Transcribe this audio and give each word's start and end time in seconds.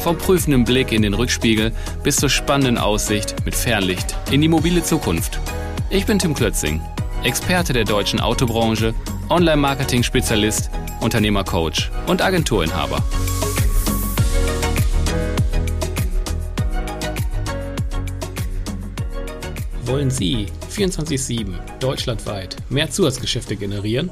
Vom 0.00 0.16
prüfenden 0.16 0.64
Blick 0.64 0.92
in 0.92 1.02
den 1.02 1.12
Rückspiegel 1.12 1.72
bis 2.02 2.16
zur 2.16 2.30
spannenden 2.30 2.78
Aussicht 2.78 3.36
mit 3.44 3.54
Fernlicht 3.54 4.16
in 4.30 4.40
die 4.40 4.48
mobile 4.48 4.82
Zukunft. 4.82 5.38
Ich 5.90 6.06
bin 6.06 6.18
Tim 6.18 6.32
Klötzing, 6.32 6.80
Experte 7.22 7.74
der 7.74 7.84
deutschen 7.84 8.18
Autobranche, 8.18 8.94
Online-Marketing-Spezialist, 9.28 10.70
Unternehmercoach 11.00 11.90
und 12.06 12.22
Agenturinhaber. 12.22 13.04
Wollen 19.84 20.10
Sie 20.10 20.46
24-7 20.70 21.78
deutschlandweit 21.78 22.56
mehr 22.70 22.90
Zusatzgeschäfte 22.90 23.54
generieren? 23.54 24.10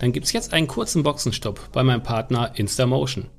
Dann 0.00 0.12
gibt 0.12 0.26
es 0.26 0.32
jetzt 0.32 0.52
einen 0.52 0.66
kurzen 0.66 1.02
Boxenstopp 1.02 1.72
bei 1.72 1.82
meinem 1.82 2.02
Partner 2.02 2.52
Instamotion. 2.56 3.30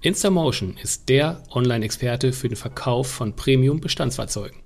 Instamotion 0.00 0.76
ist 0.80 1.08
der 1.08 1.42
Online-Experte 1.50 2.32
für 2.32 2.48
den 2.48 2.54
Verkauf 2.54 3.08
von 3.08 3.34
Premium-Bestandsfahrzeugen. 3.34 4.60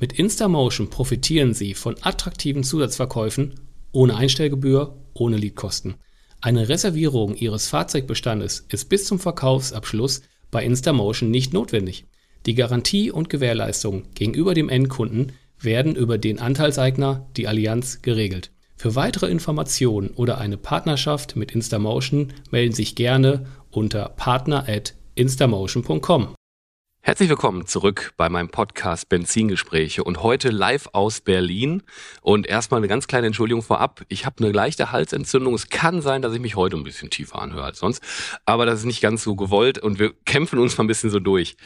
Mit 0.00 0.14
Instamotion 0.14 0.90
profitieren 0.90 1.54
Sie 1.54 1.74
von 1.74 1.94
attraktiven 2.00 2.64
Zusatzverkäufen 2.64 3.54
ohne 3.92 4.16
Einstellgebühr, 4.16 4.96
ohne 5.14 5.36
Leadkosten. 5.36 5.94
Eine 6.40 6.68
Reservierung 6.68 7.36
Ihres 7.36 7.68
Fahrzeugbestandes 7.68 8.66
ist 8.68 8.88
bis 8.88 9.04
zum 9.04 9.20
Verkaufsabschluss 9.20 10.22
bei 10.50 10.64
Instamotion 10.64 11.30
nicht 11.30 11.52
notwendig. 11.52 12.06
Die 12.44 12.56
Garantie 12.56 13.12
und 13.12 13.30
Gewährleistung 13.30 14.02
gegenüber 14.16 14.54
dem 14.54 14.68
Endkunden 14.68 15.32
werden 15.60 15.94
über 15.94 16.18
den 16.18 16.40
Anteilseigner, 16.40 17.28
die 17.36 17.46
Allianz, 17.46 18.02
geregelt. 18.02 18.50
Für 18.76 18.96
weitere 18.96 19.30
Informationen 19.30 20.10
oder 20.10 20.38
eine 20.38 20.56
Partnerschaft 20.56 21.36
mit 21.36 21.52
Instamotion 21.52 22.32
melden 22.50 22.74
sich 22.74 22.96
gerne 22.96 23.46
unter 23.76 24.10
partner@instamotion.com. 24.10 26.34
Herzlich 27.06 27.28
willkommen 27.28 27.66
zurück 27.66 28.14
bei 28.16 28.30
meinem 28.30 28.48
Podcast 28.48 29.10
Benzingespräche 29.10 30.02
und 30.02 30.22
heute 30.22 30.48
live 30.48 30.88
aus 30.94 31.20
Berlin. 31.20 31.82
Und 32.22 32.46
erstmal 32.46 32.78
eine 32.78 32.88
ganz 32.88 33.06
kleine 33.06 33.26
Entschuldigung 33.26 33.62
vorab. 33.62 34.00
Ich 34.08 34.24
habe 34.24 34.42
eine 34.42 34.52
leichte 34.52 34.90
Halsentzündung. 34.90 35.52
Es 35.52 35.68
kann 35.68 36.00
sein, 36.00 36.22
dass 36.22 36.32
ich 36.32 36.40
mich 36.40 36.56
heute 36.56 36.78
ein 36.78 36.82
bisschen 36.82 37.10
tiefer 37.10 37.42
anhöre 37.42 37.64
als 37.64 37.78
sonst, 37.78 38.02
aber 38.46 38.64
das 38.64 38.78
ist 38.78 38.84
nicht 38.86 39.02
ganz 39.02 39.22
so 39.22 39.36
gewollt 39.36 39.78
und 39.78 39.98
wir 39.98 40.14
kämpfen 40.24 40.58
uns 40.58 40.78
mal 40.78 40.84
ein 40.84 40.86
bisschen 40.86 41.10
so 41.10 41.20
durch. 41.20 41.58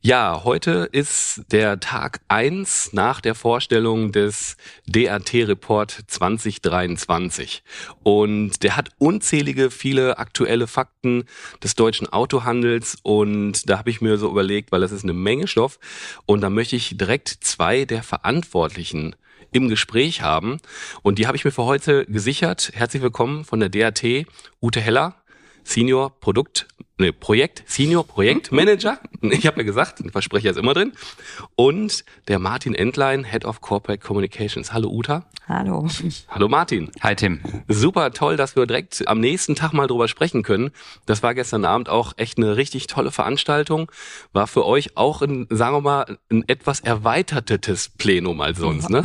Ja, 0.00 0.42
heute 0.44 0.88
ist 0.90 1.42
der 1.52 1.78
Tag 1.80 2.20
eins 2.28 2.92
nach 2.92 3.20
der 3.20 3.34
Vorstellung 3.34 4.10
des 4.10 4.56
DRT-Report 4.86 6.04
2023. 6.06 7.62
Und 8.02 8.62
der 8.62 8.76
hat 8.76 8.90
unzählige, 8.98 9.70
viele 9.70 10.18
aktuelle 10.18 10.66
Fakten 10.66 11.24
des 11.62 11.76
deutschen 11.76 12.08
Autohandels. 12.12 12.98
Und 13.02 13.68
da 13.70 13.78
habe 13.78 13.90
ich 13.90 14.00
mir 14.00 14.18
so 14.18 14.28
überlegt, 14.28 14.72
weil 14.72 14.80
das 14.80 14.92
ist 14.92 15.04
eine 15.04 15.12
Menge 15.12 15.46
Stoff. 15.46 15.78
Und 16.26 16.40
da 16.40 16.50
möchte 16.50 16.76
ich 16.76 16.96
direkt 16.96 17.28
zwei 17.28 17.84
der 17.84 18.02
Verantwortlichen 18.02 19.14
im 19.52 19.68
Gespräch 19.68 20.22
haben. 20.22 20.58
Und 21.02 21.18
die 21.18 21.26
habe 21.26 21.36
ich 21.36 21.44
mir 21.44 21.52
für 21.52 21.64
heute 21.64 22.06
gesichert. 22.06 22.72
Herzlich 22.74 23.02
willkommen 23.02 23.44
von 23.44 23.60
der 23.60 23.68
DRT, 23.68 24.26
Ute 24.60 24.80
Heller. 24.80 25.14
Senior 25.66 26.20
Produkt, 26.20 26.68
ne, 26.98 27.12
Projekt, 27.12 27.62
Senior 27.66 28.06
Projektmanager. 28.06 28.98
Ich 29.20 29.46
habe 29.46 29.58
ja 29.58 29.64
gesagt, 29.64 30.00
ein 30.00 30.10
Versprecher 30.10 30.50
ist 30.50 30.56
immer 30.56 30.74
drin. 30.74 30.92
Und 31.54 32.04
der 32.28 32.38
Martin 32.38 32.74
Entlein, 32.74 33.24
Head 33.24 33.44
of 33.44 33.60
Corporate 33.60 34.04
Communications. 34.04 34.72
Hallo 34.72 34.88
Uta. 34.88 35.26
Hallo. 35.48 35.86
Hallo 36.28 36.48
Martin. 36.48 36.90
Hi 37.02 37.14
Tim. 37.14 37.40
Super 37.68 38.12
toll, 38.12 38.36
dass 38.36 38.56
wir 38.56 38.66
direkt 38.66 39.06
am 39.06 39.20
nächsten 39.20 39.54
Tag 39.54 39.72
mal 39.72 39.86
drüber 39.86 40.08
sprechen 40.08 40.42
können. 40.42 40.70
Das 41.06 41.22
war 41.22 41.34
gestern 41.34 41.64
Abend 41.64 41.88
auch 41.88 42.14
echt 42.16 42.38
eine 42.38 42.56
richtig 42.56 42.88
tolle 42.88 43.12
Veranstaltung. 43.12 43.90
War 44.32 44.48
für 44.48 44.66
euch 44.66 44.96
auch 44.96 45.22
ein, 45.22 45.46
sagen 45.50 45.76
wir 45.76 45.80
mal, 45.80 46.18
ein 46.30 46.44
etwas 46.48 46.80
erweitertes 46.80 47.90
Plenum 47.90 48.40
als 48.40 48.58
sonst, 48.58 48.90
ne? 48.90 49.02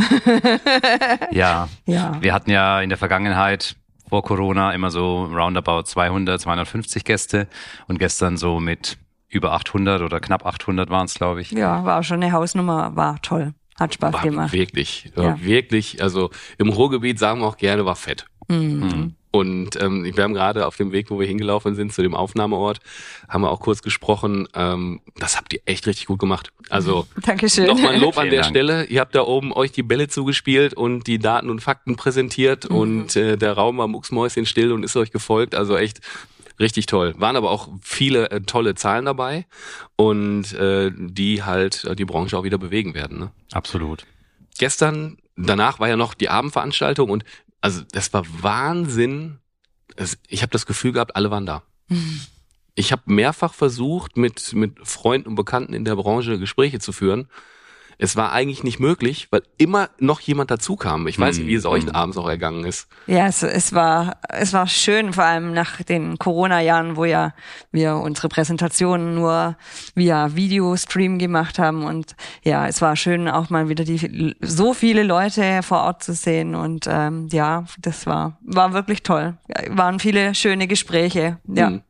ja. 1.32 1.70
ja. 1.86 2.18
Wir 2.22 2.34
hatten 2.34 2.50
ja 2.50 2.82
in 2.82 2.90
der 2.90 2.98
Vergangenheit 2.98 3.76
vor 4.12 4.24
Corona 4.24 4.74
immer 4.74 4.92
so 4.92 5.24
roundabout 5.24 5.84
200, 5.84 6.42
250 6.42 7.06
Gäste 7.06 7.48
und 7.88 7.98
gestern 7.98 8.36
so 8.36 8.60
mit 8.60 8.98
über 9.30 9.54
800 9.54 10.02
oder 10.02 10.20
knapp 10.20 10.46
800 10.46 10.90
waren 10.90 11.06
es, 11.06 11.14
glaube 11.14 11.40
ich. 11.40 11.52
Ja, 11.52 11.86
war 11.86 12.04
schon 12.04 12.22
eine 12.22 12.34
Hausnummer, 12.34 12.94
war 12.98 13.22
toll. 13.22 13.54
Hat 13.80 13.94
Spaß 13.94 14.14
war 14.14 14.22
gemacht. 14.22 14.52
Wirklich, 14.52 15.14
ja. 15.16 15.42
wirklich. 15.42 16.04
Also 16.04 16.30
im 16.58 16.68
Ruhrgebiet 16.68 17.20
sagen 17.20 17.40
wir 17.40 17.48
auch 17.48 17.56
gerne, 17.56 17.86
war 17.86 17.96
fett. 17.96 18.26
Mhm. 18.50 18.58
Mhm. 18.58 19.16
Und 19.32 19.82
ähm, 19.82 20.04
wir 20.04 20.24
haben 20.24 20.34
gerade 20.34 20.68
auf 20.68 20.76
dem 20.76 20.92
Weg, 20.92 21.10
wo 21.10 21.20
wir 21.20 21.26
hingelaufen 21.26 21.74
sind, 21.76 21.94
zu 21.94 22.02
dem 22.02 22.14
Aufnahmeort, 22.14 22.80
haben 23.30 23.44
wir 23.44 23.52
auch 23.52 23.62
kurz 23.62 23.82
gesprochen. 23.82 24.48
Ähm, 24.54 25.00
das 25.18 25.38
habt 25.38 25.54
ihr 25.54 25.62
echt 25.66 25.88
richtig 25.88 26.08
gut 26.08 26.20
gemacht. 26.20 26.52
Also 26.70 27.08
Dankeschön. 27.22 27.66
nochmal 27.66 27.94
ein 27.94 28.02
Lob 28.02 28.18
an 28.18 28.30
der 28.30 28.42
Dank. 28.42 28.52
Stelle. 28.52 28.86
Ihr 28.86 29.00
habt 29.00 29.16
da 29.16 29.22
oben 29.22 29.54
euch 29.54 29.72
die 29.72 29.84
Bälle 29.84 30.10
zugespielt 30.10 30.74
und 30.74 31.08
die 31.08 31.18
Daten 31.18 31.50
und 31.50 31.62
Fakten 31.62 31.96
präsentiert 31.96 32.70
mhm. 32.70 32.76
und 32.76 33.16
äh, 33.16 33.38
der 33.38 33.54
Raum 33.54 33.78
war 33.78 33.88
mucksmäuschen 33.88 34.46
still 34.46 34.74
und 34.74 34.84
ist 34.84 34.98
euch 34.98 35.12
gefolgt. 35.12 35.56
Also 35.56 35.78
echt 35.78 36.02
richtig 36.60 36.86
toll. 36.86 37.14
Waren 37.18 37.38
aber 37.38 37.52
auch 37.52 37.70
viele 37.82 38.32
äh, 38.32 38.42
tolle 38.42 38.76
Zahlen 38.76 39.06
dabei 39.06 39.46
und 39.96 40.54
äh, 40.54 40.92
die 40.94 41.44
halt 41.44 41.86
äh, 41.86 41.96
die 41.96 42.06
Branche 42.06 42.38
auch 42.38 42.44
wieder 42.44 42.58
bewegen 42.58 42.94
werden. 42.94 43.18
Ne? 43.20 43.32
Absolut. 43.54 44.06
Gestern, 44.58 45.18
danach 45.38 45.80
war 45.80 45.88
ja 45.88 45.96
noch 45.96 46.14
die 46.14 46.30
Abendveranstaltung 46.30 47.10
und 47.10 47.24
also 47.62 47.82
das 47.92 48.12
war 48.14 48.26
Wahnsinn. 48.42 49.40
Ich 50.28 50.42
habe 50.42 50.52
das 50.52 50.66
Gefühl 50.66 50.92
gehabt, 50.92 51.16
alle 51.16 51.32
waren 51.32 51.46
da. 51.46 51.64
Mhm. 51.88 52.22
Ich 52.74 52.92
habe 52.92 53.04
mehrfach 53.06 53.54
versucht, 53.54 54.18
mit, 54.18 54.54
mit 54.54 54.80
Freunden 54.88 55.30
und 55.30 55.36
Bekannten 55.36 55.74
in 55.74 55.86
der 55.86 55.96
Branche 55.96 56.40
Gespräche 56.40 56.80
zu 56.80 56.92
führen 56.92 57.28
es 58.02 58.16
war 58.16 58.32
eigentlich 58.32 58.64
nicht 58.64 58.80
möglich, 58.80 59.28
weil 59.30 59.44
immer 59.60 59.92
noch 60.00 60.22
jemand 60.22 60.50
dazu 60.50 60.76
kam. 60.76 61.06
Ich 61.06 61.20
weiß 61.20 61.38
nicht, 61.38 61.48
wie 61.48 61.54
es 61.54 61.68
euch 61.68 61.86
mhm. 61.86 61.92
abends 61.92 62.18
auch 62.18 62.28
ergangen 62.28 62.66
ist. 62.66 62.88
Ja, 63.06 63.28
es, 63.28 63.44
es 63.44 63.74
war 63.74 64.18
es 64.28 64.54
war 64.54 64.66
schön, 64.66 65.14
vor 65.14 65.24
allem 65.24 65.54
nach 65.54 65.84
den 65.84 66.18
Corona-Jahren, 66.18 66.96
wo 66.96 67.06
ja 67.06 67.36
wir 67.72 67.98
unsere 67.98 68.28
Präsentationen 68.28 69.14
nur 69.14 69.56
via 69.94 70.36
Videostream 70.36 71.20
gemacht 71.20 71.60
haben 71.60 71.84
und 71.84 72.16
ja, 72.44 72.68
es 72.68 72.82
war 72.82 72.96
schön, 72.96 73.28
auch 73.28 73.52
mal 73.52 73.70
wieder 73.70 73.84
die 73.84 74.36
so 74.42 74.74
viele 74.74 75.04
Leute 75.04 75.62
vor 75.62 75.82
Ort 75.82 76.04
zu 76.04 76.14
sehen 76.14 76.56
und 76.56 76.88
ähm, 76.90 77.28
ja, 77.32 77.66
das 77.80 78.08
war 78.08 78.40
war 78.42 78.74
wirklich 78.74 79.04
toll. 79.04 79.38
Waren 79.70 80.00
viele 80.00 80.34
schöne 80.34 80.66
Gespräche. 80.66 81.38
Ja. 81.48 81.70
Mhm. 81.70 81.82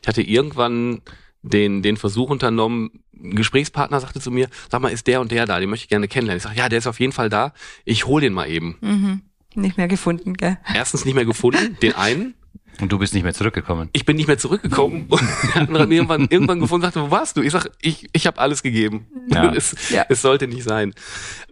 Ich 0.00 0.08
hatte 0.08 0.22
irgendwann 0.22 1.02
den, 1.42 1.82
den 1.82 1.96
Versuch 1.96 2.30
unternommen, 2.30 3.02
ein 3.22 3.34
Gesprächspartner 3.34 4.00
sagte 4.00 4.20
zu 4.20 4.30
mir, 4.30 4.48
sag 4.70 4.80
mal, 4.80 4.88
ist 4.88 5.06
der 5.06 5.20
und 5.20 5.30
der 5.30 5.46
da, 5.46 5.60
den 5.60 5.70
möchte 5.70 5.84
ich 5.84 5.88
gerne 5.88 6.08
kennenlernen. 6.08 6.38
Ich 6.38 6.44
sage, 6.44 6.56
ja, 6.56 6.68
der 6.68 6.78
ist 6.78 6.86
auf 6.86 7.00
jeden 7.00 7.12
Fall 7.12 7.28
da, 7.28 7.52
ich 7.84 8.06
hol 8.06 8.20
den 8.20 8.32
mal 8.32 8.48
eben. 8.48 8.76
Mhm. 8.80 9.22
Nicht 9.54 9.76
mehr 9.76 9.88
gefunden, 9.88 10.34
gell? 10.34 10.58
Erstens 10.74 11.04
nicht 11.04 11.14
mehr 11.14 11.24
gefunden, 11.24 11.76
den 11.82 11.94
einen. 11.94 12.34
Und 12.80 12.90
du 12.90 12.98
bist 12.98 13.12
nicht 13.12 13.22
mehr 13.22 13.34
zurückgekommen. 13.34 13.90
Ich 13.92 14.06
bin 14.06 14.16
nicht 14.16 14.28
mehr 14.28 14.38
zurückgekommen 14.38 15.06
und 15.08 15.78
hat 15.78 15.90
irgendwann, 15.90 16.26
irgendwann 16.30 16.58
gefunden 16.58 16.86
und 16.86 16.92
sagte, 16.92 17.06
wo 17.06 17.10
warst 17.10 17.36
du? 17.36 17.42
Ich 17.42 17.52
sag, 17.52 17.66
ich, 17.82 18.08
ich 18.12 18.26
habe 18.26 18.38
alles 18.38 18.62
gegeben. 18.62 19.06
Ja. 19.28 19.52
Es, 19.52 19.90
ja. 19.90 20.06
es 20.08 20.22
sollte 20.22 20.48
nicht 20.48 20.64
sein. 20.64 20.94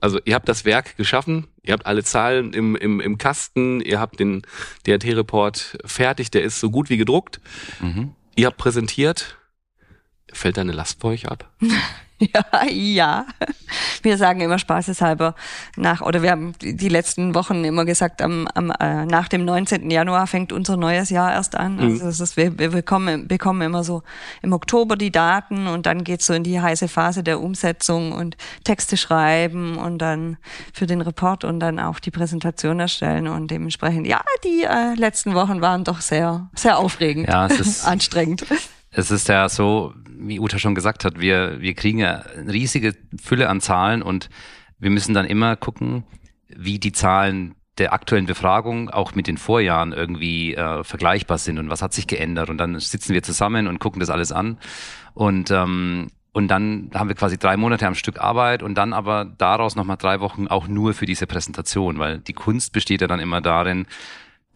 Also 0.01 0.19
ihr 0.25 0.35
habt 0.35 0.49
das 0.49 0.65
Werk 0.65 0.97
geschaffen, 0.97 1.47
ihr 1.63 1.75
habt 1.75 1.85
alle 1.85 2.03
Zahlen 2.03 2.55
im, 2.55 2.75
im, 2.75 3.01
im 3.01 3.19
Kasten, 3.19 3.81
ihr 3.83 4.01
habt 4.01 4.19
den 4.19 4.43
DRT-Report 4.87 5.79
fertig, 5.85 6.31
der 6.31 6.43
ist 6.43 6.59
so 6.59 6.71
gut 6.71 6.89
wie 6.89 6.97
gedruckt. 6.97 7.41
Mhm. 7.81 8.15
Ihr 8.37 8.47
habt 8.47 8.57
präsentiert, 8.57 9.37
Fällt 10.33 10.57
deine 10.57 10.73
Last 10.73 11.01
bei 11.01 11.09
euch 11.09 11.29
ab? 11.29 11.49
Ja, 12.21 12.67
ja. 12.69 13.27
Wir 14.03 14.19
sagen 14.19 14.43
immer 14.43 14.59
spaßeshalber 14.59 15.35
nach, 15.77 16.03
oder 16.03 16.23
wir 16.23 16.31
haben 16.31 16.53
die 16.61 16.89
letzten 16.89 17.35
Wochen 17.35 17.65
immer 17.65 17.87
gesagt, 17.87 18.21
am, 18.21 18.47
am, 18.55 18.71
äh, 18.79 19.07
nach 19.07 19.29
dem 19.29 19.45
19. 19.47 19.91
Januar 19.91 20.27
fängt 20.27 20.53
unser 20.53 20.77
neues 20.77 21.09
Jahr 21.09 21.33
erst 21.33 21.57
an. 21.57 21.77
Mhm. 21.77 21.83
Also 21.83 22.05
das 22.05 22.21
ist, 22.21 22.37
wir, 22.37 22.59
wir 22.59 22.71
bekommen, 22.71 23.27
bekommen 23.27 23.63
immer 23.63 23.85
so 23.85 24.03
im 24.43 24.53
Oktober 24.53 24.97
die 24.97 25.11
Daten 25.11 25.67
und 25.67 25.87
dann 25.87 26.05
geht's 26.05 26.27
so 26.27 26.35
in 26.35 26.45
die 26.45 26.61
heiße 26.61 26.89
Phase 26.89 27.23
der 27.23 27.41
Umsetzung 27.41 28.13
und 28.13 28.37
Texte 28.65 28.99
schreiben 28.99 29.79
und 29.79 29.99
dann 29.99 30.37
für 30.75 30.87
den 30.87 31.01
Report 31.01 31.45
und 31.45 31.59
dann 31.61 31.79
auch 31.79 32.01
die 32.01 32.11
Präsentation 32.11 32.81
erstellen 32.81 33.29
und 33.29 33.51
dementsprechend, 33.51 34.07
ja, 34.07 34.21
die 34.45 34.65
äh, 34.65 34.95
letzten 34.95 35.35
Wochen 35.35 35.63
waren 35.63 35.85
doch 35.85 36.03
sehr, 36.03 36.51
sehr 36.55 36.79
aufregend. 36.79 37.29
Ja, 37.29 37.47
es 37.47 37.61
ist 37.61 37.85
anstrengend. 37.87 38.45
Es 38.93 39.11
ist 39.11 39.29
ja 39.29 39.49
so, 39.49 39.95
wie 40.21 40.41
Uta 40.41 40.59
schon 40.59 40.75
gesagt 40.75 41.05
hat, 41.05 41.21
wir, 41.21 41.61
wir 41.61 41.75
kriegen 41.75 41.99
ja 41.99 42.23
eine 42.37 42.53
riesige 42.53 42.95
Fülle 43.21 43.49
an 43.49 43.61
Zahlen 43.61 44.03
und 44.03 44.29
wir 44.79 44.91
müssen 44.91 45.15
dann 45.15 45.27
immer 45.27 45.57
gucken, 45.57 46.05
wie 46.49 46.79
die 46.79 46.93
Zahlen 46.93 47.55
der 47.79 47.93
aktuellen 47.93 48.27
Befragung 48.27 48.91
auch 48.91 49.15
mit 49.15 49.27
den 49.27 49.39
Vorjahren 49.39 49.93
irgendwie 49.93 50.55
äh, 50.55 50.85
vergleichbar 50.85 51.39
sind 51.39 51.59
und 51.59 51.71
was 51.71 51.83
hat 51.83 51.95
sich 51.95 52.07
geändert. 52.07 52.51
Und 52.51 52.59
dann 52.59 52.79
sitzen 52.79 53.15
wir 53.15 53.23
zusammen 53.23 53.67
und 53.67 53.79
gucken 53.79 54.01
das 54.01 54.11
alles 54.11 54.33
an. 54.33 54.59
Und 55.15 55.51
ähm, 55.51 56.09
und 56.33 56.49
dann 56.49 56.91
haben 56.95 57.09
wir 57.09 57.17
quasi 57.17 57.39
drei 57.39 57.57
Monate 57.57 57.87
am 57.89 57.97
Stück 57.97 58.21
Arbeit 58.21 58.63
und 58.63 58.77
dann 58.77 58.93
aber 58.93 59.25
daraus 59.25 59.75
nochmal 59.75 59.97
drei 59.97 60.21
Wochen 60.21 60.47
auch 60.47 60.69
nur 60.69 60.95
für 60.95 61.07
diese 61.07 61.27
Präsentation, 61.27 61.99
weil 61.99 62.19
die 62.19 62.35
Kunst 62.35 62.73
besteht 62.73 63.01
ja 63.01 63.09
dann 63.09 63.19
immer 63.19 63.41
darin, 63.41 63.87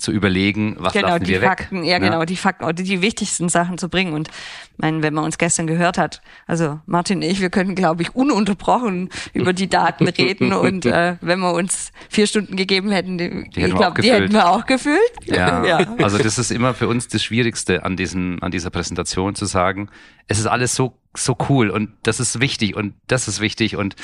zu 0.05 0.13
überlegen, 0.13 0.77
was 0.79 0.93
genau, 0.93 1.09
lassen 1.09 1.27
wir 1.27 1.41
Fakten, 1.41 1.83
weg. 1.83 1.89
Ja, 1.89 1.99
ne? 1.99 2.07
genau, 2.07 2.25
die 2.25 2.37
Fakten 2.37 2.75
die 2.77 3.03
wichtigsten 3.03 3.49
Sachen 3.49 3.79
zu 3.79 3.89
bringen. 3.89 4.13
Und 4.13 4.29
mein, 4.77 5.03
wenn 5.03 5.15
man 5.15 5.25
uns 5.25 5.39
gestern 5.39 5.67
gehört 5.67 5.99
hat, 5.99 6.21
also 6.47 6.81
Martin 6.87 7.19
und 7.19 7.23
ich, 7.23 7.41
wir 7.41 7.51
können, 7.51 7.75
glaube 7.75 8.03
ich, 8.03 8.15
ununterbrochen 8.15 9.09
über 9.33 9.53
die 9.53 9.69
Daten 9.69 10.07
reden. 10.07 10.53
und 10.53 10.87
äh, 10.87 11.17
wenn 11.21 11.41
wir 11.41 11.55
uns 11.55 11.91
vier 12.09 12.27
Stunden 12.27 12.57
gegeben 12.57 12.91
hätten, 12.91 13.19
die, 13.19 13.31
Die 13.31 13.37
ich 13.37 13.57
hätten 13.57 13.73
wir 13.73 13.75
auch 13.75 13.79
glaube, 13.79 14.03
die 14.03 14.13
hätten 14.13 14.33
wir 14.33 14.49
auch 14.49 14.67
gefüllt. 14.67 15.01
Ja, 15.25 15.65
Ja. 15.65 15.79
also 15.99 16.19
das 16.19 16.39
ist 16.39 16.51
immer 16.51 16.75
für 16.75 16.89
uns 16.89 17.09
das 17.09 17.23
Schwierigste 17.23 17.85
an 17.85 17.97
diesem, 17.97 18.39
an 18.43 18.51
dieser 18.51 18.71
Präsentation 18.71 19.35
zu 19.35 19.47
sagen, 19.47 19.89
es 20.29 20.39
ist 20.39 20.47
alles 20.47 20.75
so, 20.75 20.99
so 21.17 21.37
cool 21.49 21.71
und 21.71 21.91
das 22.03 22.21
ist 22.21 22.41
wichtig 22.41 22.77
und 22.77 22.95
das 23.07 23.29
ist 23.29 23.41
wichtig 23.41 23.77
und, 23.77 23.97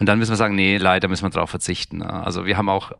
und 0.00 0.06
dann 0.06 0.18
müssen 0.18 0.32
wir 0.32 0.36
sagen, 0.36 0.56
nee, 0.56 0.76
leider 0.78 1.08
müssen 1.08 1.24
wir 1.24 1.30
darauf 1.30 1.50
verzichten. 1.50 2.02
Also 2.02 2.46
wir 2.46 2.56
haben 2.56 2.68
auch 2.68 2.92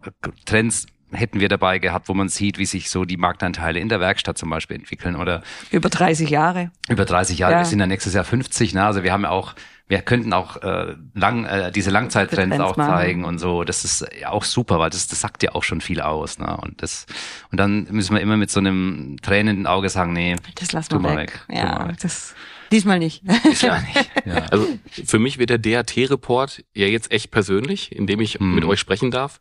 Trends 0.44 0.87
hätten 1.17 1.41
wir 1.41 1.49
dabei 1.49 1.79
gehabt, 1.79 2.09
wo 2.09 2.15
man 2.15 2.29
sieht, 2.29 2.59
wie 2.59 2.67
sich 2.67 2.91
so 2.91 3.05
die 3.05 3.17
Marktanteile 3.17 3.81
in 3.81 3.89
der 3.89 3.99
Werkstatt 4.01 4.39
zum 4.39 4.51
Beispiel 4.51 4.77
entwickeln 4.77 5.17
oder 5.17 5.43
Über 5.71 5.89
30 5.89 6.31
Jahre. 6.31 6.71
über 6.89 7.05
30 7.05 7.39
Jahre, 7.39 7.53
Ja. 7.55 7.59
wir 7.61 7.65
sind 7.65 7.81
ja 7.81 7.87
nächstes 7.87 8.15
Jahr 8.15 8.25
50, 8.25 8.75
ne? 8.75 8.85
also 8.85 9.03
wir 9.03 9.13
haben 9.13 9.23
ja 9.25 9.31
auch, 9.31 9.55
wir 9.89 10.01
könnten 10.03 10.33
auch 10.33 10.57
äh, 10.63 10.95
lang, 11.15 11.45
äh, 11.45 11.71
diese 11.73 11.91
Langzeittrends 11.91 12.57
Trends 12.57 12.61
auch 12.73 12.77
machen. 12.77 12.91
zeigen 12.91 13.25
und 13.25 13.39
so, 13.39 13.63
das 13.65 13.85
ist 13.85 14.07
ja 14.21 14.31
auch 14.31 14.45
super, 14.45 14.79
weil 14.79 14.91
das, 14.91 15.07
das 15.09 15.21
sagt 15.21 15.43
ja 15.43 15.55
auch 15.55 15.63
schon 15.63 15.81
viel 15.81 16.01
aus. 16.01 16.39
Ne? 16.39 16.57
Und, 16.57 16.83
das, 16.83 17.07
und 17.53 17.59
dann 17.61 17.87
müssen 17.91 18.15
wir 18.15 18.21
immer 18.21 18.37
mit 18.37 18.51
so 18.51 18.59
einem 18.61 19.17
tränenden 19.23 19.67
Auge 19.67 19.89
sagen, 19.89 20.13
nee, 20.13 20.35
Das 20.57 20.73
lassen 20.73 20.91
wir 20.93 20.99
mal 20.99 21.17
weg. 21.17 21.45
weg. 21.49 21.57
Ja, 21.57 21.93
das 22.03 22.35
diesmal 22.73 22.99
nicht. 22.99 23.23
Ja 23.61 23.81
nicht. 23.81 24.11
Ja. 24.27 24.45
Also 24.51 24.67
für 25.05 25.21
mich 25.21 25.39
wird 25.39 25.51
der 25.51 25.59
DAT-Report 25.59 26.65
ja 26.75 26.87
jetzt 26.89 27.13
echt 27.13 27.31
persönlich, 27.31 27.95
indem 27.95 28.21
ich 28.21 28.41
Mhm. 28.41 28.57
mit 28.57 28.65
euch 28.65 28.81
sprechen 28.81 29.13
darf. 29.13 29.41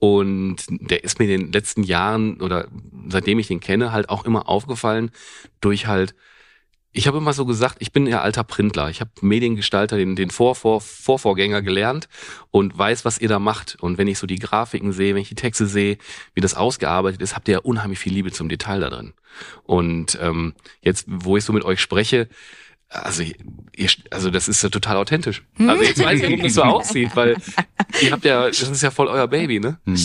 Und 0.00 0.56
der 0.68 1.04
ist 1.04 1.20
mir 1.20 1.26
in 1.32 1.40
den 1.42 1.52
letzten 1.52 1.84
Jahren 1.84 2.40
oder 2.40 2.66
seitdem 3.08 3.38
ich 3.38 3.46
den 3.46 3.60
kenne, 3.60 3.92
halt 3.92 4.08
auch 4.08 4.24
immer 4.24 4.48
aufgefallen 4.48 5.12
durch 5.60 5.86
halt, 5.86 6.16
ich 6.90 7.06
habe 7.06 7.18
immer 7.18 7.32
so 7.32 7.44
gesagt, 7.44 7.76
ich 7.80 7.92
bin 7.92 8.06
ja 8.06 8.22
alter 8.22 8.42
Printler. 8.44 8.88
Ich 8.90 9.00
habe 9.00 9.10
Mediengestalter, 9.20 9.96
den, 9.96 10.16
den 10.16 10.30
Vor, 10.30 10.54
Vor, 10.56 10.80
Vorvorgänger 10.80 11.62
gelernt 11.62 12.08
und 12.50 12.76
weiß, 12.76 13.04
was 13.04 13.18
ihr 13.18 13.28
da 13.28 13.38
macht. 13.38 13.76
Und 13.80 13.98
wenn 13.98 14.08
ich 14.08 14.18
so 14.18 14.26
die 14.26 14.38
Grafiken 14.38 14.92
sehe, 14.92 15.14
wenn 15.14 15.22
ich 15.22 15.28
die 15.28 15.34
Texte 15.36 15.66
sehe, 15.66 15.98
wie 16.34 16.40
das 16.40 16.54
ausgearbeitet 16.54 17.20
ist, 17.22 17.34
habt 17.36 17.46
ihr 17.48 17.54
ja 17.54 17.58
unheimlich 17.60 17.98
viel 18.00 18.12
Liebe 18.12 18.32
zum 18.32 18.48
Detail 18.48 18.80
da 18.80 18.90
drin. 18.90 19.12
Und 19.64 20.18
ähm, 20.20 20.54
jetzt, 20.82 21.06
wo 21.08 21.36
ich 21.36 21.44
so 21.44 21.52
mit 21.52 21.64
euch 21.64 21.80
spreche, 21.80 22.28
also, 22.94 23.22
ihr, 23.22 23.90
also 24.10 24.30
das 24.30 24.48
ist 24.48 24.62
ja 24.62 24.68
total 24.68 24.96
authentisch. 24.96 25.42
Also 25.58 25.82
jetzt 25.82 26.02
weiß 26.02 26.20
ich, 26.20 26.26
warum 26.26 26.42
das 26.42 26.54
so 26.54 26.62
aussieht, 26.62 27.10
weil 27.14 27.36
ihr 28.00 28.12
habt 28.12 28.24
ja, 28.24 28.46
das 28.46 28.62
ist 28.62 28.82
ja 28.82 28.90
voll 28.90 29.08
euer 29.08 29.28
Baby, 29.28 29.60
ne? 29.60 29.78
Hm. 29.84 29.96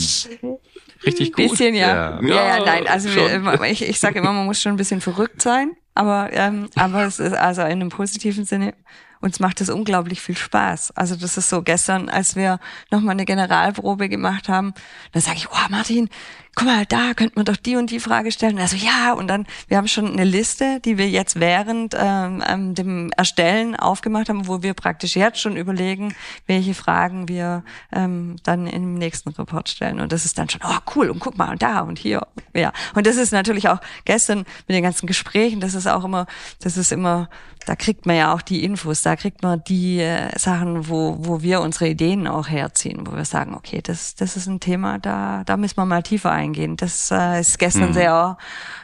Richtig 1.05 1.33
gut. 1.33 1.51
Bisschen, 1.51 1.75
ja. 1.75 2.19
Ja. 2.21 2.27
Ja, 2.27 2.57
ja, 2.57 2.65
nein, 2.65 2.87
also 2.87 3.09
wir, 3.09 3.61
ich, 3.69 3.87
ich 3.87 3.99
sage 3.99 4.19
immer, 4.19 4.33
man 4.33 4.45
muss 4.45 4.61
schon 4.61 4.73
ein 4.73 4.77
bisschen 4.77 5.01
verrückt 5.01 5.41
sein, 5.41 5.71
aber, 5.95 6.29
ähm, 6.33 6.69
aber 6.75 7.05
es 7.05 7.19
ist 7.19 7.33
also 7.33 7.61
in 7.61 7.67
einem 7.67 7.89
positiven 7.89 8.45
Sinne. 8.45 8.73
Uns 9.21 9.41
macht 9.41 9.59
es 9.59 9.69
unglaublich 9.69 10.21
viel 10.21 10.37
Spaß. 10.37 10.91
Also 10.95 11.17
das 11.17 11.35
ist 11.35 11.49
so 11.49 11.61
gestern, 11.61 12.07
als 12.07 12.37
wir 12.37 12.59
nochmal 12.89 13.13
eine 13.13 13.25
Generalprobe 13.25 14.07
gemacht 14.07 14.47
haben, 14.47 14.73
dann 15.11 15.21
sage 15.21 15.37
ich, 15.37 15.51
oh 15.51 15.69
Martin, 15.69 16.09
guck 16.55 16.67
mal, 16.67 16.85
da 16.85 17.13
könnte 17.13 17.33
man 17.35 17.45
doch 17.45 17.55
die 17.55 17.75
und 17.75 17.91
die 17.91 17.99
Frage 17.99 18.31
stellen. 18.31 18.59
Also 18.59 18.75
ja, 18.75 19.13
und 19.13 19.27
dann, 19.27 19.45
wir 19.67 19.77
haben 19.77 19.87
schon 19.87 20.11
eine 20.11 20.23
Liste, 20.23 20.79
die 20.83 20.97
wir 20.97 21.09
jetzt 21.09 21.39
während 21.39 21.95
ähm, 21.97 22.43
ähm, 22.45 22.75
dem 22.75 23.11
Erstellen 23.15 23.75
aufgemacht 23.75 24.29
haben, 24.29 24.47
wo 24.47 24.61
wir 24.61 24.73
praktisch 24.73 25.15
jetzt 25.15 25.39
schon 25.39 25.55
überlegen, 25.55 26.13
welche 26.47 26.73
Fragen 26.73 27.27
wir 27.27 27.63
ähm, 27.91 28.35
dann 28.43 28.67
im 28.67 28.95
nächsten 28.95 29.29
Report 29.29 29.69
stellen. 29.69 29.99
Und 29.99 30.11
das 30.11 30.25
ist 30.25 30.37
dann 30.37 30.49
schon, 30.49 30.61
oh 30.63 30.79
cool, 30.95 31.09
und 31.09 31.19
guck 31.19 31.37
mal, 31.37 31.49
und 31.49 31.61
da 31.61 31.81
und 31.81 31.97
hier. 31.97 32.27
Ja. 32.53 32.73
Und 32.95 33.07
das 33.07 33.15
ist 33.15 33.31
natürlich 33.31 33.69
auch 33.69 33.79
gestern 34.05 34.39
mit 34.39 34.75
den 34.75 34.83
ganzen 34.83 35.07
Gesprächen, 35.07 35.61
das 35.61 35.75
ist 35.75 35.87
auch 35.87 36.03
immer, 36.03 36.25
das 36.61 36.77
ist 36.77 36.91
immer, 36.91 37.29
da 37.65 37.75
kriegt 37.75 38.05
man 38.05 38.15
ja 38.15 38.33
auch 38.33 38.41
die 38.41 38.63
Infos, 38.63 39.01
da 39.01 39.15
kriegt 39.15 39.43
man 39.43 39.63
die 39.67 39.99
äh, 39.99 40.37
Sachen, 40.37 40.89
wo, 40.89 41.17
wo 41.19 41.41
wir 41.41 41.61
unsere 41.61 41.87
Ideen 41.87 42.27
auch 42.27 42.49
herziehen, 42.49 43.05
wo 43.05 43.15
wir 43.15 43.25
sagen, 43.25 43.53
okay, 43.53 43.81
das, 43.83 44.15
das 44.15 44.35
ist 44.35 44.47
ein 44.47 44.59
Thema, 44.59 44.97
da, 44.97 45.43
da 45.45 45.55
müssen 45.55 45.77
wir 45.77 45.85
mal 45.85 46.01
tiefer 46.01 46.31
eingehen. 46.39 46.75
Das 46.77 47.11
äh, 47.11 47.39
ist 47.39 47.59
gestern 47.59 47.89
Mhm. 47.89 47.93
sehr 47.93 48.37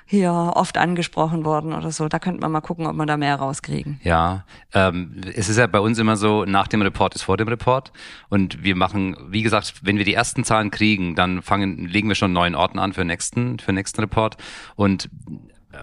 hier 0.07 0.31
oft 0.31 0.78
angesprochen 0.78 1.46
worden 1.46 1.74
oder 1.74 1.92
so. 1.92 2.07
Da 2.07 2.19
könnte 2.19 2.42
man 2.42 2.52
mal 2.52 2.62
gucken, 2.62 2.86
ob 2.86 2.96
wir 2.96 3.06
da 3.07 3.18
mehr 3.18 3.38
rauskriegen. 3.38 4.00
Ja, 4.04 4.46
ähm, 4.74 5.19
es 5.36 5.50
ist 5.50 5.57
ja 5.57 5.66
bei 5.66 5.80
uns 5.80 5.98
immer 5.98 6.16
so, 6.16 6.46
nach 6.46 6.68
dem 6.68 6.84
Report 6.84 7.16
ist 7.16 7.24
vor 7.24 7.38
dem 7.38 7.48
Report. 7.48 7.92
Und 8.30 8.63
wir 8.63 8.75
machen, 8.75 9.18
wie 9.30 9.42
gesagt, 9.42 9.74
wenn 9.81 9.98
wir 9.98 10.06
die 10.06 10.13
ersten 10.13 10.44
Zahlen 10.44 10.69
kriegen, 10.69 11.16
dann 11.16 11.42
fangen, 11.42 11.88
legen 11.88 12.07
wir 12.07 12.16
schon 12.16 12.34
neuen 12.34 12.54
Orten 12.54 12.78
an 12.78 12.94
für 12.94 13.02
den 13.02 13.07
nächsten, 13.07 13.58
für 13.58 13.72
den 13.72 13.75
nächsten 13.75 14.01
Report. 14.01 14.38
Und 14.75 15.10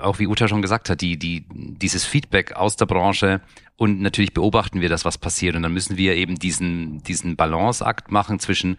auch 0.00 0.20
wie 0.20 0.28
Uta 0.28 0.46
schon 0.46 0.62
gesagt 0.62 0.88
hat, 0.88 1.00
die, 1.00 1.18
die, 1.18 1.44
dieses 1.50 2.04
Feedback 2.04 2.52
aus 2.52 2.76
der 2.76 2.86
Branche 2.86 3.40
und 3.76 4.00
natürlich 4.00 4.32
beobachten 4.32 4.80
wir 4.80 4.88
das, 4.88 5.04
was 5.04 5.18
passiert. 5.18 5.56
Und 5.56 5.62
dann 5.64 5.72
müssen 5.72 5.96
wir 5.96 6.14
eben 6.14 6.36
diesen, 6.36 7.02
diesen 7.02 7.34
Balanceakt 7.36 8.12
machen 8.12 8.38
zwischen 8.38 8.76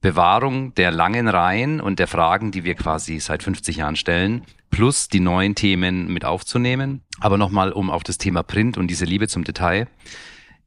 Bewahrung 0.00 0.74
der 0.74 0.90
langen 0.90 1.28
Reihen 1.28 1.80
und 1.80 1.98
der 1.98 2.06
Fragen, 2.06 2.52
die 2.52 2.64
wir 2.64 2.74
quasi 2.74 3.20
seit 3.20 3.42
50 3.42 3.76
Jahren 3.76 3.96
stellen, 3.96 4.42
plus 4.70 5.08
die 5.08 5.20
neuen 5.20 5.54
Themen 5.54 6.12
mit 6.12 6.24
aufzunehmen. 6.24 7.02
Aber 7.20 7.36
nochmal, 7.36 7.72
um 7.72 7.90
auf 7.90 8.02
das 8.02 8.16
Thema 8.16 8.42
Print 8.42 8.78
und 8.78 8.88
diese 8.88 9.04
Liebe 9.04 9.28
zum 9.28 9.44
Detail. 9.44 9.88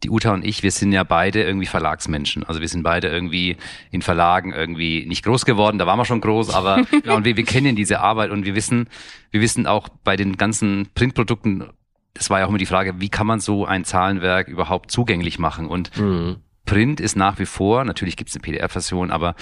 Die 0.03 0.09
Uta 0.09 0.33
und 0.33 0.45
ich, 0.45 0.61
wir 0.63 0.71
sind 0.71 0.91
ja 0.91 1.03
beide 1.03 1.41
irgendwie 1.41 1.65
Verlagsmenschen. 1.65 2.43
Also 2.43 2.59
wir 2.59 2.67
sind 2.67 2.83
beide 2.83 3.07
irgendwie 3.07 3.55
in 3.89 4.01
Verlagen 4.01 4.51
irgendwie 4.51 5.05
nicht 5.05 5.23
groß 5.23 5.45
geworden, 5.45 5.77
da 5.77 5.87
waren 5.87 5.97
wir 5.97 6.03
schon 6.05 6.19
groß, 6.19 6.53
aber 6.53 6.83
ja, 7.05 7.13
und 7.15 7.23
wir, 7.23 7.37
wir 7.37 7.45
kennen 7.45 7.75
diese 7.77 8.01
Arbeit 8.01 8.29
und 8.29 8.45
wir 8.45 8.53
wissen, 8.53 8.89
wir 9.31 9.39
wissen 9.39 9.65
auch 9.65 9.87
bei 10.03 10.17
den 10.17 10.35
ganzen 10.35 10.89
Printprodukten, 10.93 11.69
das 12.13 12.29
war 12.29 12.39
ja 12.39 12.45
auch 12.45 12.49
immer 12.49 12.57
die 12.57 12.65
Frage, 12.65 12.99
wie 12.99 13.07
kann 13.07 13.25
man 13.25 13.39
so 13.39 13.65
ein 13.65 13.85
Zahlenwerk 13.85 14.49
überhaupt 14.49 14.91
zugänglich 14.91 15.39
machen? 15.39 15.67
Und 15.67 15.97
Mhm. 15.97 16.35
Print 16.65 16.99
ist 16.99 17.15
nach 17.15 17.39
wie 17.39 17.45
vor, 17.45 17.83
natürlich 17.83 18.15
gibt 18.17 18.29
es 18.29 18.35
eine 18.35 18.41
PDF-Version, 18.41 19.11
aber 19.11 19.35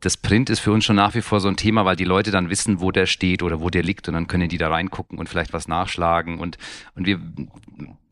das 0.00 0.16
Print 0.18 0.50
ist 0.50 0.60
für 0.60 0.70
uns 0.72 0.84
schon 0.84 0.96
nach 0.96 1.14
wie 1.14 1.22
vor 1.22 1.40
so 1.40 1.48
ein 1.48 1.56
Thema, 1.56 1.84
weil 1.86 1.96
die 1.96 2.04
Leute 2.04 2.30
dann 2.30 2.50
wissen, 2.50 2.80
wo 2.80 2.90
der 2.90 3.06
steht 3.06 3.42
oder 3.42 3.60
wo 3.60 3.70
der 3.70 3.82
liegt 3.82 4.06
und 4.06 4.12
dann 4.14 4.26
können 4.26 4.48
die 4.50 4.58
da 4.58 4.68
reingucken 4.68 5.18
und 5.18 5.28
vielleicht 5.30 5.54
was 5.54 5.66
nachschlagen 5.66 6.40
und, 6.40 6.58
und 6.94 7.06
wir, 7.06 7.20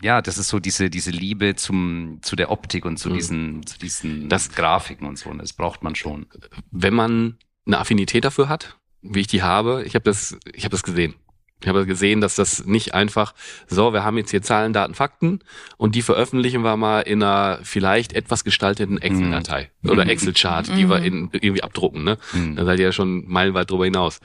ja, 0.00 0.23
das 0.23 0.38
ist 0.38 0.49
so 0.49 0.59
diese, 0.59 0.88
diese 0.88 1.11
Liebe 1.11 1.55
zum, 1.55 2.19
zu 2.23 2.35
der 2.35 2.50
Optik 2.50 2.87
und 2.87 2.97
zu 2.97 3.11
Mhm. 3.11 3.15
diesen, 3.15 3.67
zu 3.67 3.79
diesen 3.79 4.29
Das- 4.31 4.50
Grafiken 4.50 5.07
und 5.07 5.19
so 5.19 5.29
und 5.29 5.38
das 5.38 5.53
braucht 5.53 5.83
man 5.83 5.95
schon. 5.95 6.26
Wenn 6.71 6.95
man 6.95 7.37
eine 7.67 7.79
Affinität 7.79 8.25
dafür 8.25 8.49
hat, 8.49 8.79
wie 9.03 9.21
ich 9.21 9.26
die 9.26 9.43
habe, 9.43 9.83
ich 9.85 9.95
habe 9.95 10.05
das, 10.05 10.38
ich 10.55 10.65
habe 10.65 10.73
das 10.73 10.83
gesehen. 10.85 11.15
Ich 11.62 11.69
habe 11.69 11.87
gesehen, 11.87 12.21
dass 12.21 12.35
das 12.35 12.64
nicht 12.64 12.95
einfach, 12.95 13.35
so, 13.66 13.92
wir 13.92 14.04
haben 14.04 14.16
jetzt 14.19 14.31
hier 14.31 14.42
Zahlen, 14.42 14.73
Daten, 14.73 14.95
Fakten 14.95 15.40
und 15.76 15.95
die 15.95 16.02
veröffentlichen 16.02 16.62
wir 16.62 16.76
mal 16.76 17.00
in 17.00 17.23
einer 17.23 17.61
vielleicht 17.62 18.12
etwas 18.12 18.45
gestalteten 18.45 18.99
Excel-Datei 18.99 19.71
oder 19.85 20.07
Excel-Chart, 20.07 20.69
die 20.76 20.88
wir 20.88 21.02
in, 21.02 21.31
irgendwie 21.33 21.62
abdrucken. 21.62 22.04
Ne? 22.04 22.19
Mhm. 22.33 22.57
Da 22.57 22.64
seid 22.64 22.78
ihr 22.78 22.87
ja 22.87 22.92
schon 22.92 23.28
meilenweit 23.28 23.71
drüber 23.71 23.85
hinaus. 23.85 24.21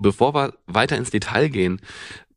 Bevor 0.00 0.34
wir 0.34 0.54
weiter 0.66 0.96
ins 0.96 1.10
Detail 1.10 1.48
gehen, 1.48 1.80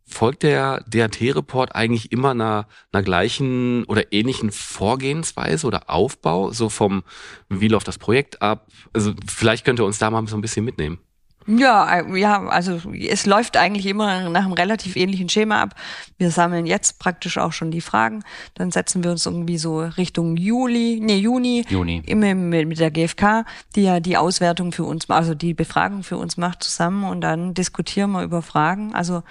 folgt 0.06 0.44
der 0.44 0.84
DAT-Report 0.88 1.74
eigentlich 1.76 2.12
immer 2.12 2.32
einer, 2.32 2.68
einer 2.92 3.04
gleichen 3.04 3.86
oder 3.86 4.12
ähnlichen 4.12 4.52
Vorgehensweise 4.52 5.66
oder 5.66 5.90
Aufbau, 5.90 6.52
so 6.52 6.70
vom, 6.70 7.04
wie 7.50 7.68
läuft 7.68 7.88
das 7.88 7.98
Projekt 7.98 8.42
ab? 8.42 8.68
Also 8.94 9.14
vielleicht 9.26 9.66
könnt 9.66 9.80
ihr 9.80 9.86
uns 9.86 9.98
da 9.98 10.10
mal 10.12 10.26
so 10.28 10.36
ein 10.36 10.42
bisschen 10.42 10.66
mitnehmen. 10.66 11.00
Ja, 11.48 12.00
äh, 12.00 12.20
ja, 12.20 12.48
also 12.48 12.80
es 12.94 13.26
läuft 13.26 13.58
eigentlich 13.58 13.86
immer 13.86 14.30
nach 14.30 14.44
einem 14.44 14.54
relativ 14.54 14.96
ähnlichen 14.96 15.30
Schema 15.30 15.62
ab. 15.62 15.76
Wir 16.18 16.32
sammeln 16.32 16.66
jetzt 16.66 17.00
praktisch 17.00 17.38
auch 17.38 17.52
schon 17.52 17.72
die 17.72 17.82
Fragen. 17.82 18.24
Dann 18.54 18.72
setzen 18.72 19.04
wir 19.04 19.12
uns 19.12 19.26
irgendwie 19.26 19.58
so 19.58 19.80
Richtung 19.80 20.38
Juli, 20.38 21.00
nee, 21.02 21.18
Juni, 21.18 21.66
Juni. 21.68 22.04
immer 22.06 22.36
mit, 22.36 22.68
mit 22.68 22.80
der 22.80 22.92
GfK, 22.92 23.46
die 23.76 23.84
ja 23.84 24.00
die 24.00 24.18
Auswertung 24.18 24.72
für 24.72 24.84
uns, 24.84 25.10
also 25.10 25.34
die 25.34 25.54
Befragung 25.54 26.04
für 26.04 26.18
uns 26.18 26.38
macht, 26.38 26.64
zusammen 26.64 27.04
und 27.06 27.22
dann 27.22 27.54
diskutieren 27.54 28.12
wir 28.12 28.24
über 28.24 28.42
Fragen. 28.42 28.94
Also 28.94 29.24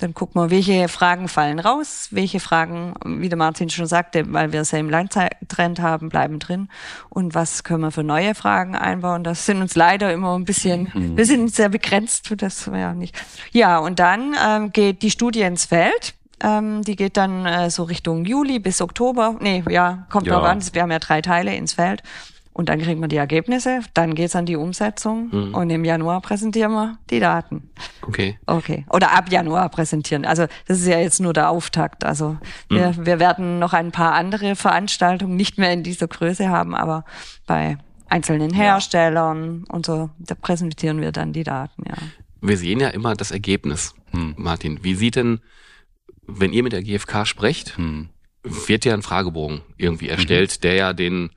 dann 0.00 0.12
gucken 0.14 0.40
wir, 0.42 0.50
welche 0.50 0.88
Fragen 0.88 1.28
fallen 1.28 1.58
raus, 1.60 2.08
welche 2.10 2.40
Fragen, 2.40 2.94
wie 3.04 3.28
der 3.28 3.38
Martin 3.38 3.70
schon 3.70 3.86
sagte, 3.86 4.24
weil 4.32 4.52
wir 4.52 4.60
es 4.62 4.72
ja 4.72 4.78
im 4.78 4.90
Langzeittrend 4.90 5.80
haben, 5.80 6.08
bleiben 6.08 6.38
drin 6.40 6.68
und 7.10 7.34
was 7.34 7.62
können 7.64 7.82
wir 7.82 7.90
für 7.92 8.02
neue 8.02 8.34
Fragen 8.34 8.74
einbauen. 8.74 9.22
Das 9.24 9.46
sind 9.46 9.60
uns 9.60 9.76
leider 9.76 10.12
immer 10.12 10.36
ein 10.36 10.44
bisschen, 10.44 10.90
wir 11.16 11.24
sind 11.26 11.54
sehr 11.54 11.68
begrenzt, 11.68 12.32
das 12.38 12.66
wäre 12.66 12.80
ja 12.80 12.94
nicht. 12.94 13.16
Ja, 13.52 13.78
und 13.78 13.98
dann 13.98 14.34
ähm, 14.44 14.72
geht 14.72 15.02
die 15.02 15.10
Studie 15.10 15.42
ins 15.42 15.66
Feld. 15.66 16.14
Ähm, 16.42 16.82
die 16.82 16.96
geht 16.96 17.16
dann 17.16 17.46
äh, 17.46 17.70
so 17.70 17.84
Richtung 17.84 18.24
Juli 18.24 18.58
bis 18.58 18.80
Oktober. 18.82 19.36
Nee, 19.40 19.62
ja, 19.70 20.06
kommt 20.10 20.26
Ja. 20.26 20.34
drauf 20.34 20.44
an, 20.48 20.60
wir 20.72 20.82
haben 20.82 20.90
ja 20.90 20.98
drei 20.98 21.22
Teile 21.22 21.54
ins 21.54 21.74
Feld. 21.74 22.02
Und 22.54 22.68
dann 22.68 22.80
kriegen 22.80 23.00
wir 23.00 23.08
die 23.08 23.16
Ergebnisse, 23.16 23.80
dann 23.94 24.14
geht's 24.14 24.36
an 24.36 24.46
die 24.46 24.54
Umsetzung 24.54 25.28
mhm. 25.32 25.54
und 25.54 25.70
im 25.70 25.84
Januar 25.84 26.20
präsentieren 26.20 26.70
wir 26.70 26.98
die 27.10 27.18
Daten. 27.18 27.68
Okay. 28.02 28.38
Okay. 28.46 28.86
Oder 28.90 29.10
ab 29.10 29.30
Januar 29.30 29.68
präsentieren. 29.70 30.24
Also 30.24 30.46
das 30.68 30.78
ist 30.78 30.86
ja 30.86 31.00
jetzt 31.00 31.20
nur 31.20 31.32
der 31.32 31.50
Auftakt. 31.50 32.04
Also 32.04 32.38
wir, 32.68 32.92
mhm. 32.92 33.06
wir 33.06 33.18
werden 33.18 33.58
noch 33.58 33.72
ein 33.72 33.90
paar 33.90 34.12
andere 34.14 34.54
Veranstaltungen 34.54 35.34
nicht 35.34 35.58
mehr 35.58 35.72
in 35.72 35.82
dieser 35.82 36.06
Größe 36.06 36.48
haben, 36.48 36.76
aber 36.76 37.04
bei 37.48 37.76
einzelnen 38.08 38.54
Herstellern 38.54 39.64
und 39.68 39.84
so, 39.84 40.10
da 40.20 40.36
präsentieren 40.36 41.00
wir 41.00 41.10
dann 41.10 41.32
die 41.32 41.42
Daten, 41.42 41.82
ja. 41.88 41.96
Wir 42.40 42.56
sehen 42.56 42.78
ja 42.78 42.88
immer 42.88 43.14
das 43.14 43.32
Ergebnis, 43.32 43.94
hm. 44.12 44.34
Martin. 44.36 44.78
Wie 44.82 44.94
sieht 44.94 45.16
denn, 45.16 45.40
wenn 46.26 46.52
ihr 46.52 46.62
mit 46.62 46.72
der 46.72 46.82
GfK 46.82 47.26
sprecht, 47.26 47.76
hm 47.78 48.10
wird 48.44 48.84
ja 48.84 48.92
ein 48.92 49.02
Fragebogen 49.02 49.62
irgendwie 49.78 50.08
erstellt, 50.08 50.56
mhm. 50.58 50.60
der 50.60 50.74
ja 50.74 50.92
den, 50.92 51.30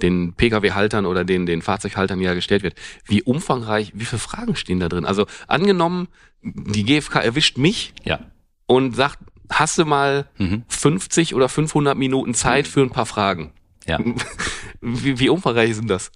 den 0.00 0.34
Pkw-Haltern 0.34 1.04
oder 1.04 1.24
den, 1.24 1.46
den 1.46 1.62
Fahrzeughaltern 1.62 2.20
ja 2.20 2.34
gestellt 2.34 2.62
wird. 2.62 2.76
Wie 3.04 3.22
umfangreich, 3.22 3.92
wie 3.94 4.04
viele 4.04 4.20
Fragen 4.20 4.54
stehen 4.54 4.80
da 4.80 4.88
drin? 4.88 5.04
Also 5.04 5.26
angenommen, 5.48 6.08
die 6.42 6.84
GfK 6.84 7.16
erwischt 7.16 7.58
mich 7.58 7.92
ja. 8.04 8.20
und 8.66 8.94
sagt, 8.94 9.18
hast 9.50 9.78
du 9.78 9.84
mal 9.84 10.26
mhm. 10.38 10.64
50 10.68 11.34
oder 11.34 11.48
500 11.48 11.96
Minuten 11.98 12.34
Zeit 12.34 12.66
mhm. 12.66 12.70
für 12.70 12.82
ein 12.82 12.90
paar 12.90 13.06
Fragen? 13.06 13.52
Ja. 13.86 13.98
Wie, 14.80 15.18
wie 15.18 15.30
umfangreich 15.30 15.74
sind 15.74 15.88
das? 15.88 16.12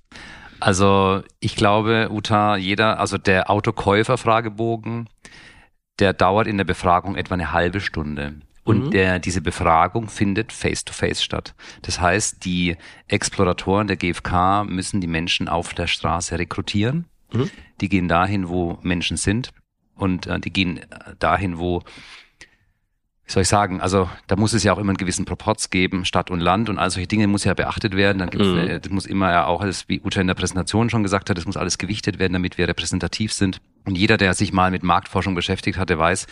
Also 0.60 1.22
ich 1.40 1.56
glaube, 1.56 2.08
Uta, 2.10 2.56
jeder, 2.56 3.00
also 3.00 3.16
der 3.16 3.50
Autokäufer-Fragebogen, 3.50 5.08
der 5.98 6.12
dauert 6.12 6.46
in 6.46 6.58
der 6.58 6.64
Befragung 6.64 7.16
etwa 7.16 7.34
eine 7.34 7.52
halbe 7.52 7.80
Stunde. 7.80 8.34
Und 8.68 8.86
mhm. 8.86 8.90
der, 8.90 9.18
diese 9.18 9.40
Befragung 9.40 10.08
findet 10.08 10.52
face-to-face 10.52 11.20
-face 11.20 11.24
statt. 11.24 11.54
Das 11.82 12.00
heißt, 12.00 12.44
die 12.44 12.76
Exploratoren 13.06 13.86
der 13.86 13.96
GfK 13.96 14.64
müssen 14.64 15.00
die 15.00 15.06
Menschen 15.06 15.48
auf 15.48 15.72
der 15.72 15.86
Straße 15.86 16.38
rekrutieren. 16.38 17.06
Mhm. 17.32 17.50
Die 17.80 17.88
gehen 17.88 18.08
dahin, 18.08 18.50
wo 18.50 18.78
Menschen 18.82 19.16
sind. 19.16 19.52
Und 19.94 20.26
äh, 20.26 20.38
die 20.38 20.52
gehen 20.52 20.80
dahin, 21.18 21.58
wo 21.58 21.82
wie 23.28 23.32
soll 23.32 23.42
ich 23.42 23.48
sagen, 23.48 23.82
also 23.82 24.08
da 24.26 24.36
muss 24.36 24.54
es 24.54 24.64
ja 24.64 24.72
auch 24.72 24.78
immer 24.78 24.88
einen 24.88 24.96
gewissen 24.96 25.26
Proporz 25.26 25.68
geben, 25.68 26.06
Stadt 26.06 26.30
und 26.30 26.40
Land 26.40 26.70
und 26.70 26.78
all 26.78 26.90
solche 26.90 27.08
Dinge 27.08 27.26
muss 27.26 27.44
ja 27.44 27.52
beachtet 27.52 27.94
werden. 27.94 28.18
Dann 28.18 28.30
gibt's, 28.30 28.48
mhm. 28.48 28.58
Äh, 28.58 28.80
das 28.80 28.90
muss 28.90 29.04
immer 29.04 29.30
ja 29.30 29.46
auch 29.46 29.60
alles, 29.60 29.86
wie 29.88 30.00
Uta 30.00 30.20
in 30.20 30.26
der 30.26 30.34
Präsentation 30.34 30.88
schon 30.88 31.02
gesagt 31.02 31.28
hat, 31.28 31.36
das 31.36 31.44
muss 31.44 31.58
alles 31.58 31.76
gewichtet 31.76 32.18
werden, 32.18 32.32
damit 32.32 32.56
wir 32.56 32.68
repräsentativ 32.68 33.34
sind. 33.34 33.60
Und 33.84 33.96
jeder, 33.96 34.16
der 34.16 34.32
sich 34.32 34.54
mal 34.54 34.70
mit 34.70 34.82
Marktforschung 34.82 35.34
beschäftigt 35.34 35.78
hat, 35.78 35.90
der 35.90 35.98
weiß, 35.98 36.26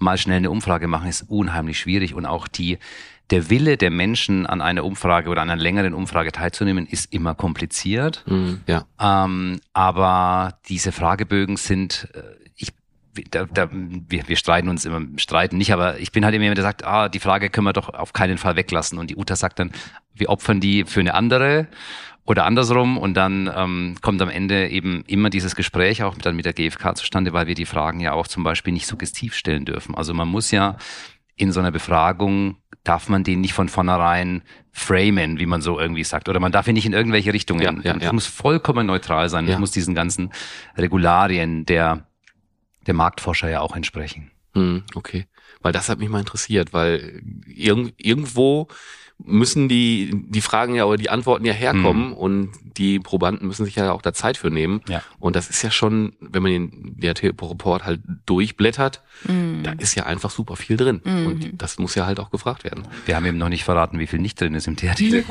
mal 0.00 0.18
schnell 0.18 0.38
eine 0.38 0.50
Umfrage 0.50 0.88
machen 0.88 1.08
ist 1.08 1.22
unheimlich 1.28 1.78
schwierig 1.78 2.14
und 2.14 2.26
auch 2.26 2.48
die 2.48 2.78
der 3.30 3.48
Wille 3.48 3.76
der 3.76 3.90
Menschen 3.90 4.46
an 4.46 4.60
einer 4.60 4.84
Umfrage 4.84 5.30
oder 5.30 5.42
an 5.42 5.50
einer 5.50 5.62
längeren 5.62 5.94
Umfrage 5.94 6.32
teilzunehmen, 6.32 6.86
ist 6.86 7.12
immer 7.12 7.34
kompliziert. 7.34 8.24
Mhm, 8.26 8.60
ja. 8.66 8.86
Ähm, 9.00 9.60
aber 9.72 10.58
diese 10.68 10.92
Fragebögen 10.92 11.56
sind, 11.56 12.08
äh, 12.14 12.22
ich 12.56 12.72
da, 13.30 13.44
da, 13.44 13.68
wir, 13.70 14.28
wir 14.28 14.36
streiten 14.36 14.68
uns 14.68 14.84
immer, 14.84 15.02
streiten 15.16 15.58
nicht, 15.58 15.72
aber 15.72 15.98
ich 15.98 16.12
bin 16.12 16.24
halt 16.24 16.34
immer 16.34 16.44
jemand, 16.44 16.58
der 16.58 16.64
sagt, 16.64 16.84
ah, 16.84 17.08
die 17.08 17.20
Frage 17.20 17.50
können 17.50 17.66
wir 17.66 17.72
doch 17.72 17.88
auf 17.88 18.12
keinen 18.12 18.38
Fall 18.38 18.56
weglassen. 18.56 18.98
Und 18.98 19.10
die 19.10 19.16
Uta 19.16 19.36
sagt 19.36 19.58
dann, 19.58 19.70
wir 20.14 20.28
opfern 20.28 20.60
die 20.60 20.84
für 20.84 21.00
eine 21.00 21.14
andere 21.14 21.68
oder 22.30 22.46
andersrum. 22.46 22.96
Und 22.96 23.14
dann 23.14 23.50
ähm, 23.54 23.96
kommt 24.00 24.22
am 24.22 24.28
Ende 24.28 24.68
eben 24.68 25.02
immer 25.08 25.30
dieses 25.30 25.56
Gespräch 25.56 26.04
auch 26.04 26.16
dann 26.16 26.36
mit 26.36 26.44
der 26.44 26.52
GfK 26.52 26.94
zustande, 26.94 27.32
weil 27.32 27.48
wir 27.48 27.56
die 27.56 27.66
Fragen 27.66 27.98
ja 27.98 28.12
auch 28.12 28.28
zum 28.28 28.44
Beispiel 28.44 28.72
nicht 28.72 28.86
suggestiv 28.86 29.34
stellen 29.34 29.64
dürfen. 29.64 29.96
Also 29.96 30.14
man 30.14 30.28
muss 30.28 30.52
ja 30.52 30.76
in 31.34 31.50
so 31.50 31.58
einer 31.58 31.72
Befragung 31.72 32.56
darf 32.84 33.08
man 33.08 33.24
den 33.24 33.40
nicht 33.40 33.52
von 33.52 33.68
vornherein 33.68 34.42
framen, 34.70 35.40
wie 35.40 35.46
man 35.46 35.60
so 35.60 35.80
irgendwie 35.80 36.04
sagt. 36.04 36.28
Oder 36.28 36.38
man 36.38 36.52
darf 36.52 36.68
ihn 36.68 36.74
nicht 36.74 36.86
in 36.86 36.92
irgendwelche 36.92 37.32
Richtungen. 37.32 37.62
Ja, 37.62 37.72
ja, 37.72 37.98
ja. 37.98 38.06
Es 38.06 38.12
muss 38.12 38.26
vollkommen 38.26 38.86
neutral 38.86 39.28
sein. 39.28 39.48
Es 39.48 39.58
muss 39.58 39.72
diesen 39.72 39.96
ganzen 39.96 40.30
Regularien 40.78 41.66
der 41.66 42.06
der 42.86 42.94
Marktforscher 42.94 43.50
ja 43.50 43.60
auch 43.60 43.76
entsprechen. 43.76 44.30
Hm, 44.54 44.84
okay. 44.94 45.26
Weil 45.60 45.72
das 45.72 45.88
hat 45.88 45.98
mich 45.98 46.08
mal 46.08 46.20
interessiert, 46.20 46.72
weil 46.72 47.22
irg 47.46 47.92
irgendwo 47.98 48.68
müssen 49.24 49.68
die, 49.68 50.10
die 50.28 50.40
Fragen 50.40 50.74
ja 50.74 50.84
oder 50.84 50.96
die 50.96 51.10
Antworten 51.10 51.44
ja 51.44 51.52
herkommen 51.52 52.08
mhm. 52.08 52.14
und 52.14 52.50
die 52.76 52.98
Probanden 52.98 53.46
müssen 53.46 53.64
sich 53.64 53.76
ja 53.76 53.92
auch 53.92 54.02
da 54.02 54.12
Zeit 54.12 54.36
für 54.36 54.50
nehmen. 54.50 54.80
Ja. 54.88 55.02
Und 55.18 55.36
das 55.36 55.50
ist 55.50 55.62
ja 55.62 55.70
schon, 55.70 56.14
wenn 56.20 56.42
man 56.42 56.52
den 56.52 56.96
DRT-Report 57.00 57.84
halt 57.84 58.00
durchblättert, 58.26 59.02
mhm. 59.24 59.62
da 59.62 59.72
ist 59.72 59.94
ja 59.94 60.06
einfach 60.06 60.30
super 60.30 60.56
viel 60.56 60.76
drin. 60.76 61.00
Mhm. 61.04 61.26
Und 61.26 61.62
das 61.62 61.78
muss 61.78 61.94
ja 61.94 62.06
halt 62.06 62.20
auch 62.20 62.30
gefragt 62.30 62.64
werden. 62.64 62.84
Wir 63.06 63.16
haben 63.16 63.26
eben 63.26 63.38
noch 63.38 63.48
nicht 63.48 63.64
verraten, 63.64 63.98
wie 63.98 64.06
viel 64.06 64.20
nicht 64.20 64.40
drin 64.40 64.54
ist 64.54 64.66
im 64.66 64.76
DRT. 64.76 65.30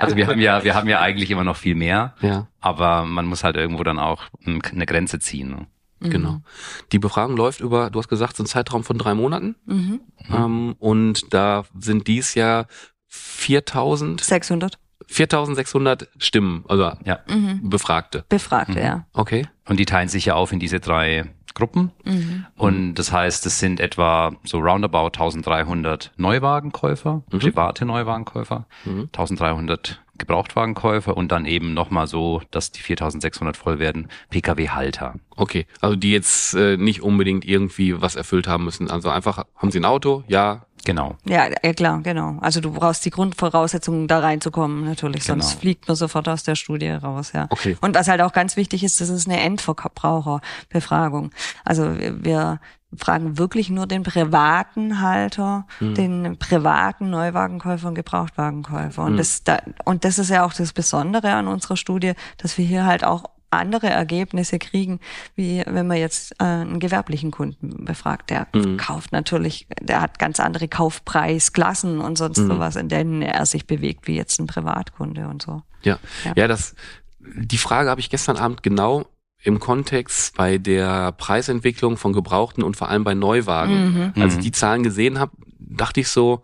also 0.00 0.16
wir 0.16 0.26
haben 0.26 0.40
ja, 0.40 0.64
wir 0.64 0.74
haben 0.74 0.88
ja 0.88 1.00
eigentlich 1.00 1.30
immer 1.30 1.44
noch 1.44 1.56
viel 1.56 1.74
mehr. 1.74 2.14
Ja. 2.20 2.48
Aber 2.60 3.04
man 3.04 3.26
muss 3.26 3.44
halt 3.44 3.56
irgendwo 3.56 3.82
dann 3.84 3.98
auch 3.98 4.24
eine 4.44 4.86
Grenze 4.86 5.18
ziehen. 5.18 5.50
Ne? 5.50 5.66
Mhm. 6.02 6.10
Genau. 6.10 6.42
Die 6.90 6.98
Befragung 6.98 7.36
läuft 7.36 7.60
über, 7.60 7.90
du 7.90 7.98
hast 7.98 8.08
gesagt, 8.08 8.36
so 8.36 8.42
ein 8.42 8.46
Zeitraum 8.46 8.84
von 8.84 8.98
drei 8.98 9.14
Monaten. 9.14 9.56
Mhm. 9.66 10.00
Ähm, 10.30 10.74
und 10.78 11.32
da 11.32 11.64
sind 11.78 12.06
dies 12.06 12.34
Jahr 12.34 12.66
4000. 13.12 14.20
600. 14.20 14.78
4600 15.06 16.08
Stimmen, 16.16 16.64
also 16.68 16.92
ja. 17.04 17.18
Mhm. 17.28 17.68
Befragte. 17.68 18.24
Befragte, 18.28 18.72
mhm. 18.72 18.78
ja. 18.78 19.06
Okay. 19.12 19.46
Und 19.68 19.78
die 19.78 19.84
teilen 19.84 20.08
sich 20.08 20.24
ja 20.26 20.34
auf 20.34 20.52
in 20.52 20.58
diese 20.58 20.80
drei 20.80 21.30
Gruppen. 21.54 21.92
Mhm. 22.04 22.46
Und 22.56 22.94
das 22.94 23.12
heißt, 23.12 23.44
es 23.44 23.58
sind 23.58 23.78
etwa 23.80 24.32
so 24.44 24.58
roundabout 24.58 25.08
1300 25.08 26.12
Neuwagenkäufer, 26.16 27.22
mhm. 27.30 27.38
private 27.38 27.84
Neuwagenkäufer, 27.84 28.66
1300 28.86 30.00
Gebrauchtwagenkäufer 30.18 31.16
und 31.16 31.32
dann 31.32 31.46
eben 31.46 31.74
nochmal 31.74 32.06
so, 32.06 32.42
dass 32.50 32.70
die 32.70 32.80
4600 32.80 33.56
voll 33.56 33.78
werden, 33.78 34.08
Pkw-Halter. 34.30 35.16
Okay, 35.36 35.66
also 35.80 35.96
die 35.96 36.12
jetzt 36.12 36.54
äh, 36.54 36.76
nicht 36.76 37.02
unbedingt 37.02 37.44
irgendwie 37.44 38.00
was 38.00 38.14
erfüllt 38.14 38.46
haben 38.46 38.64
müssen. 38.64 38.90
Also 38.90 39.08
einfach, 39.10 39.44
haben 39.56 39.70
sie 39.70 39.80
ein 39.80 39.84
Auto? 39.84 40.22
Ja. 40.28 40.66
Genau. 40.84 41.16
Ja, 41.24 41.48
ja 41.62 41.72
klar, 41.72 42.00
genau. 42.02 42.38
Also 42.40 42.60
du 42.60 42.72
brauchst 42.72 43.04
die 43.04 43.10
Grundvoraussetzungen, 43.10 44.08
da 44.08 44.18
reinzukommen, 44.18 44.84
natürlich. 44.84 45.24
Genau. 45.24 45.40
Sonst 45.40 45.60
fliegt 45.60 45.86
man 45.86 45.96
sofort 45.96 46.28
aus 46.28 46.42
der 46.42 46.56
Studie 46.56 46.90
raus, 46.90 47.32
ja. 47.32 47.46
Okay. 47.50 47.76
Und 47.80 47.94
was 47.94 48.08
halt 48.08 48.20
auch 48.20 48.32
ganz 48.32 48.56
wichtig 48.56 48.82
ist, 48.82 49.00
das 49.00 49.08
ist 49.08 49.28
eine 49.28 49.40
Endverbraucherbefragung. 49.40 51.30
Also 51.64 51.94
wir 51.96 52.58
fragen 52.96 53.38
wirklich 53.38 53.70
nur 53.70 53.86
den 53.86 54.02
privaten 54.02 55.00
Halter, 55.00 55.66
mhm. 55.80 55.94
den 55.94 56.36
privaten 56.38 57.10
Neuwagenkäufer 57.10 57.88
und 57.88 57.94
Gebrauchtwagenkäufer. 57.94 59.04
Und, 59.04 59.12
mhm. 59.12 59.16
das, 59.16 59.44
da, 59.44 59.62
und 59.84 60.04
das 60.04 60.18
ist 60.18 60.30
ja 60.30 60.44
auch 60.44 60.52
das 60.52 60.72
Besondere 60.72 61.32
an 61.32 61.48
unserer 61.48 61.76
Studie, 61.76 62.12
dass 62.38 62.58
wir 62.58 62.64
hier 62.64 62.84
halt 62.84 63.04
auch 63.04 63.24
andere 63.52 63.88
Ergebnisse 63.88 64.58
kriegen, 64.58 65.00
wie 65.34 65.62
wenn 65.66 65.86
man 65.86 65.98
jetzt 65.98 66.32
äh, 66.40 66.44
einen 66.44 66.80
gewerblichen 66.80 67.30
Kunden 67.30 67.84
befragt. 67.84 68.30
Der 68.30 68.48
mhm. 68.52 68.76
kauft 68.76 69.12
natürlich, 69.12 69.66
der 69.80 70.00
hat 70.00 70.18
ganz 70.18 70.40
andere 70.40 70.68
Kaufpreisklassen 70.68 72.00
und 72.00 72.18
sonst 72.18 72.38
mhm. 72.38 72.48
sowas, 72.48 72.76
in 72.76 72.88
denen 72.88 73.22
er 73.22 73.46
sich 73.46 73.66
bewegt, 73.66 74.06
wie 74.06 74.16
jetzt 74.16 74.38
ein 74.40 74.46
Privatkunde 74.46 75.28
und 75.28 75.42
so. 75.42 75.62
Ja, 75.82 75.98
ja, 76.24 76.32
ja 76.36 76.48
das, 76.48 76.74
die 77.20 77.58
Frage 77.58 77.90
habe 77.90 78.00
ich 78.00 78.10
gestern 78.10 78.36
Abend 78.36 78.62
genau 78.62 79.06
im 79.42 79.58
Kontext 79.58 80.36
bei 80.36 80.58
der 80.58 81.12
Preisentwicklung 81.12 81.96
von 81.96 82.12
Gebrauchten 82.12 82.62
und 82.62 82.76
vor 82.76 82.88
allem 82.88 83.04
bei 83.04 83.14
Neuwagen. 83.14 84.12
Mhm. 84.14 84.22
Als 84.22 84.34
ich 84.34 84.38
mhm. 84.38 84.44
die 84.44 84.52
Zahlen 84.52 84.82
gesehen 84.82 85.18
habe, 85.18 85.32
dachte 85.58 86.00
ich 86.00 86.08
so, 86.08 86.42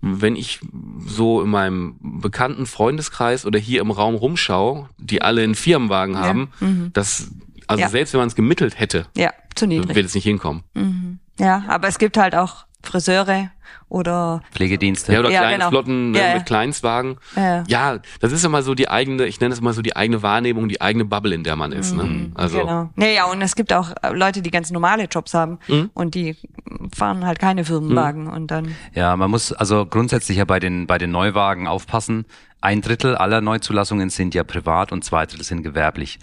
wenn 0.00 0.36
ich 0.36 0.60
so 1.06 1.42
in 1.42 1.50
meinem 1.50 1.96
bekannten 2.00 2.66
Freundeskreis 2.66 3.46
oder 3.46 3.58
hier 3.58 3.80
im 3.80 3.90
Raum 3.90 4.14
rumschaue, 4.14 4.88
die 4.98 5.22
alle 5.22 5.42
einen 5.42 5.54
Firmenwagen 5.54 6.18
haben, 6.18 6.50
ja. 6.60 6.66
mhm. 6.66 6.90
das, 6.92 7.30
also 7.66 7.80
ja. 7.80 7.88
selbst 7.88 8.12
wenn 8.12 8.20
man 8.20 8.28
es 8.28 8.34
gemittelt 8.34 8.78
hätte, 8.78 9.06
ja, 9.16 9.32
zu 9.54 9.66
niedrig. 9.66 9.96
wird 9.96 10.06
es 10.06 10.14
nicht 10.14 10.24
hinkommen. 10.24 10.62
Mhm. 10.74 11.18
Ja, 11.38 11.64
aber 11.68 11.88
es 11.88 11.98
gibt 11.98 12.16
halt 12.16 12.34
auch 12.34 12.65
Friseure 12.86 13.50
oder 13.88 14.42
Pflegedienste. 14.52 15.12
Ja, 15.12 15.20
oder 15.20 15.30
ja, 15.30 15.40
kleine 15.40 15.58
genau. 15.58 15.68
Flotten 15.70 16.10
ne, 16.10 16.18
ja, 16.18 16.34
mit 16.34 16.46
Kleinstwagen. 16.46 17.18
Ja. 17.36 17.64
ja, 17.68 17.98
das 18.20 18.32
ist 18.32 18.44
immer 18.44 18.62
so 18.62 18.74
die 18.74 18.88
eigene, 18.88 19.26
ich 19.26 19.40
nenne 19.40 19.54
es 19.54 19.60
mal 19.60 19.72
so 19.72 19.82
die 19.82 19.94
eigene 19.94 20.22
Wahrnehmung, 20.22 20.68
die 20.68 20.80
eigene 20.80 21.04
Bubble, 21.04 21.34
in 21.34 21.44
der 21.44 21.56
man 21.56 21.72
ist. 21.72 21.94
Ne? 21.94 22.04
Mhm, 22.04 22.32
also. 22.34 22.60
Genau. 22.60 22.90
Naja, 22.96 23.26
und 23.26 23.42
es 23.42 23.54
gibt 23.54 23.72
auch 23.72 23.92
Leute, 24.12 24.42
die 24.42 24.50
ganz 24.50 24.70
normale 24.70 25.04
Jobs 25.04 25.34
haben 25.34 25.58
mhm. 25.68 25.90
und 25.94 26.14
die 26.14 26.36
fahren 26.94 27.24
halt 27.24 27.38
keine 27.38 27.64
Firmenwagen 27.64 28.24
mhm. 28.24 28.32
und 28.32 28.50
dann. 28.50 28.74
Ja, 28.94 29.16
man 29.16 29.30
muss 29.30 29.52
also 29.52 29.86
grundsätzlich 29.86 30.38
ja 30.38 30.44
bei 30.44 30.58
den, 30.58 30.86
bei 30.86 30.98
den 30.98 31.10
Neuwagen 31.10 31.68
aufpassen. 31.68 32.26
Ein 32.60 32.80
Drittel 32.80 33.14
aller 33.14 33.40
Neuzulassungen 33.40 34.10
sind 34.10 34.34
ja 34.34 34.42
privat 34.42 34.90
und 34.90 35.04
zwei 35.04 35.26
Drittel 35.26 35.44
sind 35.44 35.62
gewerblich. 35.62 36.18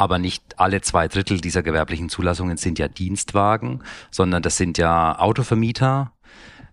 Aber 0.00 0.18
nicht 0.18 0.58
alle 0.58 0.80
zwei 0.80 1.08
Drittel 1.08 1.42
dieser 1.42 1.62
gewerblichen 1.62 2.08
Zulassungen 2.08 2.56
sind 2.56 2.78
ja 2.78 2.88
Dienstwagen, 2.88 3.82
sondern 4.10 4.42
das 4.42 4.56
sind 4.56 4.78
ja 4.78 5.18
Autovermieter, 5.18 6.14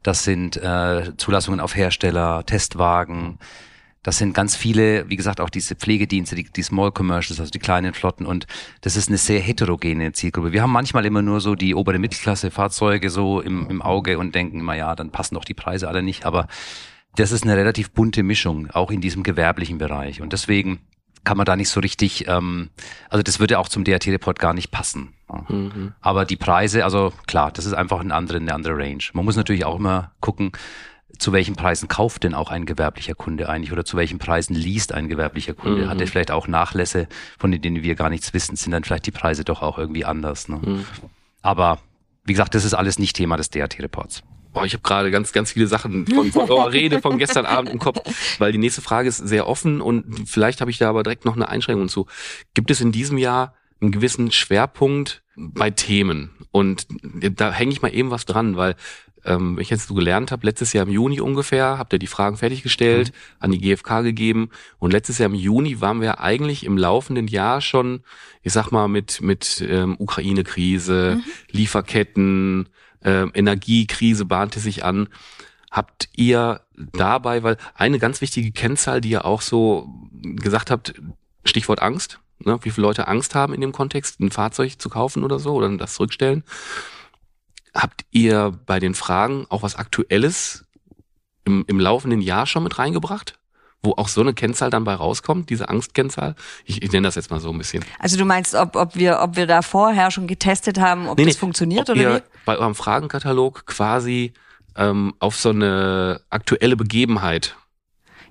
das 0.01 0.24
sind 0.24 0.55
äh, 0.55 1.12
Zulassungen 1.17 1.60
auf 1.60 1.75
Hersteller, 1.75 2.46
Testwagen, 2.46 3.38
das 4.01 4.17
sind 4.17 4.34
ganz 4.34 4.55
viele, 4.55 5.10
wie 5.10 5.17
gesagt, 5.17 5.41
auch 5.41 5.50
diese 5.50 5.75
Pflegedienste, 5.75 6.36
die, 6.36 6.46
die 6.46 6.63
Small 6.63 6.93
Commercials, 6.93 7.41
also 7.41 7.51
die 7.51 7.60
kleinen 7.60 7.93
Flotten. 7.93 8.25
Und 8.25 8.48
das 8.79 8.96
ist 8.96 9.10
eine 9.10 9.17
sehr 9.17 9.41
heterogene 9.41 10.13
Zielgruppe. 10.13 10.53
Wir 10.53 10.62
haben 10.62 10.72
manchmal 10.72 11.05
immer 11.05 11.22
nur 11.22 11.41
so 11.41 11.55
die 11.55 11.75
obere 11.75 12.00
Mittelklasse 12.00 12.50
Fahrzeuge 12.50 13.10
so 13.10 13.41
im, 13.41 13.69
im 13.69 13.81
Auge 13.81 14.19
und 14.19 14.36
denken 14.36 14.62
immer, 14.62 14.75
ja, 14.75 14.96
dann 14.96 15.12
passen 15.12 15.36
doch 15.36 15.43
die 15.43 15.53
Preise 15.53 15.89
alle 15.89 16.01
nicht, 16.01 16.25
aber 16.25 16.48
das 17.17 17.34
ist 17.34 17.43
eine 17.43 17.57
relativ 17.57 17.91
bunte 17.91 18.24
Mischung, 18.24 18.72
auch 18.72 18.89
in 18.89 19.01
diesem 19.01 19.24
gewerblichen 19.24 19.79
Bereich. 19.79 20.22
Und 20.22 20.31
deswegen 20.31 20.79
kann 21.27 21.36
man 21.36 21.46
da 21.46 21.57
nicht 21.57 21.67
so 21.67 21.81
richtig, 21.81 22.25
ähm, 22.29 22.69
also 23.10 23.22
das 23.22 23.41
würde 23.41 23.60
auch 23.60 23.67
zum 23.67 23.84
DRT-Report 23.84 24.39
gar 24.39 24.53
nicht 24.53 24.72
passen. 24.72 25.13
Mhm. 25.50 25.91
Aber 26.00 26.24
die 26.24 26.38
Preise, 26.38 26.86
also 26.86 27.12
klar, 27.27 27.51
das 27.51 27.65
ist 27.65 27.74
einfach 27.74 28.00
eine 28.00 28.15
andere, 28.15 28.38
eine 28.38 28.53
andere 28.53 28.77
Range. 28.77 29.03
Man 29.12 29.25
muss 29.25 29.36
natürlich 29.36 29.65
auch 29.65 29.75
immer 29.75 30.13
gucken, 30.22 30.53
zu 31.19 31.34
welchen 31.34 31.57
Preisen 31.57 31.89
kauft 31.89 32.24
denn 32.24 32.34
auch 32.34 32.50
ein 32.50 32.65
gewerblicher 32.65 33.13
Kunde 33.13 33.50
eigentlich 33.50 33.74
oder 33.74 33.84
zu 33.84 33.98
welchen 33.98 34.19
Preisen 34.19 34.55
liest 34.55 34.93
ein 34.93 35.10
gewerblicher 35.10 35.53
Kunde? 35.53 35.84
Mhm. 35.84 35.89
Hat 35.89 36.00
er 36.00 36.07
vielleicht 36.07 36.31
auch 36.31 36.48
Nachlässe, 36.48 37.10
von 37.38 37.51
denen 37.51 37.84
wir 37.84 37.96
gar 37.96 38.10
nichts 38.10 38.34
wissen, 38.34 38.55
sind 38.55 38.72
dann 38.72 38.86
vielleicht 38.86 39.05
die 39.05 39.12
Preise 39.12 39.43
doch 39.43 39.62
auch 39.62 39.77
irgendwie 39.77 40.05
anders. 40.05 40.48
Ne? 40.48 40.62
Mhm. 40.63 40.86
Aber 41.41 41.79
wie 42.24 42.31
gesagt, 42.31 42.55
das 42.55 42.63
ist 42.63 42.74
alles 42.74 43.00
nicht 43.00 43.17
Thema 43.17 43.36
des 43.36 43.50
DAT-Reports. 43.50 44.24
Boah, 44.54 44.66
ich 44.66 44.74
habe 44.74 44.84
gerade 44.84 45.12
ganz, 45.12 45.32
ganz 45.32 45.51
viele 45.51 45.68
Sachen 45.68 46.08
von, 46.08 46.32
von 46.32 46.50
eurer 46.50 46.72
Rede 46.72 47.01
von 47.01 47.18
gestern 47.18 47.46
Abend 47.46 47.70
im 47.70 47.80
Kopf, 47.80 48.00
weil 48.39 48.51
die 48.51 48.58
nächste 48.58 48.82
Frage 48.82 49.10
ist 49.10 49.18
sehr 49.18 49.48
offen 49.48 49.82
und 49.82 50.27
vielleicht 50.27 50.62
habe 50.62 50.72
ich 50.72 50.77
da 50.77 50.89
aber 50.89 51.04
direkt 51.04 51.25
noch 51.25 51.36
eine 51.36 51.50
Einschränkung 51.50 51.89
zu. 51.89 52.08
Gibt 52.54 52.72
es 52.72 52.82
in 52.82 52.92
diesem 52.92 53.18
Jahr 53.18 53.54
einen 53.82 53.92
gewissen 53.92 54.32
Schwerpunkt 54.32 55.24
bei 55.36 55.70
Themen? 55.70 56.32
Und 56.51 56.88
da 56.92 57.51
hänge 57.51 57.72
ich 57.72 57.82
mal 57.82 57.94
eben 57.94 58.10
was 58.10 58.25
dran, 58.25 58.58
weil 58.58 58.75
ähm, 59.27 59.60
ich 59.60 59.70
jetzt 59.70 59.88
so 59.88 59.94
gelernt 59.94 60.32
habe, 60.32 60.46
letztes 60.46 60.74
Jahr 60.74 60.88
im 60.88 60.92
Juni 60.92 61.20
ungefähr, 61.20 61.77
habt 61.77 61.94
ihr 61.94 62.00
die 62.00 62.08
Fragen 62.08 62.38
fertiggestellt, 62.38 63.10
mhm. 63.10 63.13
an 63.39 63.51
die 63.51 63.60
GfK 63.60 64.01
gegeben 64.01 64.50
und 64.80 64.92
letztes 64.92 65.18
Jahr 65.20 65.30
im 65.30 65.36
Juni 65.36 65.82
waren 65.82 66.01
wir 66.01 66.20
eigentlich 66.22 66.66
im 66.66 66.77
laufenden 66.77 67.27
Jahr 67.27 67.62
schon, 67.62 68.01
ich 68.42 68.54
sag 68.54 68.72
mal, 68.72 68.88
mit, 68.88 69.22
mit 69.22 69.63
ähm, 69.68 69.96
Ukraine-Krise, 70.00 71.18
mhm. 71.18 71.32
Lieferketten, 71.51 72.70
ähm, 73.08 73.32
Energiekrise 73.34 74.26
bahnte 74.26 74.60
sich 74.60 74.84
an. 74.84 75.08
Habt 75.72 76.10
ihr 76.16 76.62
dabei, 76.76 77.42
weil 77.42 77.58
eine 77.74 78.00
ganz 78.00 78.20
wichtige 78.20 78.52
Kennzahl, 78.52 79.00
die 79.02 79.10
ihr 79.10 79.26
auch 79.26 79.42
so 79.42 79.90
gesagt 80.12 80.70
habt, 80.70 80.94
Stichwort 81.46 81.82
Angst, 81.82 82.20
ne, 82.40 82.60
wie 82.64 82.70
viele 82.70 82.86
Leute 82.86 83.08
Angst 83.08 83.34
haben 83.34 83.54
in 83.54 83.62
dem 83.62 83.72
Kontext, 83.72 84.20
ein 84.20 84.32
Fahrzeug 84.32 84.82
zu 84.82 84.90
kaufen 84.90 85.24
oder 85.24 85.40
so 85.40 85.54
oder 85.54 85.76
das 85.78 85.94
zurückstellen. 85.94 86.44
Habt 87.74 88.06
ihr 88.12 88.60
bei 88.66 88.80
den 88.80 88.94
Fragen 88.94 89.46
auch 89.50 89.64
was 89.64 89.76
Aktuelles 89.76 90.66
im, 91.46 91.64
im 91.68 91.80
laufenden 91.80 92.22
Jahr 92.22 92.46
schon 92.46 92.64
mit 92.64 92.78
reingebracht? 92.78 93.40
Wo 93.84 93.93
auch 93.96 94.07
so 94.07 94.22
eine 94.22 94.34
Kennzahl 94.34 94.69
dann 94.69 94.84
bei 94.84 94.96
rauskommt, 94.96 95.50
diese 95.50 95.69
Angstkennzahl? 95.69 96.36
Ich, 96.65 96.81
ich 96.81 96.91
nenne 96.91 97.07
das 97.07 97.15
jetzt 97.15 97.29
mal 97.29 97.39
so 97.39 97.51
ein 97.51 97.57
bisschen. 97.57 97.86
Also 98.00 98.17
du 98.17 98.25
meinst, 98.25 98.55
ob, 98.55 98.75
ob, 98.75 98.96
wir, 98.96 99.19
ob 99.22 99.36
wir 99.36 99.48
da 99.48 99.62
vorher 99.62 100.12
schon 100.12 100.27
getestet 100.27 100.79
haben, 100.79 101.07
ob 101.07 101.17
nee, 101.17 101.25
das 101.25 101.36
nee, 101.36 101.39
funktioniert 101.39 101.89
ob 101.89 101.96
oder 101.96 102.17
wie? 102.17 102.22
Bei 102.46 102.57
eurem 102.57 102.75
Fragenkatalog 102.75 103.65
quasi 103.65 104.34
ähm, 104.75 105.13
auf 105.19 105.36
so 105.36 105.50
eine 105.50 106.22
aktuelle 106.29 106.75
Begebenheit 106.75 107.55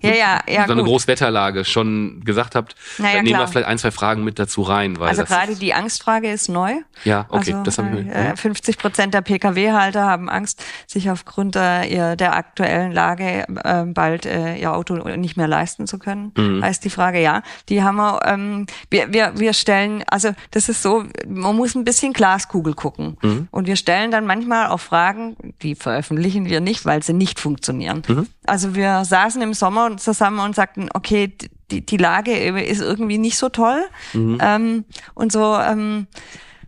ja, 0.08 0.14
ja, 0.14 0.40
ja, 0.48 0.66
so 0.66 0.72
eine 0.72 0.84
Großwetterlage 0.84 1.64
schon 1.64 2.22
gesagt 2.25 2.54
habt, 2.54 2.75
naja, 2.98 3.16
dann 3.16 3.25
nehmen 3.25 3.38
wir 3.38 3.48
vielleicht 3.48 3.68
ein, 3.68 3.78
zwei 3.78 3.90
Fragen 3.90 4.25
mit 4.25 4.38
dazu 4.38 4.62
rein. 4.62 4.98
Weil 4.98 5.08
also 5.08 5.25
gerade 5.25 5.54
die 5.56 5.75
Angstfrage 5.75 6.30
ist 6.30 6.48
neu. 6.48 6.75
Ja, 7.04 7.26
okay, 7.28 7.52
also, 7.52 7.62
das 7.64 7.78
haben 7.78 8.06
wir. 8.06 8.36
50 8.36 8.78
Prozent 8.78 9.14
der 9.14 9.22
Pkw-Halter 9.22 10.04
haben 10.04 10.28
Angst, 10.28 10.62
sich 10.86 11.10
aufgrund 11.10 11.56
äh, 11.56 12.16
der 12.16 12.36
aktuellen 12.36 12.92
Lage 12.92 13.46
äh, 13.64 13.84
bald 13.84 14.26
äh, 14.26 14.56
ihr 14.56 14.72
Auto 14.72 14.94
nicht 15.16 15.36
mehr 15.36 15.48
leisten 15.48 15.86
zu 15.86 15.98
können. 15.98 16.32
Mhm. 16.36 16.62
Heißt 16.62 16.84
die 16.84 16.90
Frage, 16.90 17.20
ja, 17.20 17.42
die 17.68 17.82
haben 17.82 17.96
wir, 17.96 18.20
ähm, 18.25 18.66
wir, 18.90 19.12
wir, 19.12 19.32
wir 19.36 19.52
stellen, 19.52 20.04
also 20.08 20.30
das 20.50 20.68
ist 20.68 20.82
so, 20.82 21.04
man 21.26 21.56
muss 21.56 21.75
ein 21.75 21.84
bisschen 21.84 22.12
Glaskugel 22.12 22.75
gucken. 22.75 23.16
Mhm. 23.22 23.48
Und 23.50 23.66
wir 23.66 23.76
stellen 23.76 24.10
dann 24.10 24.26
manchmal 24.26 24.68
auch 24.68 24.80
Fragen, 24.80 25.36
die 25.62 25.75
veröffentlichen 25.75 26.46
wir 26.46 26.60
nicht, 26.60 26.84
weil 26.84 27.02
sie 27.02 27.12
nicht 27.12 27.40
funktionieren. 27.40 28.02
Mhm. 28.06 28.26
Also 28.46 28.75
wir 28.75 29.04
saßen 29.04 29.42
im 29.42 29.54
Sommer 29.54 29.95
zusammen 29.98 30.40
und 30.40 30.54
sagten, 30.54 30.88
okay, 30.94 31.36
die, 31.70 31.84
die 31.84 31.96
Lage 31.96 32.32
ist 32.32 32.80
irgendwie 32.80 33.18
nicht 33.18 33.38
so 33.38 33.48
toll. 33.48 33.84
Mhm. 34.12 34.38
Ähm, 34.40 34.84
und 35.14 35.32
so, 35.32 35.56
ähm, 35.56 36.06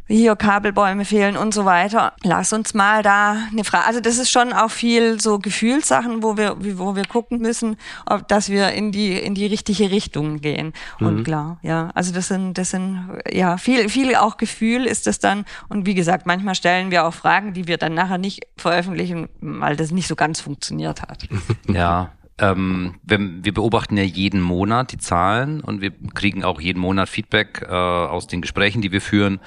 hier 0.08 0.36
Kabelbäume 0.36 1.04
fehlen 1.04 1.36
und 1.36 1.52
so 1.52 1.66
weiter. 1.66 2.14
Lass 2.22 2.52
uns 2.52 2.72
mal 2.72 3.02
da 3.02 3.36
eine 3.52 3.62
Frage. 3.62 3.86
Also 3.86 4.00
das 4.00 4.16
ist 4.16 4.30
schon 4.30 4.52
auch 4.54 4.70
viel 4.70 5.20
so 5.20 5.38
Gefühlssachen, 5.38 6.22
wo 6.22 6.36
wir, 6.38 6.56
wo 6.78 6.96
wir 6.96 7.04
gucken 7.04 7.40
müssen, 7.40 7.76
ob, 8.06 8.26
dass 8.26 8.48
wir 8.48 8.72
in 8.72 8.90
die 8.90 9.12
in 9.12 9.34
die 9.34 9.46
richtige 9.46 9.90
Richtung 9.90 10.40
gehen. 10.40 10.72
Mhm. 10.98 11.06
Und 11.06 11.24
klar, 11.24 11.58
ja, 11.62 11.90
also 11.94 12.12
das 12.12 12.28
sind 12.28 12.56
das 12.56 12.70
sind 12.70 13.20
ja 13.30 13.58
viel 13.58 13.90
viel 13.90 14.16
auch 14.16 14.38
Gefühl 14.38 14.86
ist 14.86 15.06
das 15.06 15.18
dann. 15.18 15.44
Und 15.68 15.84
wie 15.84 15.94
gesagt, 15.94 16.26
manchmal 16.26 16.54
stellen 16.54 16.90
wir 16.90 17.06
auch 17.06 17.14
Fragen, 17.14 17.52
die 17.52 17.66
wir 17.66 17.76
dann 17.76 17.92
nachher 17.92 18.18
nicht 18.18 18.46
veröffentlichen, 18.56 19.28
weil 19.40 19.76
das 19.76 19.90
nicht 19.90 20.08
so 20.08 20.16
ganz 20.16 20.40
funktioniert 20.40 21.02
hat. 21.02 21.28
Ja, 21.68 22.12
ähm, 22.38 22.94
wir, 23.02 23.18
wir, 23.18 23.54
beobachten 23.54 23.96
ja 23.96 24.04
jeden 24.04 24.40
Monat 24.40 24.92
die 24.92 24.98
Zahlen 24.98 25.60
und 25.60 25.80
wir 25.80 25.92
kriegen 26.14 26.44
auch 26.44 26.60
jeden 26.60 26.80
Monat 26.80 27.08
Feedback 27.08 27.66
äh, 27.68 27.74
aus 27.74 28.26
den 28.26 28.40
Gesprächen, 28.40 28.80
die 28.80 28.92
wir 28.92 29.00
führen. 29.00 29.40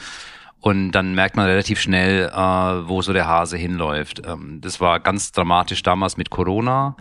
Und 0.60 0.91
dann 0.91 1.15
merkt 1.15 1.36
man 1.36 1.47
relativ 1.47 1.80
schnell, 1.80 2.30
äh, 2.30 2.36
wo 2.36 3.01
so 3.01 3.13
der 3.13 3.27
Hase 3.27 3.58
hinläuft. 3.58 4.21
Ähm, 4.25 4.60
das 4.62 4.80
war 4.80 4.99
ganz 4.99 5.32
dramatisch 5.32 5.82
damals 5.82 6.17
mit 6.17 6.30
Corona. 6.30 6.95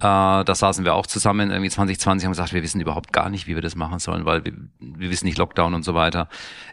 Äh, 0.00 0.44
da 0.44 0.54
saßen 0.54 0.84
wir 0.84 0.94
auch 0.94 1.06
zusammen 1.06 1.50
irgendwie 1.50 1.70
2020 1.70 2.24
und 2.24 2.28
haben 2.28 2.32
gesagt, 2.32 2.52
wir 2.52 2.62
wissen 2.62 2.80
überhaupt 2.80 3.12
gar 3.12 3.30
nicht, 3.30 3.46
wie 3.46 3.54
wir 3.54 3.62
das 3.62 3.76
machen 3.76 3.98
sollen, 3.98 4.24
weil 4.24 4.44
wir, 4.44 4.52
wir 4.80 5.10
wissen 5.10 5.26
nicht 5.26 5.38
Lockdown 5.38 5.74
und 5.74 5.84
so 5.84 5.94
weiter. 5.94 6.28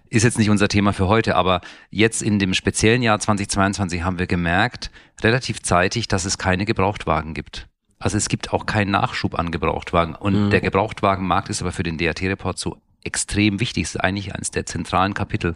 Ist 0.09 0.23
jetzt 0.23 0.37
nicht 0.37 0.49
unser 0.49 0.67
Thema 0.67 0.93
für 0.93 1.07
heute, 1.07 1.35
aber 1.35 1.61
jetzt 1.89 2.21
in 2.21 2.39
dem 2.39 2.53
speziellen 2.53 3.01
Jahr 3.01 3.19
2022 3.19 4.03
haben 4.03 4.19
wir 4.19 4.27
gemerkt, 4.27 4.91
relativ 5.21 5.61
zeitig, 5.61 6.07
dass 6.07 6.25
es 6.25 6.37
keine 6.37 6.65
Gebrauchtwagen 6.65 7.33
gibt. 7.33 7.67
Also 7.99 8.17
es 8.17 8.29
gibt 8.29 8.53
auch 8.53 8.65
keinen 8.65 8.91
Nachschub 8.91 9.37
an 9.37 9.51
Gebrauchtwagen. 9.51 10.15
Und 10.15 10.45
mhm. 10.45 10.49
der 10.49 10.61
Gebrauchtwagenmarkt 10.61 11.49
ist 11.49 11.61
aber 11.61 11.71
für 11.71 11.83
den 11.83 11.97
DAT-Report 11.97 12.57
so 12.57 12.77
extrem 13.03 13.59
wichtig. 13.59 13.83
Das 13.83 13.95
ist 13.95 14.01
eigentlich 14.01 14.35
eines 14.35 14.51
der 14.51 14.65
zentralen 14.65 15.13
Kapitel. 15.13 15.55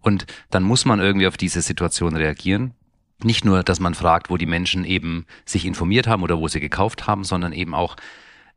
Und 0.00 0.26
dann 0.50 0.62
muss 0.62 0.84
man 0.84 1.00
irgendwie 1.00 1.26
auf 1.26 1.36
diese 1.36 1.60
Situation 1.60 2.16
reagieren. 2.16 2.72
Nicht 3.22 3.44
nur, 3.44 3.62
dass 3.62 3.80
man 3.80 3.94
fragt, 3.94 4.30
wo 4.30 4.36
die 4.36 4.46
Menschen 4.46 4.84
eben 4.84 5.26
sich 5.44 5.66
informiert 5.66 6.06
haben 6.06 6.22
oder 6.22 6.38
wo 6.38 6.48
sie 6.48 6.60
gekauft 6.60 7.06
haben, 7.06 7.24
sondern 7.24 7.52
eben 7.52 7.74
auch, 7.74 7.96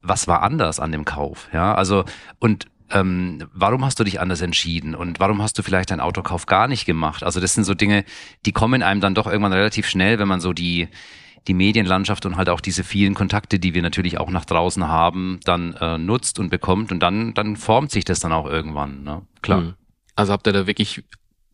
was 0.02 0.28
war 0.28 0.42
anders 0.42 0.80
an 0.80 0.92
dem 0.92 1.06
Kauf? 1.06 1.50
Ja, 1.52 1.76
also, 1.76 2.06
und 2.40 2.68
ähm, 2.92 3.48
warum 3.54 3.86
hast 3.86 4.00
du 4.00 4.04
dich 4.04 4.20
anders 4.20 4.42
entschieden 4.42 4.96
und 4.96 5.20
warum 5.20 5.42
hast 5.42 5.58
du 5.58 5.64
vielleicht 5.64 5.92
deinen 5.92 6.00
Autokauf 6.00 6.46
gar 6.46 6.68
nicht 6.68 6.86
gemacht? 6.86 7.24
Also 7.24 7.40
das 7.40 7.54
sind 7.54 7.64
so 7.64 7.74
Dinge, 7.74 8.04
die 8.46 8.52
kommen 8.52 8.84
einem 8.84 9.02
dann 9.02 9.16
doch 9.16 9.28
irgendwann 9.28 9.54
relativ 9.54 9.88
schnell, 9.88 10.20
wenn 10.20 10.28
man 10.28 10.42
so 10.42 10.54
die 10.54 10.90
die 11.48 11.54
Medienlandschaft 11.54 12.26
und 12.26 12.38
halt 12.38 12.50
auch 12.50 12.62
diese 12.62 12.84
vielen 12.84 13.14
Kontakte, 13.14 13.60
die 13.60 13.74
wir 13.74 13.82
natürlich 13.82 14.20
auch 14.20 14.30
nach 14.30 14.46
draußen 14.46 14.88
haben, 14.88 15.40
dann 15.44 15.74
äh, 15.74 15.98
nutzt 15.98 16.40
und 16.40 16.50
bekommt 16.50 16.92
und 16.92 17.00
dann, 17.00 17.34
dann 17.34 17.58
formt 17.58 17.92
sich 17.92 18.06
das 18.06 18.20
dann 18.20 18.32
auch 18.32 18.46
irgendwann, 18.46 19.04
ne? 19.04 19.24
Klar. 19.42 19.62
Mhm. 19.62 19.74
Also 20.16 20.34
habt 20.34 20.46
ihr 20.46 20.54
da 20.54 20.68
wirklich 20.68 21.04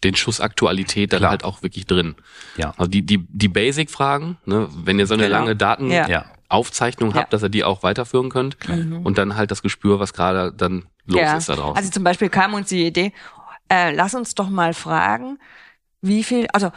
den 0.03 0.15
Schuss 0.15 0.41
Aktualität 0.41 1.13
dann 1.13 1.19
Klar. 1.19 1.31
halt 1.31 1.43
auch 1.43 1.63
wirklich 1.63 1.85
drin. 1.85 2.15
Ja. 2.57 2.73
Also 2.77 2.89
die, 2.89 3.01
die, 3.05 3.25
die 3.29 3.47
Basic-Fragen, 3.47 4.37
ne, 4.45 4.67
wenn 4.83 4.99
ihr 4.99 5.07
so 5.07 5.13
eine 5.13 5.23
genau. 5.23 5.39
lange 5.39 5.55
Datenaufzeichnung 5.55 7.11
ja. 7.11 7.17
habt, 7.17 7.33
dass 7.33 7.43
ihr 7.43 7.49
die 7.49 7.63
auch 7.63 7.83
weiterführen 7.83 8.29
könnt 8.29 8.57
mhm. 8.67 9.05
und 9.05 9.17
dann 9.17 9.35
halt 9.35 9.51
das 9.51 9.61
Gespür, 9.61 9.99
was 9.99 10.13
gerade 10.13 10.53
dann 10.53 10.85
los 11.05 11.21
ja. 11.21 11.37
ist 11.37 11.49
da 11.49 11.55
draußen. 11.55 11.77
Also 11.77 11.89
zum 11.91 12.03
Beispiel 12.03 12.29
kam 12.29 12.53
uns 12.53 12.69
die 12.69 12.85
Idee, 12.85 13.13
äh, 13.69 13.93
lass 13.93 14.13
uns 14.13 14.35
doch 14.35 14.49
mal 14.49 14.73
fragen, 14.73 15.39
wie 16.01 16.23
viel, 16.23 16.47
also 16.53 16.71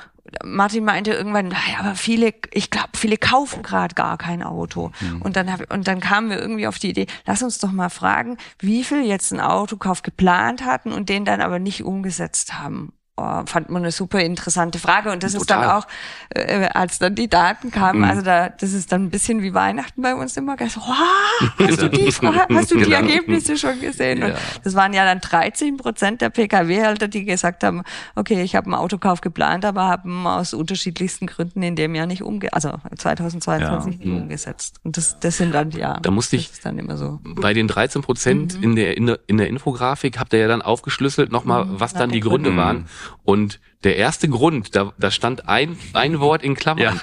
Martin 0.44 0.84
meinte 0.84 1.12
irgendwann, 1.12 1.48
naja, 1.48 1.78
aber 1.80 1.94
viele, 1.94 2.32
ich 2.52 2.70
glaube, 2.70 2.90
viele 2.94 3.16
kaufen 3.16 3.62
gerade 3.62 3.94
gar 3.94 4.18
kein 4.18 4.42
Auto. 4.42 4.92
Mhm. 5.00 5.22
Und 5.22 5.36
dann 5.36 5.52
hab, 5.52 5.72
und 5.72 5.88
dann 5.88 6.00
kamen 6.00 6.30
wir 6.30 6.38
irgendwie 6.38 6.66
auf 6.66 6.78
die 6.78 6.90
Idee, 6.90 7.06
lass 7.26 7.42
uns 7.42 7.58
doch 7.58 7.72
mal 7.72 7.90
fragen, 7.90 8.36
wie 8.58 8.84
viel 8.84 9.02
jetzt 9.04 9.32
einen 9.32 9.40
Autokauf 9.40 10.02
geplant 10.02 10.64
hatten 10.64 10.92
und 10.92 11.08
den 11.08 11.24
dann 11.24 11.40
aber 11.40 11.58
nicht 11.58 11.84
umgesetzt 11.84 12.58
haben 12.58 12.92
oh, 13.20 13.42
fand 13.46 13.70
man 13.70 13.82
eine 13.82 13.92
super 13.92 14.20
interessante 14.20 14.78
Frage. 14.78 15.10
Und 15.10 15.22
das 15.22 15.32
Total. 15.32 15.40
ist 15.40 15.50
dann 15.50 15.76
auch, 15.76 15.86
äh, 16.30 16.68
als 16.68 16.98
dann 16.98 17.14
die 17.14 17.28
Daten 17.28 17.70
kamen, 17.70 18.00
mhm. 18.00 18.04
also 18.04 18.22
da, 18.22 18.48
das 18.48 18.72
ist 18.72 18.92
dann 18.92 19.04
ein 19.04 19.10
bisschen 19.10 19.42
wie 19.42 19.54
Weihnachten 19.54 20.02
bei 20.02 20.14
uns 20.14 20.36
immer. 20.36 20.56
So, 20.68 20.80
wow, 20.80 21.50
hast 21.58 21.82
du 21.82 21.88
die, 21.88 22.06
hast 22.10 22.70
du 22.70 22.76
die 22.76 22.84
genau. 22.84 22.96
Ergebnisse 22.96 23.56
schon 23.56 23.80
gesehen? 23.80 24.22
Und 24.22 24.34
das 24.64 24.74
waren 24.74 24.92
ja 24.92 25.04
dann 25.04 25.20
13 25.20 25.76
Prozent 25.76 26.20
der 26.20 26.30
Pkw-Halter, 26.30 27.08
die 27.08 27.24
gesagt 27.24 27.64
haben, 27.64 27.82
okay, 28.14 28.42
ich 28.42 28.56
habe 28.56 28.66
einen 28.66 28.74
Autokauf 28.74 29.20
geplant, 29.20 29.64
aber 29.64 29.88
haben 29.88 30.26
aus 30.26 30.54
unterschiedlichsten 30.54 31.26
Gründen 31.26 31.62
in 31.62 31.76
dem 31.76 31.94
Jahr 31.94 32.06
nicht 32.06 32.22
umge, 32.22 32.52
also 32.52 32.72
2022 32.96 33.68
ja. 33.68 33.86
nicht 33.86 34.04
mhm. 34.04 34.22
umgesetzt. 34.22 34.80
Und 34.84 34.96
das, 34.96 35.18
das 35.20 35.36
sind 35.36 35.54
dann 35.54 35.70
ja, 35.70 35.98
da 36.00 36.10
musste 36.10 36.36
ich 36.36 36.50
dann 36.62 36.78
immer 36.78 36.96
so. 36.96 37.20
Bei 37.24 37.52
den 37.52 37.68
13 37.68 38.02
Prozent 38.02 38.56
mhm. 38.56 38.62
in 38.62 38.76
der 38.76 38.96
in 38.96 39.06
der 39.06 39.20
in 39.26 39.38
der 39.38 39.48
Infografik 39.48 40.18
habt 40.18 40.32
ihr 40.32 40.40
ja 40.40 40.48
dann 40.48 40.62
aufgeschlösselt 40.62 41.32
nochmal, 41.32 41.64
mhm. 41.64 41.80
was 41.80 41.92
dann 41.92 42.10
die 42.10 42.20
Gründe 42.20 42.56
waren. 42.56 42.86
Und 43.24 43.60
der 43.84 43.96
erste 43.96 44.28
Grund, 44.28 44.74
da, 44.76 44.92
da 44.98 45.10
stand 45.10 45.48
ein, 45.48 45.78
ein 45.92 46.20
Wort 46.20 46.42
in 46.42 46.54
Klammern. 46.54 46.96
Ja. 46.96 47.00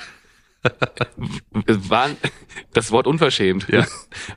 war 1.90 2.10
das 2.74 2.92
Wort 2.92 3.08
unverschämt. 3.08 3.68
Ja. 3.70 3.86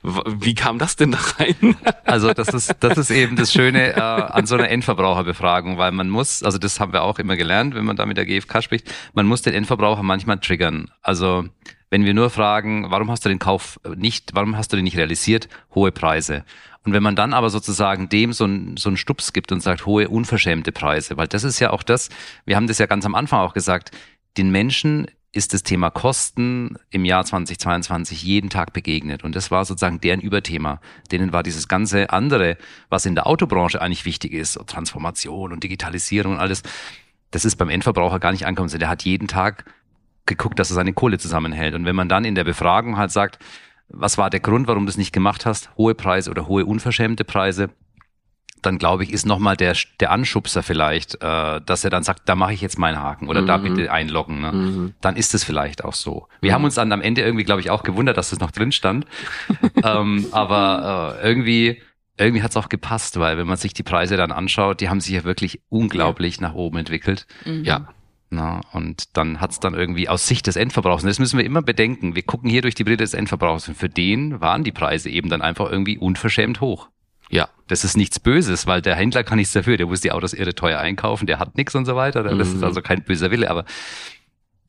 Wie 0.02 0.54
kam 0.54 0.78
das 0.78 0.96
denn 0.96 1.12
da 1.12 1.18
rein? 1.38 1.76
Also 2.04 2.32
das 2.32 2.48
ist 2.48 2.74
das 2.80 2.98
ist 2.98 3.10
eben 3.10 3.36
das 3.36 3.52
Schöne 3.52 3.94
äh, 3.94 4.00
an 4.00 4.44
so 4.44 4.56
einer 4.56 4.68
Endverbraucherbefragung, 4.68 5.78
weil 5.78 5.92
man 5.92 6.10
muss, 6.10 6.42
also 6.42 6.58
das 6.58 6.80
haben 6.80 6.92
wir 6.92 7.02
auch 7.02 7.20
immer 7.20 7.36
gelernt, 7.36 7.76
wenn 7.76 7.84
man 7.84 7.94
da 7.94 8.04
mit 8.04 8.16
der 8.16 8.26
GfK 8.26 8.62
spricht, 8.62 8.92
man 9.14 9.26
muss 9.26 9.42
den 9.42 9.54
Endverbraucher 9.54 10.02
manchmal 10.02 10.38
triggern. 10.38 10.90
Also 11.02 11.44
wenn 11.88 12.04
wir 12.04 12.14
nur 12.14 12.30
fragen, 12.30 12.90
warum 12.90 13.10
hast 13.10 13.24
du 13.24 13.28
den 13.28 13.38
Kauf 13.38 13.78
nicht, 13.94 14.34
warum 14.34 14.56
hast 14.56 14.72
du 14.72 14.76
den 14.76 14.84
nicht 14.84 14.96
realisiert? 14.96 15.48
Hohe 15.74 15.92
Preise. 15.92 16.44
Und 16.84 16.92
wenn 16.92 17.02
man 17.02 17.16
dann 17.16 17.34
aber 17.34 17.50
sozusagen 17.50 18.08
dem 18.08 18.32
so, 18.32 18.46
ein, 18.46 18.76
so 18.76 18.88
einen 18.88 18.96
Stups 18.96 19.32
gibt 19.32 19.52
und 19.52 19.60
sagt, 19.62 19.84
hohe 19.84 20.08
unverschämte 20.08 20.72
Preise, 20.72 21.16
weil 21.16 21.28
das 21.28 21.44
ist 21.44 21.60
ja 21.60 21.70
auch 21.70 21.82
das, 21.82 22.08
wir 22.46 22.56
haben 22.56 22.66
das 22.66 22.78
ja 22.78 22.86
ganz 22.86 23.04
am 23.04 23.14
Anfang 23.14 23.40
auch 23.40 23.52
gesagt, 23.52 23.90
den 24.38 24.50
Menschen 24.50 25.06
ist 25.32 25.54
das 25.54 25.62
Thema 25.62 25.90
Kosten 25.90 26.76
im 26.90 27.04
Jahr 27.04 27.24
2022 27.24 28.22
jeden 28.22 28.50
Tag 28.50 28.72
begegnet. 28.72 29.22
Und 29.22 29.36
das 29.36 29.50
war 29.50 29.64
sozusagen 29.64 30.00
deren 30.00 30.20
Überthema. 30.20 30.80
Denen 31.12 31.32
war 31.32 31.44
dieses 31.44 31.68
ganze 31.68 32.10
andere, 32.10 32.56
was 32.88 33.06
in 33.06 33.14
der 33.14 33.26
Autobranche 33.28 33.80
eigentlich 33.80 34.04
wichtig 34.04 34.32
ist, 34.32 34.58
Transformation 34.66 35.52
und 35.52 35.62
Digitalisierung 35.62 36.34
und 36.34 36.40
alles, 36.40 36.62
das 37.30 37.44
ist 37.44 37.56
beim 37.56 37.68
Endverbraucher 37.68 38.18
gar 38.18 38.32
nicht 38.32 38.46
angekommen. 38.46 38.76
Der 38.76 38.88
hat 38.88 39.04
jeden 39.04 39.28
Tag 39.28 39.72
geguckt, 40.26 40.58
dass 40.58 40.70
er 40.70 40.74
seine 40.74 40.92
Kohle 40.92 41.18
zusammenhält. 41.18 41.74
Und 41.74 41.84
wenn 41.84 41.96
man 41.96 42.08
dann 42.08 42.24
in 42.24 42.34
der 42.34 42.44
Befragung 42.44 42.96
halt 42.96 43.12
sagt, 43.12 43.38
was 43.92 44.18
war 44.18 44.30
der 44.30 44.40
Grund, 44.40 44.68
warum 44.68 44.86
du 44.86 44.90
es 44.90 44.96
nicht 44.96 45.12
gemacht 45.12 45.46
hast, 45.46 45.70
hohe 45.76 45.94
Preise 45.94 46.30
oder 46.30 46.46
hohe 46.46 46.64
unverschämte 46.64 47.24
Preise, 47.24 47.70
dann 48.62 48.78
glaube 48.78 49.04
ich, 49.04 49.12
ist 49.12 49.26
nochmal 49.26 49.56
der, 49.56 49.74
der 50.00 50.10
Anschubser 50.10 50.62
vielleicht, 50.62 51.22
äh, 51.22 51.60
dass 51.64 51.84
er 51.84 51.90
dann 51.90 52.02
sagt, 52.02 52.28
da 52.28 52.34
mache 52.34 52.52
ich 52.52 52.60
jetzt 52.60 52.78
meinen 52.78 52.98
Haken 52.98 53.28
oder 53.28 53.42
mhm. 53.42 53.46
da 53.46 53.56
bitte 53.56 53.92
einloggen. 53.92 54.40
Ne? 54.40 54.52
Mhm. 54.52 54.94
Dann 55.00 55.16
ist 55.16 55.34
es 55.34 55.44
vielleicht 55.44 55.84
auch 55.84 55.94
so. 55.94 56.28
Wir 56.40 56.50
mhm. 56.50 56.54
haben 56.54 56.64
uns 56.64 56.74
dann 56.74 56.92
am 56.92 57.00
Ende 57.00 57.22
irgendwie, 57.22 57.44
glaube 57.44 57.60
ich, 57.60 57.70
auch 57.70 57.82
gewundert, 57.82 58.16
dass 58.16 58.30
das 58.30 58.40
noch 58.40 58.50
drin 58.50 58.72
stand. 58.72 59.06
ähm, 59.84 60.26
aber 60.32 61.16
äh, 61.22 61.26
irgendwie, 61.26 61.82
irgendwie 62.18 62.42
hat 62.42 62.50
es 62.50 62.56
auch 62.56 62.68
gepasst, 62.68 63.18
weil 63.18 63.38
wenn 63.38 63.46
man 63.46 63.56
sich 63.56 63.72
die 63.72 63.82
Preise 63.82 64.16
dann 64.16 64.32
anschaut, 64.32 64.80
die 64.80 64.88
haben 64.88 65.00
sich 65.00 65.14
ja 65.14 65.24
wirklich 65.24 65.62
unglaublich 65.70 66.36
ja. 66.36 66.42
nach 66.42 66.54
oben 66.54 66.78
entwickelt. 66.78 67.26
Mhm. 67.44 67.64
Ja. 67.64 67.88
Na, 68.32 68.60
und 68.72 69.16
dann 69.16 69.40
hat's 69.40 69.58
dann 69.58 69.74
irgendwie 69.74 70.08
aus 70.08 70.28
Sicht 70.28 70.46
des 70.46 70.54
Endverbrauchers, 70.54 71.02
und 71.02 71.08
das 71.08 71.18
müssen 71.18 71.36
wir 71.36 71.44
immer 71.44 71.62
bedenken, 71.62 72.14
wir 72.14 72.22
gucken 72.22 72.48
hier 72.48 72.62
durch 72.62 72.76
die 72.76 72.84
Brille 72.84 72.96
des 72.96 73.12
Endverbrauchers 73.12 73.68
und 73.68 73.76
für 73.76 73.88
den 73.88 74.40
waren 74.40 74.62
die 74.62 74.70
Preise 74.70 75.10
eben 75.10 75.28
dann 75.28 75.42
einfach 75.42 75.68
irgendwie 75.68 75.98
unverschämt 75.98 76.60
hoch. 76.60 76.88
Ja, 77.28 77.48
das 77.66 77.84
ist 77.84 77.96
nichts 77.96 78.20
Böses, 78.20 78.68
weil 78.68 78.82
der 78.82 78.94
Händler 78.94 79.24
kann 79.24 79.38
nichts 79.38 79.52
dafür. 79.52 79.76
Der 79.76 79.86
muss 79.86 80.00
die 80.00 80.12
Autos 80.12 80.32
irre 80.32 80.54
teuer 80.54 80.78
einkaufen, 80.78 81.26
der 81.26 81.38
hat 81.38 81.56
nichts 81.56 81.74
und 81.74 81.86
so 81.86 81.96
weiter. 81.96 82.22
Das 82.22 82.48
mhm. 82.48 82.56
ist 82.56 82.62
also 82.62 82.82
kein 82.82 83.02
böser 83.02 83.30
Wille, 83.30 83.50
aber 83.50 83.64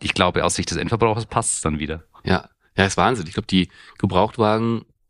ich 0.02 0.14
glaube, 0.14 0.44
aus 0.44 0.56
Sicht 0.56 0.72
des 0.72 0.78
Endverbrauchers 0.78 1.28
passt 1.28 1.56
es 1.56 1.62
dann 1.62 1.80
wieder. 1.80 2.04
Ja, 2.24 2.50
ja, 2.78 2.86
ist 2.86 2.98
Wahnsinn. 2.98 3.28
Ich 3.28 3.34
glaube, 3.34 3.48
die 3.48 3.70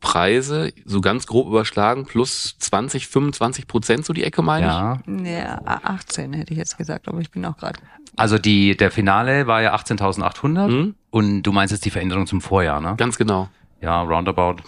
Gebrauchtwagenpreise 0.02 0.74
so 0.86 1.02
ganz 1.02 1.28
grob 1.28 1.48
überschlagen, 1.48 2.06
plus 2.06 2.58
20, 2.58 3.08
25 3.08 3.68
Prozent 3.68 4.06
so 4.06 4.14
die 4.14 4.24
Ecke, 4.24 4.42
meine 4.42 4.66
ja. 4.66 5.00
ich. 5.06 5.28
Ja, 5.28 5.62
18 5.66 6.34
hätte 6.34 6.54
ich 6.54 6.60
jetzt 6.60 6.78
gesagt, 6.78 7.08
aber 7.08 7.20
ich 7.20 7.32
bin 7.32 7.46
auch 7.46 7.58
gerade. 7.58 7.80
Also 8.16 8.38
die, 8.38 8.76
der 8.76 8.92
Finale 8.92 9.48
war 9.48 9.62
ja 9.62 9.76
18.800 9.76 10.68
mhm. 10.68 10.96
und 11.10 11.44
du 11.44 11.52
meinst 11.52 11.72
jetzt 11.72 11.86
die 11.86 11.92
Veränderung 11.92 12.28
zum 12.28 12.42
Vorjahr, 12.42 12.82
ne? 12.82 12.96
Ganz 12.98 13.18
genau. 13.18 13.50
Ja, 13.80 14.02
roundabout 14.02 14.64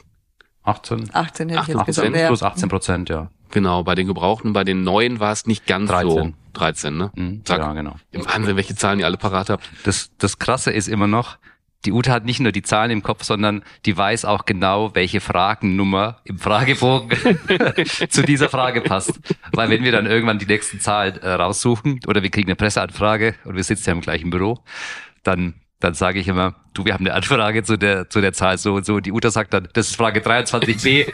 18. 0.64 1.10
18 1.14 1.50
hätte 1.50 1.60
18, 1.62 1.74
ich 1.74 1.88
jetzt 1.88 2.02
gesagt. 2.02 2.28
Plus 2.28 2.44
18 2.44 2.70
Prozent, 2.70 3.10
ja. 3.10 3.30
Genau, 3.52 3.84
bei 3.84 3.94
den 3.94 4.08
Gebrauchten, 4.08 4.54
bei 4.54 4.64
den 4.64 4.84
Neuen 4.84 5.20
war 5.20 5.32
es 5.32 5.46
nicht 5.46 5.68
ganz 5.68 5.90
13. 5.90 6.10
so. 6.10 6.34
13, 6.54 6.98
ne? 6.98 7.12
Mhm, 7.16 7.42
ja, 7.48 7.74
genau. 7.74 7.96
Im 8.12 8.26
Wahnsinn, 8.26 8.56
welche 8.56 8.76
Zahlen 8.76 9.00
ihr 9.00 9.06
alle 9.06 9.18
parat 9.18 9.50
habt. 9.50 9.70
Das, 9.84 10.12
das 10.18 10.40
Krasse 10.40 10.72
ist 10.72 10.88
immer 10.88 11.08
noch, 11.08 11.38
die 11.86 11.92
Ute 11.92 12.12
hat 12.12 12.26
nicht 12.26 12.40
nur 12.40 12.52
die 12.52 12.62
Zahlen 12.62 12.92
im 12.92 13.04
Kopf, 13.04 13.24
sondern 13.24 13.64
die 13.86 13.96
weiß 13.96 14.26
auch 14.26 14.46
genau, 14.46 14.96
welche 14.96 15.22
Fragennummer 15.22 16.20
im 16.24 16.40
Fragebogen 16.40 17.10
zu 18.10 18.24
dieser 18.24 18.50
Frage 18.50 18.82
passt. 18.82 19.20
Weil 19.52 19.70
wenn 19.70 19.84
wir 19.84 19.92
dann 19.92 20.06
irgendwann 20.06 20.40
die 20.40 20.46
nächsten 20.46 20.80
Zahlen 20.80 21.18
äh, 21.18 21.30
raussuchen 21.30 22.00
oder 22.08 22.24
wir 22.24 22.30
kriegen 22.30 22.50
eine 22.50 22.56
Presseanfrage 22.56 23.36
und 23.46 23.56
wir 23.56 23.64
sitzen 23.64 23.90
ja 23.90 23.94
im 23.94 24.02
gleichen 24.02 24.30
Büro, 24.30 24.60
dann 25.24 25.56
dann 25.84 25.96
sage 25.96 26.20
ich 26.20 26.30
immer, 26.30 26.56
du, 26.74 26.86
wir 26.86 26.94
haben 26.94 27.06
eine 27.06 27.14
Anfrage 27.14 27.62
zu 27.64 27.78
der, 27.78 28.10
zu 28.10 28.22
der 28.22 28.32
Zahl 28.32 28.58
so 28.58 28.76
und 28.76 28.86
so. 28.86 28.96
Und 28.96 29.06
die 29.06 29.12
Uta 29.12 29.30
sagt 29.32 29.54
dann, 29.54 29.68
das 29.74 29.90
ist 29.90 29.98
Frage 29.98 30.22
23b. 30.22 31.12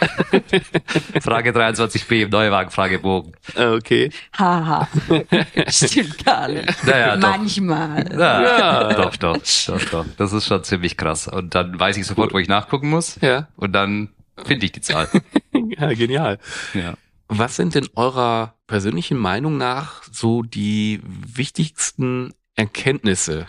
Frage 1.22 1.52
23b 1.52 2.24
im 2.24 2.30
Neuwagen-Fragebogen. 2.30 3.34
Ah, 3.56 3.74
okay. 3.74 4.12
Haha. 4.38 4.88
Stimmt 5.68 6.24
gar 6.24 6.48
nicht. 6.50 6.86
Naja, 6.86 7.18
Manchmal. 7.18 8.12
Ja, 8.12 8.42
ja. 8.44 8.94
Doch, 8.94 9.16
doch, 9.16 9.38
doch, 9.66 9.86
doch. 9.86 10.06
Das 10.18 10.34
ist 10.34 10.46
schon 10.46 10.64
ziemlich 10.64 10.98
krass. 10.98 11.28
Und 11.28 11.56
dann 11.56 11.80
weiß 11.80 11.98
ich 11.98 12.06
sofort, 12.06 12.32
wo 12.32 12.38
ich 12.38 12.48
nachgucken 12.48 12.92
muss. 12.92 13.20
Ja. 13.22 13.48
Und 13.56 13.74
dann 13.74 14.10
finde 14.46 14.68
ich 14.68 14.72
die 14.72 14.82
Zahl. 14.82 15.10
ja, 15.80 15.94
genial. 15.94 16.38
Ja. 16.76 16.94
Was 17.28 17.56
sind 17.56 17.74
denn 17.74 17.88
eurer 17.96 18.54
persönlichen 18.68 19.18
Meinung 19.18 19.58
nach 19.58 20.04
so 20.12 20.44
die 20.44 21.02
wichtigsten 21.04 22.36
Erkenntnisse 22.56 23.48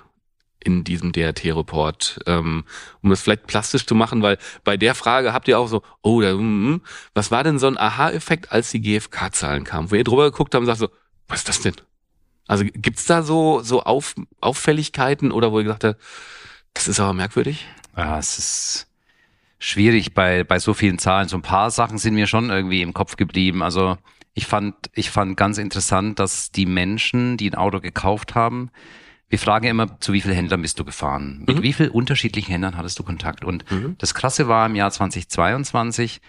in 0.63 0.85
diesem 0.85 1.13
DRT-Report, 1.13 2.21
ähm, 2.27 2.65
um 3.03 3.11
das 3.11 3.23
vielleicht 3.23 3.47
plastisch 3.47 3.87
zu 3.87 3.95
machen, 3.95 4.23
weil 4.23 4.39
bei 4.65 4.77
der 4.77 4.95
Frage 4.95 5.33
habt 5.33 5.49
ihr 5.49 5.59
auch 5.59 5.69
so, 5.69 5.83
oh, 6.03 6.21
da, 6.21 6.35
mm, 6.35 6.83
was 7.15 7.31
war 7.31 7.45
denn 7.45 7.59
so 7.59 7.67
ein 7.67 7.79
Aha-Effekt, 7.79 8.53
als 8.53 8.71
die 8.71 8.81
GfK-Zahlen 8.81 9.65
kamen, 9.65 9.91
wo 9.91 9.95
ihr 9.95 10.05
drüber 10.05 10.31
geguckt 10.31 10.55
habt 10.55 10.61
und 10.61 10.67
sagt 10.67 10.79
so, 10.79 10.89
was 11.29 11.41
ist 11.41 11.49
das 11.49 11.61
denn? 11.61 11.75
Also 12.51 12.65
gibt's 12.65 13.07
da 13.07 13.23
so 13.23 13.61
so 13.63 13.85
Auf, 13.85 14.17
Auffälligkeiten 14.41 15.31
oder 15.31 15.53
wo 15.53 15.59
ihr 15.59 15.65
gesagt 15.65 15.85
habt, 15.85 16.01
das 16.75 16.89
ist 16.89 16.99
aber 16.99 17.13
merkwürdig? 17.13 17.65
Ja, 17.97 18.19
es 18.19 18.39
ist 18.39 18.87
schwierig 19.61 20.15
bei 20.15 20.43
bei 20.43 20.59
so 20.59 20.75
vielen 20.75 20.99
Zahlen. 20.99 21.29
So 21.29 21.37
ein 21.37 21.43
paar 21.43 21.71
Sachen 21.71 21.99
sind 21.99 22.15
mir 22.15 22.27
schon 22.27 22.51
irgendwie 22.51 22.83
im 22.83 22.93
Kopf 22.93 23.15
geblieben. 23.15 23.63
Also 23.63 23.99
ich 24.35 24.47
fand 24.47 24.75
ich 24.95 25.11
fand 25.11 25.37
ganz 25.37 25.59
interessant, 25.59 26.19
dass 26.19 26.51
die 26.51 26.67
Menschen, 26.67 27.37
die 27.37 27.49
ein 27.49 27.55
Auto 27.55 27.79
gekauft 27.79 28.35
haben, 28.35 28.71
wir 29.31 29.39
fragen 29.39 29.69
immer, 29.69 30.01
zu 30.01 30.13
wie 30.13 30.21
vielen 30.21 30.35
Händlern 30.35 30.61
bist 30.61 30.79
du 30.81 30.85
gefahren? 30.85 31.45
Mit 31.47 31.59
mhm. 31.59 31.63
wie 31.63 31.73
vielen 31.73 31.91
unterschiedlichen 31.91 32.51
Händlern 32.51 32.77
hattest 32.77 32.99
du 32.99 33.05
Kontakt? 33.05 33.45
Und 33.45 33.71
mhm. 33.71 33.95
das 33.99 34.13
Krasse 34.13 34.49
war 34.49 34.67
im 34.67 34.75
Jahr 34.75 34.91
2022, 34.91 36.21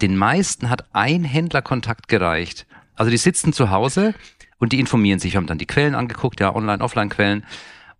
den 0.00 0.16
meisten 0.16 0.70
hat 0.70 0.88
ein 0.94 1.24
Händler 1.24 1.60
Kontakt 1.60 2.08
gereicht. 2.08 2.66
Also 2.94 3.10
die 3.10 3.18
sitzen 3.18 3.52
zu 3.52 3.70
Hause 3.70 4.14
und 4.58 4.72
die 4.72 4.80
informieren 4.80 5.18
sich. 5.18 5.34
Wir 5.34 5.38
haben 5.38 5.46
dann 5.46 5.58
die 5.58 5.66
Quellen 5.66 5.94
angeguckt, 5.94 6.40
ja, 6.40 6.54
Online-, 6.54 6.82
Offline-Quellen. 6.82 7.44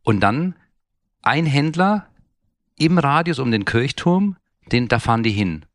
Und 0.02 0.20
dann 0.20 0.54
ein 1.22 1.44
Händler 1.44 2.08
im 2.78 2.96
Radius 2.96 3.40
um 3.40 3.50
den 3.50 3.66
Kirchturm, 3.66 4.36
den, 4.72 4.88
da 4.88 4.98
fahren 4.98 5.22
die 5.22 5.30
hin. 5.30 5.66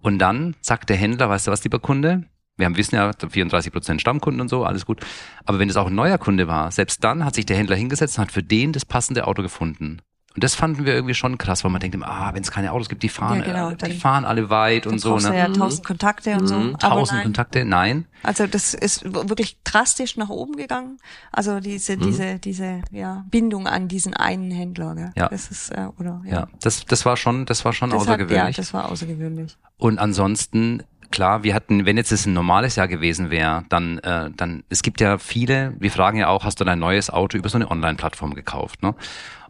Und 0.00 0.18
dann 0.18 0.56
sagt 0.62 0.88
der 0.88 0.96
Händler, 0.96 1.28
weißt 1.28 1.48
du 1.48 1.50
was, 1.50 1.64
lieber 1.64 1.80
Kunde? 1.80 2.24
Wir 2.56 2.66
haben 2.66 2.76
wissen 2.76 2.94
ja, 2.94 3.12
34 3.12 3.72
Prozent 3.72 4.00
Stammkunden 4.00 4.40
und 4.40 4.48
so, 4.48 4.64
alles 4.64 4.86
gut. 4.86 5.00
Aber 5.44 5.58
wenn 5.58 5.68
es 5.68 5.76
auch 5.76 5.88
ein 5.88 5.94
neuer 5.94 6.18
Kunde 6.18 6.48
war, 6.48 6.70
selbst 6.70 7.04
dann 7.04 7.24
hat 7.24 7.34
sich 7.34 7.46
der 7.46 7.56
Händler 7.56 7.76
hingesetzt 7.76 8.18
und 8.18 8.22
hat 8.22 8.32
für 8.32 8.42
den 8.42 8.72
das 8.72 8.84
passende 8.84 9.26
Auto 9.26 9.42
gefunden. 9.42 10.00
Und 10.36 10.44
das 10.44 10.54
fanden 10.54 10.84
wir 10.84 10.92
irgendwie 10.92 11.14
schon 11.14 11.38
krass, 11.38 11.64
weil 11.64 11.70
man 11.70 11.80
denkt 11.80 11.94
immer, 11.94 12.08
ah, 12.08 12.34
wenn 12.34 12.42
es 12.42 12.50
keine 12.50 12.72
Autos 12.72 12.90
gibt, 12.90 13.02
die 13.02 13.08
fahren, 13.08 13.38
ja, 13.38 13.44
genau, 13.46 13.70
äh, 13.70 13.76
die 13.76 13.98
fahren 13.98 14.26
alle 14.26 14.50
weit 14.50 14.86
und 14.86 14.98
so. 14.98 15.16
Ne? 15.16 15.34
Ja, 15.34 15.48
tausend 15.48 15.86
Kontakte 15.86 16.34
und 16.34 16.46
so. 16.46 16.56
Mhm, 16.56 16.78
tausend 16.78 17.22
Kontakte, 17.22 17.64
nein. 17.64 18.04
Also 18.22 18.46
das 18.46 18.74
ist 18.74 19.10
wirklich 19.14 19.56
drastisch 19.64 20.18
nach 20.18 20.28
oben 20.28 20.56
gegangen. 20.56 20.98
Also 21.32 21.60
diese, 21.60 21.96
mhm. 21.96 22.00
diese, 22.02 22.38
diese 22.38 22.82
ja, 22.90 23.24
Bindung 23.30 23.66
an 23.66 23.88
diesen 23.88 24.12
einen 24.12 24.50
Händler. 24.50 24.94
Gell? 24.94 25.12
Ja. 25.16 25.30
Das 25.30 25.50
ist, 25.50 25.70
äh, 25.70 25.88
oder, 25.98 26.20
ja. 26.26 26.32
ja. 26.32 26.48
das, 26.60 26.84
das 26.84 27.06
war 27.06 27.16
schon, 27.16 27.46
das 27.46 27.64
war 27.64 27.72
schon 27.72 27.88
das 27.88 28.02
außergewöhnlich. 28.02 28.38
Hat, 28.38 28.56
ja, 28.56 28.56
das 28.56 28.74
war 28.74 28.90
außergewöhnlich. 28.90 29.56
Und 29.78 29.98
ansonsten 29.98 30.82
klar, 31.10 31.42
wir 31.42 31.54
hatten, 31.54 31.86
wenn 31.86 31.96
jetzt 31.96 32.12
es 32.12 32.26
ein 32.26 32.32
normales 32.32 32.76
Jahr 32.76 32.88
gewesen 32.88 33.30
wäre, 33.30 33.64
dann, 33.68 33.98
äh, 33.98 34.30
dann, 34.36 34.64
es 34.68 34.82
gibt 34.82 35.00
ja 35.00 35.18
viele, 35.18 35.74
wir 35.78 35.90
fragen 35.90 36.18
ja 36.18 36.28
auch, 36.28 36.44
hast 36.44 36.60
du 36.60 36.64
dein 36.64 36.78
neues 36.78 37.10
Auto 37.10 37.36
über 37.36 37.48
so 37.48 37.56
eine 37.56 37.70
Online-Plattform 37.70 38.34
gekauft, 38.34 38.82
ne? 38.82 38.94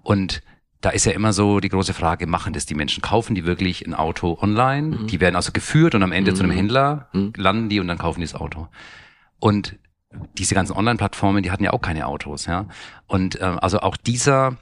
Und 0.03 0.43
da 0.81 0.91
ist 0.91 1.05
ja 1.05 1.13
immer 1.13 1.33
so 1.33 1.59
die 1.59 1.69
große 1.69 1.95
Frage, 1.95 2.27
machen 2.27 2.53
das 2.53 2.67
die 2.67 2.75
Menschen? 2.75 3.03
Kaufen 3.03 3.35
die 3.35 3.45
wirklich 3.45 3.87
ein 3.87 3.95
Auto 3.95 4.39
online? 4.41 4.97
Mhm. 4.97 5.07
Die 5.09 5.21
werden 5.21 5.35
also 5.35 5.51
geführt 5.53 5.95
und 5.95 6.03
am 6.03 6.13
Ende 6.13 6.31
mhm. 6.31 6.37
zu 6.37 6.43
einem 6.43 6.53
mhm. 6.53 6.57
Händler 6.57 7.09
mhm. 7.13 7.33
landen 7.37 7.69
die 7.69 7.81
und 7.81 7.89
dann 7.89 7.99
kaufen 7.99 8.21
die 8.21 8.27
das 8.27 8.35
Auto. 8.35 8.69
Und 9.41 9.79
diese 10.39 10.55
ganzen 10.55 10.77
Online-Plattformen, 10.77 11.43
die 11.43 11.51
hatten 11.51 11.65
ja 11.65 11.73
auch 11.73 11.81
keine 11.81 12.07
Autos, 12.07 12.47
ja. 12.47 12.67
Und 13.07 13.41
äh, 13.41 13.45
also 13.45 13.81
auch 13.81 13.97
dieser 13.97 14.57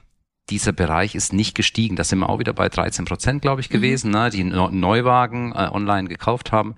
dieser 0.49 0.71
Bereich 0.71 1.15
ist 1.15 1.33
nicht 1.33 1.55
gestiegen. 1.55 1.95
Da 1.95 2.03
sind 2.03 2.19
wir 2.19 2.29
auch 2.29 2.39
wieder 2.39 2.53
bei 2.53 2.69
13 2.69 3.05
Prozent, 3.05 3.41
glaube 3.41 3.61
ich, 3.61 3.69
mhm. 3.69 3.73
gewesen, 3.73 4.07
mhm. 4.09 4.13
ne, 4.13 4.29
die 4.29 4.43
Neuwagen 4.43 5.51
äh, 5.53 5.69
online 5.71 6.07
gekauft 6.07 6.51
haben. 6.51 6.75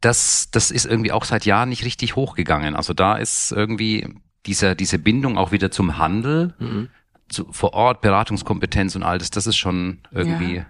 Das, 0.00 0.50
das 0.50 0.70
ist 0.70 0.86
irgendwie 0.86 1.12
auch 1.12 1.24
seit 1.24 1.44
Jahren 1.44 1.68
nicht 1.68 1.84
richtig 1.84 2.16
hochgegangen. 2.16 2.76
Also 2.76 2.94
da 2.94 3.16
ist 3.16 3.52
irgendwie 3.52 4.14
dieser, 4.46 4.74
diese 4.74 4.98
Bindung 4.98 5.36
auch 5.38 5.52
wieder 5.52 5.70
zum 5.70 5.98
Handel, 5.98 6.54
mhm. 6.58 6.88
zu, 7.28 7.52
vor 7.52 7.74
Ort, 7.74 8.00
Beratungskompetenz 8.00 8.96
und 8.96 9.02
all 9.02 9.18
das, 9.18 9.30
das 9.30 9.46
ist 9.46 9.56
schon 9.56 9.98
irgendwie. 10.10 10.56
Ja. 10.56 10.66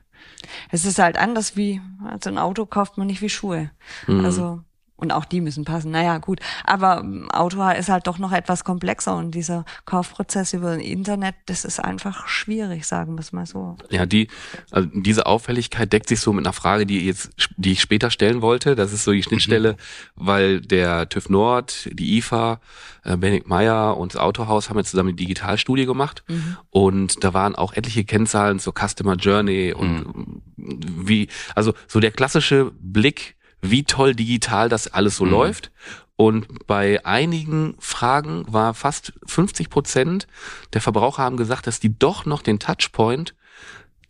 Es 0.70 0.84
ist 0.84 0.98
halt 0.98 1.18
anders 1.18 1.56
wie, 1.56 1.80
also 2.04 2.30
ein 2.30 2.38
Auto 2.38 2.64
kauft 2.66 2.96
man 2.96 3.06
nicht 3.06 3.22
wie 3.22 3.28
Schuhe. 3.28 3.70
Mhm. 4.06 4.24
Also 4.24 4.62
und 4.98 5.12
auch 5.12 5.24
die 5.24 5.40
müssen 5.40 5.64
passen. 5.64 5.92
Naja, 5.92 6.18
gut. 6.18 6.40
Aber 6.64 7.00
ähm, 7.00 7.30
Auto 7.30 7.62
ist 7.70 7.88
halt 7.88 8.06
doch 8.06 8.18
noch 8.18 8.32
etwas 8.32 8.64
komplexer 8.64 9.16
und 9.16 9.30
dieser 9.30 9.64
Kaufprozess 9.84 10.52
über 10.52 10.76
das 10.76 10.84
Internet, 10.84 11.36
das 11.46 11.64
ist 11.64 11.78
einfach 11.78 12.26
schwierig, 12.26 12.84
sagen 12.84 13.14
wir 13.14 13.20
es 13.20 13.32
mal 13.32 13.46
so. 13.46 13.76
Ja, 13.90 14.06
die, 14.06 14.28
also 14.72 14.88
diese 14.92 15.26
Auffälligkeit 15.26 15.92
deckt 15.92 16.08
sich 16.08 16.20
so 16.20 16.32
mit 16.32 16.44
einer 16.44 16.52
Frage, 16.52 16.84
die 16.84 17.06
jetzt, 17.06 17.30
die 17.56 17.72
ich 17.72 17.80
später 17.80 18.10
stellen 18.10 18.42
wollte. 18.42 18.74
Das 18.74 18.92
ist 18.92 19.04
so 19.04 19.12
die 19.12 19.22
Schnittstelle, 19.22 19.74
mhm. 19.74 19.76
weil 20.16 20.60
der 20.60 21.08
TÜV 21.08 21.28
Nord, 21.28 21.88
die 21.92 22.18
IFA, 22.18 22.60
äh, 23.04 23.16
Benedikt 23.16 23.46
Meyer 23.48 23.96
und 23.96 24.14
das 24.14 24.20
Autohaus 24.20 24.68
haben 24.68 24.78
jetzt 24.78 24.90
zusammen 24.90 25.10
eine 25.10 25.16
Digitalstudie 25.16 25.86
gemacht. 25.86 26.24
Mhm. 26.26 26.56
Und 26.70 27.22
da 27.22 27.34
waren 27.34 27.54
auch 27.54 27.72
etliche 27.72 28.04
Kennzahlen 28.04 28.58
zur 28.58 28.74
Customer 28.74 29.14
Journey 29.14 29.72
und 29.72 30.16
mhm. 30.16 30.42
wie, 30.56 31.28
also 31.54 31.72
so 31.86 32.00
der 32.00 32.10
klassische 32.10 32.72
Blick 32.80 33.37
wie 33.60 33.84
toll 33.84 34.14
digital 34.14 34.68
das 34.68 34.88
alles 34.88 35.16
so 35.16 35.24
mhm. 35.24 35.30
läuft. 35.30 35.70
Und 36.16 36.66
bei 36.66 37.04
einigen 37.06 37.76
Fragen 37.78 38.44
war 38.48 38.74
fast 38.74 39.12
50 39.26 39.70
Prozent 39.70 40.26
der 40.72 40.80
Verbraucher 40.80 41.22
haben 41.22 41.36
gesagt, 41.36 41.68
dass 41.68 41.78
die 41.78 41.96
doch 41.96 42.26
noch 42.26 42.42
den 42.42 42.58
Touchpoint, 42.58 43.36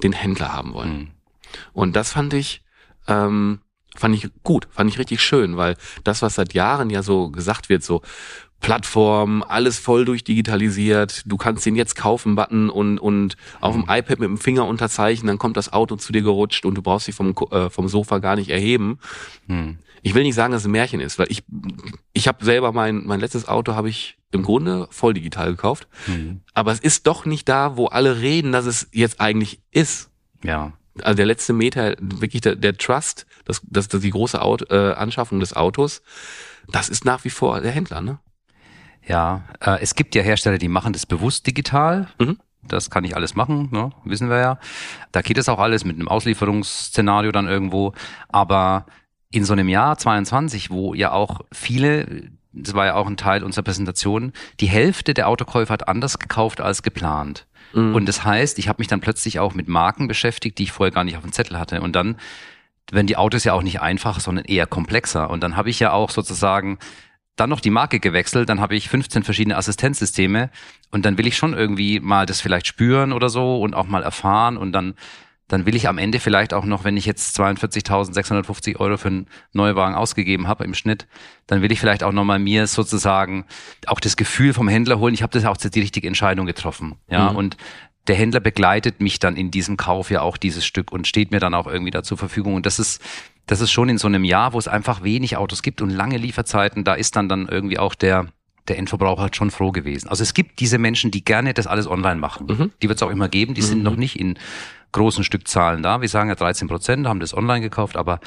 den 0.02 0.12
Händler 0.12 0.52
haben 0.52 0.72
wollen. 0.72 0.98
Mhm. 0.98 1.10
Und 1.72 1.96
das 1.96 2.12
fand 2.12 2.32
ich, 2.32 2.62
ähm, 3.06 3.60
fand 3.94 4.14
ich 4.14 4.30
gut, 4.42 4.68
fand 4.70 4.90
ich 4.90 4.98
richtig 4.98 5.20
schön, 5.20 5.56
weil 5.56 5.76
das, 6.04 6.22
was 6.22 6.36
seit 6.36 6.54
Jahren 6.54 6.88
ja 6.88 7.02
so 7.02 7.30
gesagt 7.30 7.68
wird, 7.68 7.82
so 7.82 8.02
Plattform, 8.60 9.44
alles 9.46 9.78
voll 9.78 10.04
durchdigitalisiert, 10.04 11.22
du 11.26 11.36
kannst 11.36 11.64
den 11.64 11.76
jetzt 11.76 11.94
kaufen 11.94 12.34
Button 12.34 12.70
und, 12.70 12.98
und 12.98 13.36
auf 13.60 13.74
dem 13.74 13.82
mhm. 13.82 13.90
iPad 13.90 14.18
mit 14.18 14.28
dem 14.28 14.38
Finger 14.38 14.66
unterzeichnen, 14.66 15.28
dann 15.28 15.38
kommt 15.38 15.56
das 15.56 15.72
Auto 15.72 15.96
zu 15.96 16.12
dir 16.12 16.22
gerutscht 16.22 16.64
und 16.64 16.74
du 16.74 16.82
brauchst 16.82 17.06
dich 17.06 17.14
vom, 17.14 17.34
äh, 17.50 17.70
vom 17.70 17.88
Sofa 17.88 18.18
gar 18.18 18.36
nicht 18.36 18.50
erheben. 18.50 18.98
Hm. 19.46 19.78
Ich 20.02 20.14
will 20.14 20.22
nicht 20.22 20.34
sagen, 20.34 20.52
dass 20.52 20.62
es 20.62 20.66
ein 20.66 20.72
Märchen 20.72 21.00
ist, 21.00 21.18
weil 21.18 21.30
ich, 21.30 21.44
ich 22.12 22.28
habe 22.28 22.44
selber 22.44 22.72
mein, 22.72 23.04
mein 23.04 23.20
letztes 23.20 23.48
Auto 23.48 23.74
habe 23.74 23.88
ich 23.88 24.16
im 24.30 24.42
Grunde 24.42 24.86
voll 24.90 25.14
digital 25.14 25.50
gekauft. 25.50 25.88
Hm. 26.06 26.40
Aber 26.54 26.72
es 26.72 26.80
ist 26.80 27.06
doch 27.06 27.24
nicht 27.24 27.48
da, 27.48 27.76
wo 27.76 27.86
alle 27.86 28.20
reden, 28.20 28.52
dass 28.52 28.66
es 28.66 28.88
jetzt 28.92 29.20
eigentlich 29.20 29.60
ist. 29.70 30.10
Ja 30.42 30.72
also 31.02 31.16
der 31.16 31.26
letzte 31.26 31.52
Meter, 31.52 31.96
wirklich 32.00 32.42
der, 32.42 32.56
der 32.56 32.76
Trust, 32.76 33.26
das, 33.44 33.60
das, 33.64 33.88
das 33.88 34.00
die 34.00 34.10
große 34.10 34.40
Auto, 34.40 34.64
äh, 34.74 34.94
Anschaffung 34.94 35.40
des 35.40 35.54
Autos, 35.54 36.02
das 36.68 36.88
ist 36.88 37.04
nach 37.04 37.24
wie 37.24 37.30
vor 37.30 37.60
der 37.60 37.72
Händler, 37.72 38.00
ne? 38.00 38.18
Ja, 39.08 39.44
äh, 39.60 39.78
es 39.80 39.94
gibt 39.94 40.14
ja 40.14 40.22
Hersteller, 40.22 40.58
die 40.58 40.68
machen 40.68 40.92
das 40.92 41.06
bewusst 41.06 41.46
digital. 41.46 42.08
Mhm. 42.18 42.38
Das 42.62 42.90
kann 42.90 43.04
ich 43.04 43.16
alles 43.16 43.34
machen, 43.34 43.68
ne? 43.72 43.90
wissen 44.04 44.28
wir 44.28 44.38
ja. 44.38 44.58
Da 45.12 45.22
geht 45.22 45.38
es 45.38 45.48
auch 45.48 45.58
alles 45.58 45.84
mit 45.84 45.96
einem 45.96 46.08
Auslieferungsszenario 46.08 47.32
dann 47.32 47.48
irgendwo. 47.48 47.94
Aber 48.28 48.84
in 49.30 49.44
so 49.44 49.54
einem 49.54 49.68
Jahr 49.68 49.96
22, 49.96 50.70
wo 50.70 50.92
ja 50.92 51.12
auch 51.12 51.40
viele, 51.50 52.30
das 52.52 52.74
war 52.74 52.86
ja 52.86 52.94
auch 52.94 53.06
ein 53.06 53.16
Teil 53.16 53.42
unserer 53.42 53.62
Präsentation, 53.62 54.32
die 54.60 54.66
Hälfte 54.66 55.14
der 55.14 55.28
Autokäufer 55.28 55.72
hat 55.72 55.88
anders 55.88 56.18
gekauft 56.18 56.60
als 56.60 56.82
geplant. 56.82 57.46
Mhm. 57.72 57.94
Und 57.94 58.06
das 58.06 58.24
heißt, 58.24 58.58
ich 58.58 58.68
habe 58.68 58.80
mich 58.80 58.88
dann 58.88 59.00
plötzlich 59.00 59.38
auch 59.38 59.54
mit 59.54 59.68
Marken 59.68 60.08
beschäftigt, 60.08 60.58
die 60.58 60.64
ich 60.64 60.72
vorher 60.72 60.92
gar 60.92 61.04
nicht 61.04 61.16
auf 61.16 61.22
dem 61.22 61.32
Zettel 61.32 61.58
hatte. 61.58 61.80
Und 61.80 61.96
dann 61.96 62.16
werden 62.90 63.06
die 63.06 63.16
Autos 63.16 63.44
ja 63.44 63.52
auch 63.52 63.62
nicht 63.62 63.80
einfach, 63.80 64.20
sondern 64.20 64.44
eher 64.44 64.66
komplexer. 64.66 65.30
Und 65.30 65.42
dann 65.42 65.56
habe 65.56 65.70
ich 65.70 65.78
ja 65.78 65.92
auch 65.92 66.10
sozusagen 66.10 66.78
dann 67.38 67.50
noch 67.50 67.60
die 67.60 67.70
Marke 67.70 68.00
gewechselt, 68.00 68.48
dann 68.48 68.60
habe 68.60 68.74
ich 68.76 68.88
15 68.88 69.22
verschiedene 69.22 69.56
Assistenzsysteme 69.56 70.50
und 70.90 71.04
dann 71.04 71.18
will 71.18 71.26
ich 71.26 71.36
schon 71.36 71.54
irgendwie 71.54 72.00
mal 72.00 72.26
das 72.26 72.40
vielleicht 72.40 72.66
spüren 72.66 73.12
oder 73.12 73.28
so 73.28 73.60
und 73.60 73.74
auch 73.74 73.86
mal 73.86 74.02
erfahren 74.02 74.56
und 74.56 74.72
dann 74.72 74.94
dann 75.48 75.64
will 75.64 75.74
ich 75.74 75.88
am 75.88 75.96
Ende 75.96 76.20
vielleicht 76.20 76.52
auch 76.52 76.66
noch, 76.66 76.84
wenn 76.84 76.98
ich 76.98 77.06
jetzt 77.06 77.40
42.650 77.40 78.76
Euro 78.76 78.98
für 78.98 79.08
einen 79.08 79.26
Neuwagen 79.54 79.94
ausgegeben 79.94 80.46
habe 80.46 80.64
im 80.64 80.74
Schnitt, 80.74 81.06
dann 81.46 81.62
will 81.62 81.72
ich 81.72 81.80
vielleicht 81.80 82.04
auch 82.04 82.12
nochmal 82.12 82.38
mir 82.38 82.66
sozusagen 82.66 83.46
auch 83.86 83.98
das 83.98 84.18
Gefühl 84.18 84.52
vom 84.52 84.68
Händler 84.68 84.98
holen, 84.98 85.14
ich 85.14 85.22
habe 85.22 85.32
das 85.32 85.46
auch 85.46 85.56
die 85.56 85.80
richtige 85.80 86.06
Entscheidung 86.06 86.44
getroffen. 86.44 86.96
Ja, 87.08 87.30
mhm. 87.30 87.36
und 87.36 87.56
der 88.08 88.16
Händler 88.16 88.40
begleitet 88.40 89.00
mich 89.00 89.18
dann 89.18 89.36
in 89.36 89.50
diesem 89.50 89.76
Kauf 89.78 90.10
ja 90.10 90.20
auch 90.20 90.36
dieses 90.36 90.66
Stück 90.66 90.92
und 90.92 91.06
steht 91.06 91.30
mir 91.30 91.40
dann 91.40 91.54
auch 91.54 91.66
irgendwie 91.66 91.90
da 91.90 92.02
zur 92.02 92.18
Verfügung. 92.18 92.54
Und 92.54 92.66
das 92.66 92.78
ist, 92.78 93.02
das 93.48 93.62
ist 93.62 93.72
schon 93.72 93.88
in 93.88 93.98
so 93.98 94.06
einem 94.06 94.24
Jahr, 94.24 94.52
wo 94.52 94.58
es 94.58 94.68
einfach 94.68 95.02
wenig 95.02 95.36
Autos 95.36 95.62
gibt 95.62 95.80
und 95.80 95.90
lange 95.90 96.18
Lieferzeiten, 96.18 96.84
da 96.84 96.94
ist 96.94 97.16
dann 97.16 97.28
dann 97.28 97.48
irgendwie 97.48 97.78
auch 97.78 97.94
der, 97.94 98.26
der 98.68 98.78
Endverbraucher 98.78 99.22
halt 99.22 99.36
schon 99.36 99.50
froh 99.50 99.72
gewesen. 99.72 100.08
Also 100.08 100.22
es 100.22 100.34
gibt 100.34 100.60
diese 100.60 100.78
Menschen, 100.78 101.10
die 101.10 101.24
gerne 101.24 101.54
das 101.54 101.66
alles 101.66 101.86
online 101.88 102.20
machen. 102.20 102.46
Mhm. 102.46 102.72
Die 102.82 102.88
wird 102.88 102.98
es 102.98 103.02
auch 103.02 103.10
immer 103.10 103.28
geben, 103.28 103.54
die 103.54 103.62
mhm. 103.62 103.66
sind 103.66 103.82
noch 103.82 103.96
nicht 103.96 104.20
in 104.20 104.38
großen 104.92 105.24
Stückzahlen 105.24 105.82
da. 105.82 106.02
Wir 106.02 106.08
sagen 106.10 106.28
ja 106.28 106.34
13 106.34 106.68
Prozent 106.68 107.06
haben 107.06 107.20
das 107.20 107.34
online 107.34 107.62
gekauft, 107.62 107.96
aber 107.96 108.20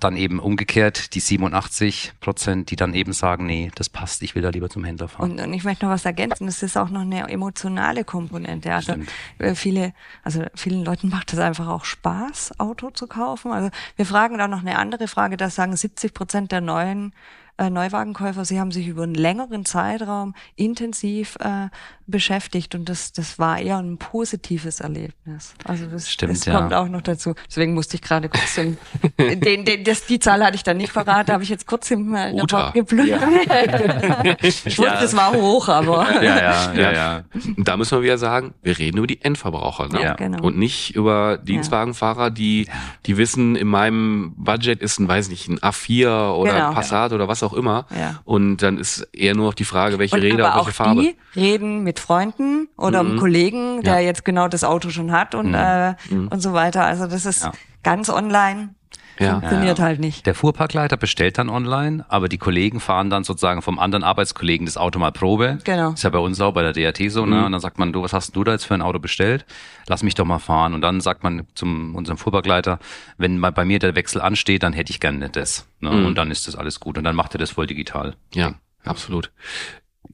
dann 0.00 0.16
eben 0.16 0.38
umgekehrt 0.38 1.14
die 1.14 1.20
87 1.20 2.12
Prozent, 2.20 2.70
die 2.70 2.76
dann 2.76 2.94
eben 2.94 3.12
sagen, 3.12 3.46
nee, 3.46 3.70
das 3.74 3.88
passt, 3.88 4.22
ich 4.22 4.34
will 4.34 4.42
da 4.42 4.50
lieber 4.50 4.68
zum 4.68 4.84
Händler 4.84 5.08
fahren. 5.08 5.32
Und, 5.32 5.40
und 5.40 5.52
ich 5.52 5.64
möchte 5.64 5.86
noch 5.86 5.92
was 5.92 6.04
ergänzen, 6.04 6.46
das 6.46 6.62
ist 6.62 6.76
auch 6.76 6.90
noch 6.90 7.02
eine 7.02 7.28
emotionale 7.28 8.04
Komponente. 8.04 8.74
Also 8.74 8.92
Stimmt. 8.92 9.08
Äh, 9.38 9.54
viele, 9.54 9.92
also 10.22 10.44
vielen 10.54 10.84
Leuten 10.84 11.08
macht 11.08 11.32
es 11.32 11.38
einfach 11.38 11.68
auch 11.68 11.84
Spaß, 11.84 12.58
Auto 12.58 12.90
zu 12.90 13.06
kaufen. 13.06 13.52
Also 13.52 13.70
wir 13.96 14.06
fragen 14.06 14.38
da 14.38 14.48
noch 14.48 14.60
eine 14.60 14.78
andere 14.78 15.08
Frage, 15.08 15.36
da 15.36 15.50
sagen 15.50 15.76
70 15.76 16.12
Prozent 16.12 16.52
der 16.52 16.60
neuen 16.60 17.12
äh, 17.56 17.70
Neuwagenkäufer, 17.70 18.44
sie 18.44 18.58
haben 18.58 18.72
sich 18.72 18.88
über 18.88 19.04
einen 19.04 19.14
längeren 19.14 19.64
Zeitraum 19.64 20.34
intensiv 20.56 21.36
äh, 21.40 21.68
beschäftigt 22.06 22.74
und 22.74 22.88
das, 22.88 23.12
das 23.12 23.38
war 23.38 23.58
eher 23.58 23.78
ein 23.78 23.96
positives 23.96 24.80
Erlebnis. 24.80 25.54
Also 25.64 25.86
das, 25.86 26.10
Stimmt, 26.10 26.32
das 26.32 26.44
ja. 26.44 26.58
kommt 26.58 26.74
auch 26.74 26.88
noch 26.88 27.00
dazu. 27.00 27.34
Deswegen 27.48 27.74
musste 27.74 27.96
ich 27.96 28.02
gerade 28.02 28.28
kurz 28.28 28.56
den, 28.56 28.76
den, 29.18 29.64
den, 29.64 29.84
das, 29.84 30.04
die 30.06 30.18
Zahl 30.18 30.44
hatte 30.44 30.56
ich 30.56 30.64
dann 30.64 30.76
nicht 30.78 30.92
verraten, 30.92 31.32
habe 31.32 31.44
ich 31.44 31.48
jetzt 31.48 31.66
kurz 31.66 31.90
im 31.92 32.14
äh, 32.14 32.34
geplündert. 32.74 33.22
Ja. 33.46 34.36
ich 34.42 34.64
wusste, 34.64 34.82
ja. 34.82 35.02
es 35.02 35.16
war 35.16 35.32
hoch, 35.32 35.68
aber. 35.68 36.22
Ja, 36.22 36.36
ja, 36.36 36.72
ja, 36.74 36.92
ja. 36.92 37.24
Da 37.56 37.76
müssen 37.76 37.96
wir 37.98 38.02
wieder 38.02 38.18
sagen, 38.18 38.54
wir 38.62 38.76
reden 38.76 38.98
über 38.98 39.06
die 39.06 39.22
Endverbraucher, 39.22 39.88
ne? 39.88 40.02
Ja, 40.02 40.14
genau. 40.14 40.42
Und 40.42 40.58
nicht 40.58 40.94
über 40.94 41.38
Dienstwagenfahrer, 41.38 42.30
die, 42.30 42.68
die 43.06 43.16
wissen, 43.16 43.56
in 43.56 43.68
meinem 43.68 44.34
Budget 44.36 44.82
ist 44.82 44.98
ein, 44.98 45.08
weiß 45.08 45.28
nicht, 45.28 45.48
ein 45.48 45.58
A4 45.60 46.32
oder 46.32 46.52
genau. 46.52 46.68
ein 46.68 46.74
Passat 46.74 47.12
oder 47.12 47.28
was 47.28 47.43
auch 47.44 47.52
immer. 47.52 47.86
Ja. 47.96 48.20
Und 48.24 48.58
dann 48.58 48.78
ist 48.78 49.08
eher 49.12 49.34
nur 49.34 49.46
noch 49.46 49.54
die 49.54 49.64
Frage, 49.64 49.98
welche 49.98 50.20
Räder, 50.20 50.54
welche 50.56 50.72
Farbe. 50.72 51.02
Die 51.02 51.16
reden 51.40 51.82
mit 51.82 52.00
Freunden 52.00 52.68
oder 52.76 53.02
mhm. 53.02 53.18
Kollegen, 53.18 53.82
der 53.82 54.00
ja. 54.00 54.06
jetzt 54.06 54.24
genau 54.24 54.48
das 54.48 54.64
Auto 54.64 54.90
schon 54.90 55.12
hat 55.12 55.34
und, 55.34 55.48
mhm. 55.48 55.54
äh, 55.54 55.94
mhm. 56.10 56.28
und 56.28 56.40
so 56.40 56.52
weiter. 56.52 56.84
Also 56.84 57.06
das 57.06 57.26
ist 57.26 57.44
ja. 57.44 57.52
ganz 57.82 58.08
online. 58.08 58.74
Ja. 59.18 59.32
Funktioniert 59.32 59.78
ja. 59.78 59.84
halt 59.84 60.00
nicht. 60.00 60.26
Der 60.26 60.34
Fuhrparkleiter 60.34 60.96
bestellt 60.96 61.38
dann 61.38 61.48
online, 61.48 62.04
aber 62.08 62.28
die 62.28 62.38
Kollegen 62.38 62.80
fahren 62.80 63.10
dann 63.10 63.24
sozusagen 63.24 63.62
vom 63.62 63.78
anderen 63.78 64.02
Arbeitskollegen 64.02 64.66
das 64.66 64.76
Auto 64.76 64.98
mal 64.98 65.12
Probe. 65.12 65.58
Genau. 65.64 65.92
Ist 65.92 66.02
ja 66.02 66.10
bei 66.10 66.18
uns 66.18 66.40
auch 66.40 66.52
bei 66.52 66.62
der 66.62 66.72
DRT 66.72 67.10
so, 67.10 67.26
ne? 67.26 67.36
Mhm. 67.36 67.44
Und 67.44 67.52
dann 67.52 67.60
sagt 67.60 67.78
man, 67.78 67.92
du, 67.92 68.02
was 68.02 68.12
hast 68.12 68.34
du 68.34 68.44
da 68.44 68.52
jetzt 68.52 68.64
für 68.64 68.74
ein 68.74 68.82
Auto 68.82 68.98
bestellt? 68.98 69.44
Lass 69.86 70.02
mich 70.02 70.14
doch 70.14 70.24
mal 70.24 70.38
fahren. 70.38 70.74
Und 70.74 70.80
dann 70.80 71.00
sagt 71.00 71.22
man 71.22 71.46
zum 71.54 71.94
unserem 71.94 72.18
Fuhrparkleiter, 72.18 72.78
wenn 73.16 73.38
mal 73.38 73.52
bei 73.52 73.64
mir 73.64 73.78
der 73.78 73.94
Wechsel 73.94 74.20
ansteht, 74.20 74.62
dann 74.62 74.72
hätte 74.72 74.90
ich 74.90 75.00
gerne 75.00 75.30
das. 75.30 75.66
Ne? 75.80 75.90
Mhm. 75.90 76.06
Und 76.06 76.18
dann 76.18 76.30
ist 76.30 76.48
das 76.48 76.56
alles 76.56 76.80
gut. 76.80 76.98
Und 76.98 77.04
dann 77.04 77.16
macht 77.16 77.34
er 77.34 77.38
das 77.38 77.50
voll 77.50 77.66
digital. 77.66 78.14
Ja, 78.34 78.54
absolut. 78.84 79.30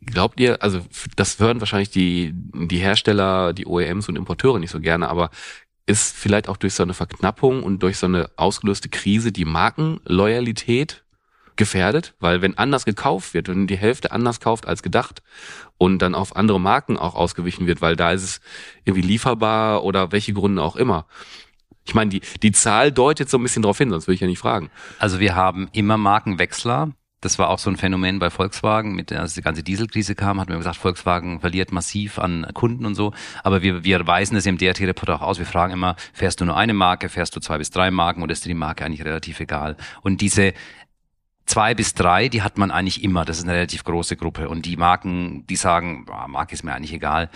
Glaubt 0.05 0.41
ihr, 0.41 0.63
also 0.63 0.81
das 1.17 1.39
hören 1.39 1.61
wahrscheinlich 1.61 1.91
die, 1.91 2.33
die 2.35 2.79
Hersteller, 2.79 3.53
die 3.53 3.67
OEMs 3.67 4.09
und 4.09 4.17
Importeure 4.17 4.59
nicht 4.59 4.71
so 4.71 4.81
gerne, 4.81 5.09
aber 5.09 5.31
ist 5.91 6.17
vielleicht 6.17 6.49
auch 6.49 6.57
durch 6.57 6.75
so 6.75 6.83
eine 6.83 6.95
Verknappung 6.95 7.63
und 7.63 7.83
durch 7.83 7.99
so 7.99 8.07
eine 8.07 8.31
ausgelöste 8.37 8.89
Krise 8.89 9.33
die 9.33 9.45
Markenloyalität 9.45 11.05
gefährdet, 11.57 12.15
weil 12.21 12.41
wenn 12.41 12.57
anders 12.57 12.85
gekauft 12.85 13.35
wird, 13.35 13.49
wenn 13.49 13.67
die 13.67 13.77
Hälfte 13.77 14.13
anders 14.13 14.41
kauft 14.41 14.67
als 14.67 14.83
gedacht 14.83 15.23
und 15.77 15.99
dann 16.01 16.15
auf 16.15 16.37
andere 16.37 16.61
Marken 16.61 16.97
auch 16.97 17.15
ausgewichen 17.15 17.67
wird, 17.67 17.83
weil 17.83 17.97
da 17.97 18.13
ist 18.13 18.23
es 18.23 18.41
irgendwie 18.85 19.07
lieferbar 19.07 19.85
oder 19.85 20.13
welche 20.13 20.33
Gründe 20.33 20.63
auch 20.63 20.77
immer. 20.77 21.07
Ich 21.85 21.95
meine, 21.95 22.11
die, 22.11 22.21
die 22.43 22.53
Zahl 22.53 22.93
deutet 22.93 23.29
so 23.29 23.37
ein 23.37 23.43
bisschen 23.43 23.63
darauf 23.63 23.79
hin, 23.79 23.91
sonst 23.91 24.07
würde 24.07 24.15
ich 24.15 24.21
ja 24.21 24.27
nicht 24.27 24.39
fragen. 24.39 24.71
Also 24.99 25.19
wir 25.19 25.35
haben 25.35 25.69
immer 25.73 25.99
Markenwechsler, 25.99 26.93
das 27.21 27.39
war 27.39 27.51
auch 27.51 27.59
so 27.59 27.71
ein 27.71 27.77
Phänomen 27.77 28.19
bei 28.19 28.31
Volkswagen, 28.31 28.95
mit 28.95 29.11
der, 29.11 29.21
als 29.21 29.35
die 29.35 29.43
ganze 29.43 29.63
Dieselkrise 29.63 30.15
kam, 30.15 30.41
hat 30.41 30.49
man 30.49 30.59
gesagt, 30.59 30.77
Volkswagen 30.77 31.41
verliert 31.41 31.71
massiv 31.71 32.19
an 32.19 32.47
Kunden 32.55 32.87
und 32.87 32.95
so. 32.95 33.13
Aber 33.45 33.63
wir, 33.63 33.85
wir 33.85 34.07
weisen 34.07 34.35
das 34.35 34.47
im 34.47 34.57
DRT-Report 34.57 35.11
auch 35.11 35.21
aus. 35.21 35.39
Wir 35.39 35.47
fragen 35.47 35.75
immer, 35.75 35.97
fährst 36.13 36.41
du 36.41 36.47
nur 36.47 36.57
eine 36.57 36.73
Marke, 36.73 37.09
fährst 37.09 37.37
du 37.37 37.41
zwei 37.41 37.59
bis 37.59 37.71
drei 37.71 37.91
Marken 37.91 38.23
oder 38.23 38.33
ist 38.33 38.45
dir 38.45 38.49
die 38.49 38.55
Marke 38.55 38.85
eigentlich 38.85 39.05
relativ 39.05 39.39
egal? 39.41 39.77
Und 40.01 40.23
diese 40.23 40.55
zwei 41.45 41.75
bis 41.75 41.95
drei, 41.95 42.29
die 42.29 42.43
hat 42.43 42.57
man 42.57 42.71
eigentlich 42.71 43.05
immer. 43.05 43.25
Das 43.27 43.39
ist 43.39 43.45
eine 43.45 43.55
relativ 43.55 43.85
große 43.85 44.17
Gruppe. 44.17 44.49
Und 44.49 44.65
die 44.65 44.77
Marken, 44.77 45.47
die 45.47 45.57
sagen, 45.57 46.07
Marke 46.29 46.55
ist 46.55 46.63
mir 46.63 46.73
eigentlich 46.73 46.95
egal 46.95 47.29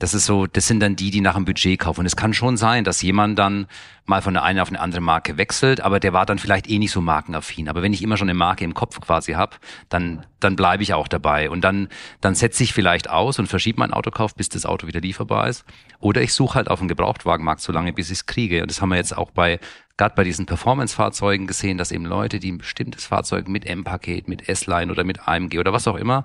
das 0.00 0.14
ist 0.14 0.24
so, 0.24 0.46
das 0.46 0.66
sind 0.66 0.80
dann 0.80 0.96
die, 0.96 1.10
die 1.10 1.20
nach 1.20 1.34
dem 1.34 1.44
Budget 1.44 1.78
kaufen. 1.78 2.00
Und 2.00 2.06
es 2.06 2.16
kann 2.16 2.32
schon 2.32 2.56
sein, 2.56 2.84
dass 2.84 3.02
jemand 3.02 3.38
dann 3.38 3.66
mal 4.06 4.22
von 4.22 4.32
der 4.32 4.42
einen 4.42 4.58
auf 4.58 4.68
eine 4.68 4.80
andere 4.80 5.02
Marke 5.02 5.36
wechselt, 5.36 5.82
aber 5.82 6.00
der 6.00 6.14
war 6.14 6.24
dann 6.24 6.38
vielleicht 6.38 6.70
eh 6.70 6.78
nicht 6.78 6.90
so 6.90 7.02
markenaffin. 7.02 7.68
Aber 7.68 7.82
wenn 7.82 7.92
ich 7.92 8.02
immer 8.02 8.16
schon 8.16 8.30
eine 8.30 8.36
Marke 8.36 8.64
im 8.64 8.72
Kopf 8.72 8.98
quasi 9.00 9.32
habe, 9.32 9.56
dann, 9.90 10.24
dann 10.40 10.56
bleibe 10.56 10.82
ich 10.82 10.94
auch 10.94 11.06
dabei. 11.06 11.50
Und 11.50 11.60
dann, 11.60 11.88
dann 12.22 12.34
setze 12.34 12.62
ich 12.62 12.72
vielleicht 12.72 13.10
aus 13.10 13.38
und 13.38 13.46
verschiebe 13.46 13.78
meinen 13.78 13.92
Autokauf, 13.92 14.34
bis 14.34 14.48
das 14.48 14.64
Auto 14.64 14.86
wieder 14.86 15.02
lieferbar 15.02 15.48
ist. 15.48 15.66
Oder 16.00 16.22
ich 16.22 16.32
suche 16.32 16.54
halt 16.54 16.70
auf 16.70 16.78
dem 16.78 16.88
Gebrauchtwagenmarkt 16.88 17.60
so 17.60 17.70
lange, 17.70 17.92
bis 17.92 18.06
ich 18.06 18.18
es 18.18 18.26
kriege. 18.26 18.62
Und 18.62 18.70
das 18.70 18.80
haben 18.80 18.88
wir 18.88 18.96
jetzt 18.96 19.14
auch 19.14 19.30
bei, 19.30 19.60
gerade 19.98 20.14
bei 20.14 20.24
diesen 20.24 20.46
Performance-Fahrzeugen 20.46 21.46
gesehen, 21.46 21.76
dass 21.76 21.92
eben 21.92 22.06
Leute, 22.06 22.38
die 22.40 22.52
ein 22.52 22.58
bestimmtes 22.58 23.04
Fahrzeug 23.04 23.48
mit 23.48 23.66
M-Paket, 23.66 24.28
mit 24.28 24.48
S-Line 24.48 24.90
oder 24.90 25.04
mit 25.04 25.28
AMG 25.28 25.58
oder 25.58 25.74
was 25.74 25.86
auch 25.86 25.96
immer, 25.96 26.24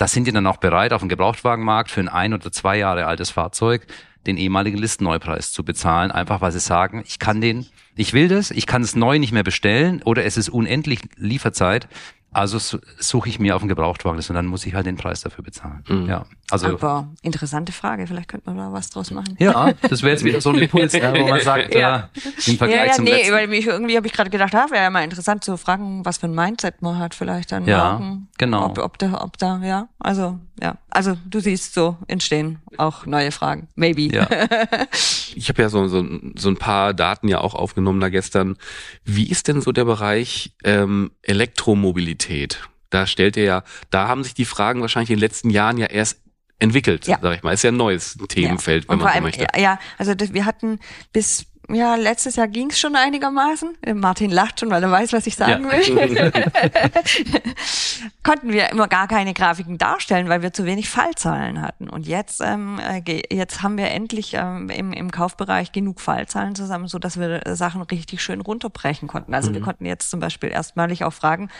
das 0.00 0.12
sind 0.12 0.26
die 0.26 0.32
dann 0.32 0.46
auch 0.46 0.56
bereit, 0.56 0.92
auf 0.94 1.00
dem 1.02 1.10
Gebrauchtwagenmarkt 1.10 1.90
für 1.90 2.00
ein 2.00 2.08
ein 2.08 2.32
oder 2.32 2.50
zwei 2.50 2.78
Jahre 2.78 3.06
altes 3.06 3.30
Fahrzeug 3.30 3.86
den 4.26 4.36
ehemaligen 4.36 4.78
Listenneupreis 4.78 5.52
zu 5.52 5.64
bezahlen, 5.64 6.10
einfach 6.10 6.40
weil 6.40 6.52
sie 6.52 6.60
sagen, 6.60 7.02
ich 7.06 7.18
kann 7.18 7.40
den, 7.40 7.66
ich 7.96 8.12
will 8.12 8.28
das, 8.28 8.50
ich 8.50 8.66
kann 8.66 8.82
es 8.82 8.96
neu 8.96 9.18
nicht 9.18 9.32
mehr 9.32 9.42
bestellen 9.42 10.02
oder 10.04 10.24
es 10.24 10.36
ist 10.36 10.48
unendlich 10.48 11.00
Lieferzeit, 11.16 11.88
Also 12.32 12.58
suche 12.98 13.28
ich 13.28 13.38
mir 13.38 13.56
auf 13.56 13.62
den 13.62 13.68
Gebrauchtwagen 13.68 14.18
und 14.18 14.34
dann 14.34 14.46
muss 14.46 14.64
ich 14.64 14.74
halt 14.74 14.86
den 14.86 14.96
Preis 14.96 15.20
dafür 15.20 15.42
bezahlen. 15.44 15.84
Mhm. 15.88 16.06
Ja, 16.06 16.26
also 16.52 16.68
aber 16.68 17.08
interessante 17.22 17.72
Frage. 17.72 18.06
Vielleicht 18.06 18.28
könnte 18.28 18.48
man 18.48 18.58
da 18.58 18.72
was 18.72 18.90
draus 18.90 19.10
machen. 19.10 19.36
Ja, 19.38 19.72
das 19.88 20.02
wäre 20.02 20.12
jetzt 20.12 20.24
wieder 20.24 20.40
so 20.40 20.50
ein 20.50 20.58
Impuls, 20.58 20.92
ja, 20.92 21.14
wo 21.14 21.26
man 21.26 21.40
sagt, 21.40 21.74
ja, 21.74 22.10
äh, 22.14 22.50
im 22.50 22.58
Vergleich 22.58 22.78
ja, 22.78 22.86
ja, 22.86 22.92
zum 22.92 23.04
nee, 23.04 23.10
letzten. 23.12 23.32
weil 23.32 23.46
mich 23.48 23.66
irgendwie 23.66 23.96
habe 23.96 24.06
ich 24.06 24.12
gerade 24.12 24.30
gedacht, 24.30 24.54
ah, 24.54 24.66
wäre 24.70 24.84
ja 24.84 24.90
mal 24.90 25.04
interessant 25.04 25.44
zu 25.44 25.56
fragen, 25.56 26.04
was 26.04 26.18
für 26.18 26.26
ein 26.26 26.34
Mindset 26.34 26.82
man 26.82 26.98
hat, 26.98 27.14
vielleicht 27.14 27.52
dann. 27.52 27.66
Ja, 27.66 27.92
morgen, 27.92 28.28
genau. 28.38 28.66
Ob, 28.66 28.78
ob 28.78 28.98
da, 28.98 29.20
ob 29.22 29.38
da, 29.38 29.60
ja, 29.62 29.88
also 29.98 30.38
ja, 30.62 30.76
also 30.90 31.16
du 31.28 31.40
siehst 31.40 31.74
so 31.74 31.96
entstehen 32.06 32.58
auch 32.76 33.06
neue 33.06 33.32
Fragen, 33.32 33.68
maybe. 33.76 34.14
Ja. 34.14 34.28
ich 35.34 35.48
habe 35.48 35.62
ja 35.62 35.68
so, 35.68 35.86
so, 35.88 36.04
so 36.34 36.48
ein 36.48 36.56
paar 36.56 36.92
Daten 36.92 37.28
ja 37.28 37.40
auch 37.40 37.54
aufgenommen 37.54 38.00
da 38.00 38.10
gestern. 38.10 38.56
Wie 39.04 39.30
ist 39.30 39.48
denn 39.48 39.62
so 39.62 39.72
der 39.72 39.86
Bereich 39.86 40.52
ähm, 40.64 41.12
Elektromobilität? 41.22 42.68
Da 42.90 43.06
stellt 43.06 43.36
ihr 43.36 43.44
ja, 43.44 43.64
da 43.90 44.08
haben 44.08 44.24
sich 44.24 44.34
die 44.34 44.44
Fragen 44.44 44.80
wahrscheinlich 44.80 45.10
in 45.10 45.16
den 45.16 45.20
letzten 45.20 45.50
Jahren 45.50 45.78
ja 45.78 45.86
erst 45.86 46.20
entwickelt, 46.60 47.06
ja. 47.06 47.18
sag 47.20 47.36
ich 47.36 47.42
mal. 47.42 47.52
Ist 47.52 47.62
ja 47.62 47.70
ein 47.70 47.76
neues 47.76 48.16
Themenfeld, 48.28 48.84
ja. 48.84 48.90
wenn 48.90 48.98
man 48.98 49.08
so 49.08 49.12
allem, 49.12 49.24
möchte. 49.24 49.46
Ja, 49.56 49.78
also 49.98 50.14
das, 50.14 50.32
wir 50.32 50.44
hatten 50.44 50.78
bis 51.12 51.46
ja, 51.72 51.94
letztes 51.94 52.36
Jahr 52.36 52.48
ging 52.48 52.70
es 52.70 52.80
schon 52.80 52.96
einigermaßen. 52.96 53.76
Martin 53.94 54.30
lacht 54.30 54.60
schon, 54.60 54.70
weil 54.70 54.82
er 54.82 54.90
weiß, 54.90 55.12
was 55.12 55.26
ich 55.26 55.36
sagen 55.36 55.64
ja. 55.64 55.72
will. 55.72 56.42
Konnten 58.24 58.52
wir 58.52 58.70
immer 58.70 58.88
gar 58.88 59.06
keine 59.06 59.34
Grafiken 59.34 59.78
darstellen, 59.78 60.28
weil 60.28 60.42
wir 60.42 60.52
zu 60.52 60.64
wenig 60.64 60.88
Fallzahlen 60.88 61.62
hatten. 61.62 61.88
Und 61.88 62.06
jetzt, 62.06 62.40
ähm, 62.40 62.80
äh, 62.80 63.22
jetzt 63.32 63.62
haben 63.62 63.78
wir 63.78 63.88
endlich 63.90 64.34
ähm, 64.34 64.68
im, 64.68 64.92
im 64.92 65.10
Kaufbereich 65.12 65.70
genug 65.70 66.00
Fallzahlen 66.00 66.54
zusammen, 66.54 66.88
so 66.88 66.98
dass 66.98 67.20
wir 67.20 67.42
Sachen 67.54 67.82
richtig 67.82 68.20
schön 68.20 68.40
runterbrechen 68.40 69.06
konnten. 69.06 69.32
Also 69.34 69.50
mhm. 69.50 69.54
wir 69.54 69.62
konnten 69.62 69.86
jetzt 69.86 70.10
zum 70.10 70.18
Beispiel 70.18 70.50
erstmalig 70.50 71.04
auch 71.04 71.12
fragen, 71.12 71.50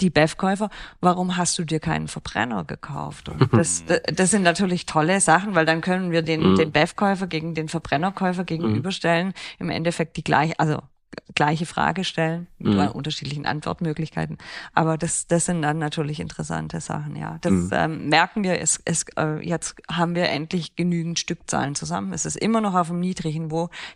die 0.00 0.10
BEF-Käufer, 0.10 0.70
warum 1.00 1.36
hast 1.36 1.58
du 1.58 1.64
dir 1.64 1.80
keinen 1.80 2.08
Verbrenner 2.08 2.64
gekauft? 2.64 3.28
Und 3.28 3.52
das, 3.52 3.84
das 3.86 4.30
sind 4.30 4.42
natürlich 4.42 4.86
tolle 4.86 5.20
Sachen, 5.20 5.54
weil 5.54 5.66
dann 5.66 5.80
können 5.80 6.10
wir 6.10 6.22
den, 6.22 6.52
mhm. 6.52 6.56
den 6.56 6.72
BEF-Käufer 6.72 7.26
gegen 7.26 7.54
den 7.54 7.68
Verbrennerkäufer 7.68 8.44
gegenüberstellen. 8.44 9.28
Mhm. 9.28 9.32
Im 9.58 9.70
Endeffekt 9.70 10.16
die 10.16 10.24
gleiche, 10.24 10.58
also 10.58 10.82
gleiche 11.34 11.66
Frage 11.66 12.04
stellen 12.04 12.46
mit 12.58 12.74
mhm. 12.74 12.88
unterschiedlichen 12.88 13.46
Antwortmöglichkeiten. 13.46 14.38
Aber 14.72 14.96
das, 14.96 15.26
das 15.26 15.46
sind 15.46 15.62
dann 15.62 15.78
natürlich 15.78 16.20
interessante 16.20 16.80
Sachen, 16.80 17.16
ja. 17.16 17.38
Das 17.40 17.52
mhm. 17.52 17.70
ähm, 17.72 18.08
merken 18.08 18.44
wir, 18.44 18.60
es, 18.60 18.80
es, 18.84 19.04
äh, 19.16 19.46
jetzt 19.46 19.76
haben 19.90 20.14
wir 20.14 20.28
endlich 20.28 20.76
genügend 20.76 21.18
Stückzahlen 21.18 21.74
zusammen. 21.74 22.12
Es 22.12 22.24
ist 22.24 22.36
immer 22.36 22.60
noch 22.60 22.74
auf 22.74 22.90
einem 22.90 23.00
niedrigen 23.00 23.50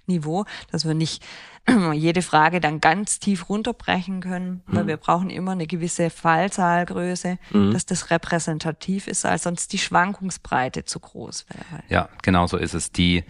Niveau, 0.07 0.45
dass 0.71 0.87
wir 0.87 0.95
nicht 0.95 1.25
jede 1.93 2.23
Frage 2.23 2.61
dann 2.61 2.81
ganz 2.81 3.19
tief 3.19 3.49
runterbrechen 3.49 4.21
können, 4.21 4.63
weil 4.67 4.85
mhm. 4.85 4.89
wir 4.89 4.97
brauchen 4.97 5.31
immer 5.31 5.53
eine 5.53 5.67
gewisse 5.67 6.11
Fallzahlgröße, 6.11 7.39
mhm. 7.51 7.73
dass 7.73 7.87
das 7.87 8.11
repräsentativ 8.11 9.07
ist, 9.07 9.25
als 9.25 9.45
sonst 9.45 9.73
die 9.73 9.79
Schwankungsbreite 9.79 10.85
zu 10.85 11.01
groß 11.01 11.47
wäre. 11.49 11.83
Ja, 11.89 12.09
genau 12.23 12.47
so 12.47 12.57
ist 12.57 12.75
es. 12.75 12.93
Die, 12.93 13.25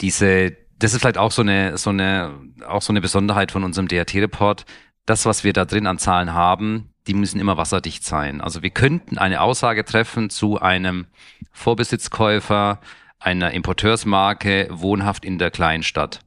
diese 0.00 0.56
das 0.78 0.94
ist 0.94 1.00
vielleicht 1.00 1.18
auch 1.18 1.32
so 1.32 1.42
eine, 1.42 1.76
so 1.76 1.90
eine, 1.90 2.34
auch 2.66 2.82
so 2.82 2.92
eine 2.92 3.00
Besonderheit 3.00 3.52
von 3.52 3.64
unserem 3.64 3.88
DRT-Report. 3.88 4.64
Das, 5.06 5.26
was 5.26 5.42
wir 5.42 5.52
da 5.52 5.64
drin 5.64 5.86
an 5.86 5.98
Zahlen 5.98 6.32
haben, 6.34 6.90
die 7.06 7.14
müssen 7.14 7.40
immer 7.40 7.56
wasserdicht 7.56 8.04
sein. 8.04 8.40
Also 8.40 8.62
wir 8.62 8.70
könnten 8.70 9.18
eine 9.18 9.40
Aussage 9.40 9.84
treffen 9.84 10.30
zu 10.30 10.60
einem 10.60 11.06
Vorbesitzkäufer 11.52 12.80
einer 13.18 13.52
Importeursmarke 13.52 14.68
wohnhaft 14.70 15.24
in 15.24 15.38
der 15.38 15.50
Kleinstadt. 15.50 16.20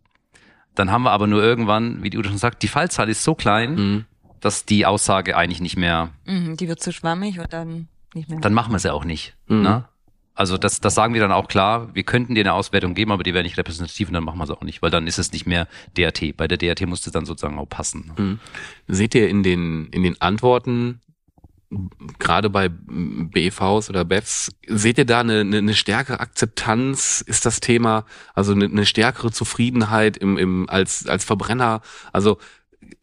Dann 0.75 0.91
haben 0.91 1.03
wir 1.03 1.11
aber 1.11 1.27
nur 1.27 1.43
irgendwann, 1.43 2.01
wie 2.03 2.09
die 2.09 2.17
Udo 2.17 2.29
schon 2.29 2.37
sagt, 2.37 2.63
die 2.63 2.67
Fallzahl 2.67 3.09
ist 3.09 3.23
so 3.23 3.35
klein, 3.35 3.75
mhm. 3.75 4.05
dass 4.39 4.65
die 4.65 4.85
Aussage 4.85 5.37
eigentlich 5.37 5.61
nicht 5.61 5.77
mehr. 5.77 6.09
Mhm, 6.25 6.57
die 6.57 6.67
wird 6.67 6.81
zu 6.81 6.91
schwammig 6.91 7.39
und 7.39 7.53
dann 7.53 7.87
nicht 8.13 8.29
mehr. 8.29 8.39
Dann 8.39 8.53
machen 8.53 8.73
wir 8.73 8.79
sie 8.79 8.93
auch 8.93 9.05
nicht. 9.05 9.35
Mhm. 9.47 9.61
Ne? 9.61 9.85
Also 10.41 10.58
das, 10.58 10.82
das 10.82 10.95
sagen 10.95 11.13
wir 11.13 11.21
dann 11.21 11.32
auch 11.32 11.47
klar, 11.47 11.93
wir 11.93 12.01
könnten 12.01 12.34
dir 12.34 12.41
eine 12.41 12.54
Auswertung 12.54 12.95
geben, 12.95 13.12
aber 13.12 13.21
die 13.21 13.36
wäre 13.36 13.43
nicht 13.43 13.60
repräsentativ 13.60 14.08
und 14.08 14.15
dann 14.15 14.23
machen 14.23 14.39
wir 14.39 14.45
es 14.45 14.49
auch 14.49 14.63
nicht, 14.63 14.82
weil 14.82 14.89
dann 14.89 15.06
ist 15.06 15.19
es 15.19 15.32
nicht 15.32 15.45
mehr 15.45 15.67
DRT. 15.95 16.36
Bei 16.36 16.47
der 16.47 16.58
DRT 16.58 16.88
muss 16.88 17.06
es 17.06 17.13
dann 17.13 17.27
sozusagen 17.27 17.60
auch 17.60 17.69
passen. 17.69 18.12
Mhm. 18.17 18.39
Seht 18.88 19.13
ihr 19.13 19.30
in 19.30 19.43
den, 19.43 19.86
in 19.91 20.01
den 20.01 20.19
Antworten, 20.19 20.99
gerade 22.17 22.49
bei 22.49 22.69
BVs 22.69 23.91
oder 23.91 24.04
BEFs, 24.04 24.51
seht 24.65 24.97
ihr 24.97 25.06
da 25.06 25.19
eine, 25.19 25.41
eine, 25.41 25.60
eine 25.60 25.75
stärkere 25.75 26.19
Akzeptanz? 26.19 27.21
Ist 27.21 27.45
das 27.45 27.60
Thema, 27.60 28.06
also 28.34 28.54
eine, 28.54 28.65
eine 28.65 28.88
stärkere 28.88 29.32
Zufriedenheit 29.32 30.17
im, 30.17 30.39
im, 30.39 30.67
als, 30.71 31.06
als 31.06 31.23
Verbrenner? 31.23 31.82
Also 32.13 32.39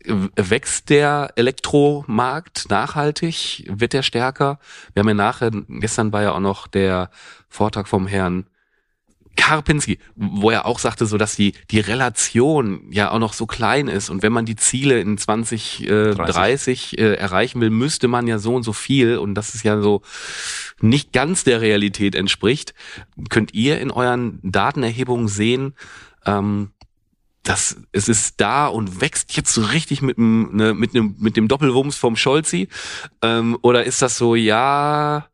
wächst 0.04 0.90
der 0.90 1.32
Elektromarkt 1.36 2.66
nachhaltig? 2.70 3.64
Wird 3.68 3.92
der 3.92 4.02
stärker? 4.02 4.58
Wir 4.92 5.00
haben 5.00 5.08
ja 5.08 5.14
nachher, 5.14 5.50
gestern 5.68 6.12
war 6.12 6.22
ja 6.22 6.32
auch 6.32 6.40
noch 6.40 6.66
der 6.66 7.10
Vortrag 7.48 7.88
vom 7.88 8.06
Herrn 8.06 8.46
Karpinski, 9.38 9.98
wo 10.16 10.50
er 10.50 10.66
auch 10.66 10.80
sagte, 10.80 11.06
so 11.06 11.16
dass 11.16 11.36
die, 11.36 11.52
die 11.70 11.78
Relation 11.78 12.82
ja 12.90 13.12
auch 13.12 13.20
noch 13.20 13.32
so 13.32 13.46
klein 13.46 13.86
ist 13.86 14.10
und 14.10 14.22
wenn 14.22 14.32
man 14.32 14.44
die 14.44 14.56
Ziele 14.56 15.00
in 15.00 15.16
2030 15.16 16.98
äh, 16.98 17.02
äh, 17.02 17.14
erreichen 17.14 17.60
will, 17.60 17.70
müsste 17.70 18.08
man 18.08 18.26
ja 18.26 18.38
so 18.38 18.54
und 18.54 18.64
so 18.64 18.72
viel 18.72 19.16
und 19.16 19.36
das 19.36 19.54
ist 19.54 19.62
ja 19.62 19.80
so 19.80 20.02
nicht 20.80 21.12
ganz 21.12 21.44
der 21.44 21.60
Realität 21.60 22.16
entspricht. 22.16 22.74
Könnt 23.30 23.54
ihr 23.54 23.80
in 23.80 23.92
euren 23.92 24.40
Datenerhebungen 24.42 25.28
sehen, 25.28 25.74
ähm, 26.26 26.72
das, 27.48 27.76
es 27.92 28.08
ist 28.08 28.40
da 28.40 28.66
und 28.66 29.00
wächst 29.00 29.34
jetzt 29.36 29.54
so 29.54 29.62
richtig 29.62 30.02
mit 30.02 30.18
dem, 30.18 30.54
ne, 30.54 30.74
mit 30.74 30.92
dem, 30.92 31.16
mit 31.18 31.36
dem 31.36 31.48
Doppelwumms 31.48 31.96
vom 31.96 32.14
Scholzi? 32.14 32.68
Ähm, 33.22 33.56
oder 33.62 33.84
ist 33.84 34.02
das 34.02 34.18
so, 34.18 34.34
ja, 34.34 35.26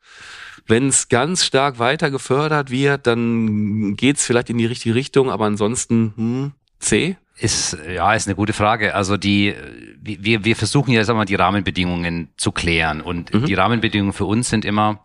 wenn 0.69 0.89
es 0.89 1.09
ganz 1.09 1.45
stark 1.45 1.81
weiter 1.81 2.13
gefördert 2.13 2.71
wird, 2.71 3.09
dann 3.09 3.97
geht's 3.97 4.25
vielleicht 4.25 4.49
in 4.49 4.59
die 4.59 4.67
richtige 4.67 4.95
Richtung, 4.95 5.29
aber 5.31 5.47
ansonsten, 5.47 6.15
hm, 6.17 6.53
C? 6.79 7.17
Ist, 7.37 7.77
ja, 7.93 8.15
ist 8.15 8.29
eine 8.29 8.37
gute 8.37 8.53
Frage. 8.53 8.95
Also 8.95 9.17
die, 9.17 9.55
wir, 10.01 10.45
wir 10.45 10.55
versuchen 10.55 10.93
ja, 10.93 11.03
sagen 11.03 11.17
wir 11.17 11.23
mal, 11.23 11.25
die 11.25 11.35
Rahmenbedingungen 11.35 12.29
zu 12.37 12.53
klären. 12.53 13.01
Und 13.01 13.35
mhm. 13.35 13.47
die 13.47 13.55
Rahmenbedingungen 13.55 14.13
für 14.13 14.25
uns 14.25 14.49
sind 14.51 14.65
immer, 14.65 15.01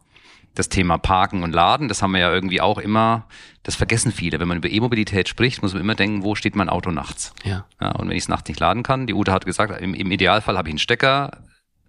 das 0.59 0.69
Thema 0.69 0.97
Parken 0.97 1.41
und 1.41 1.53
Laden, 1.53 1.87
das 1.87 2.01
haben 2.01 2.11
wir 2.11 2.19
ja 2.19 2.31
irgendwie 2.31 2.59
auch 2.59 2.77
immer, 2.77 3.25
das 3.63 3.75
vergessen 3.75 4.11
viele. 4.11 4.39
Wenn 4.39 4.47
man 4.47 4.57
über 4.57 4.69
E-Mobilität 4.69 5.29
spricht, 5.29 5.61
muss 5.61 5.73
man 5.73 5.81
immer 5.81 5.95
denken, 5.95 6.23
wo 6.23 6.35
steht 6.35 6.55
mein 6.55 6.69
Auto 6.69 6.91
nachts? 6.91 7.33
Ja. 7.43 7.65
ja 7.79 7.91
und 7.91 8.09
wenn 8.09 8.17
ich 8.17 8.23
es 8.23 8.29
nachts 8.29 8.49
nicht 8.49 8.59
laden 8.59 8.83
kann, 8.83 9.07
die 9.07 9.13
Ute 9.13 9.31
hat 9.31 9.45
gesagt, 9.45 9.81
im, 9.81 9.93
im 9.93 10.11
Idealfall 10.11 10.57
habe 10.57 10.67
ich 10.67 10.73
einen 10.73 10.79
Stecker, 10.79 11.31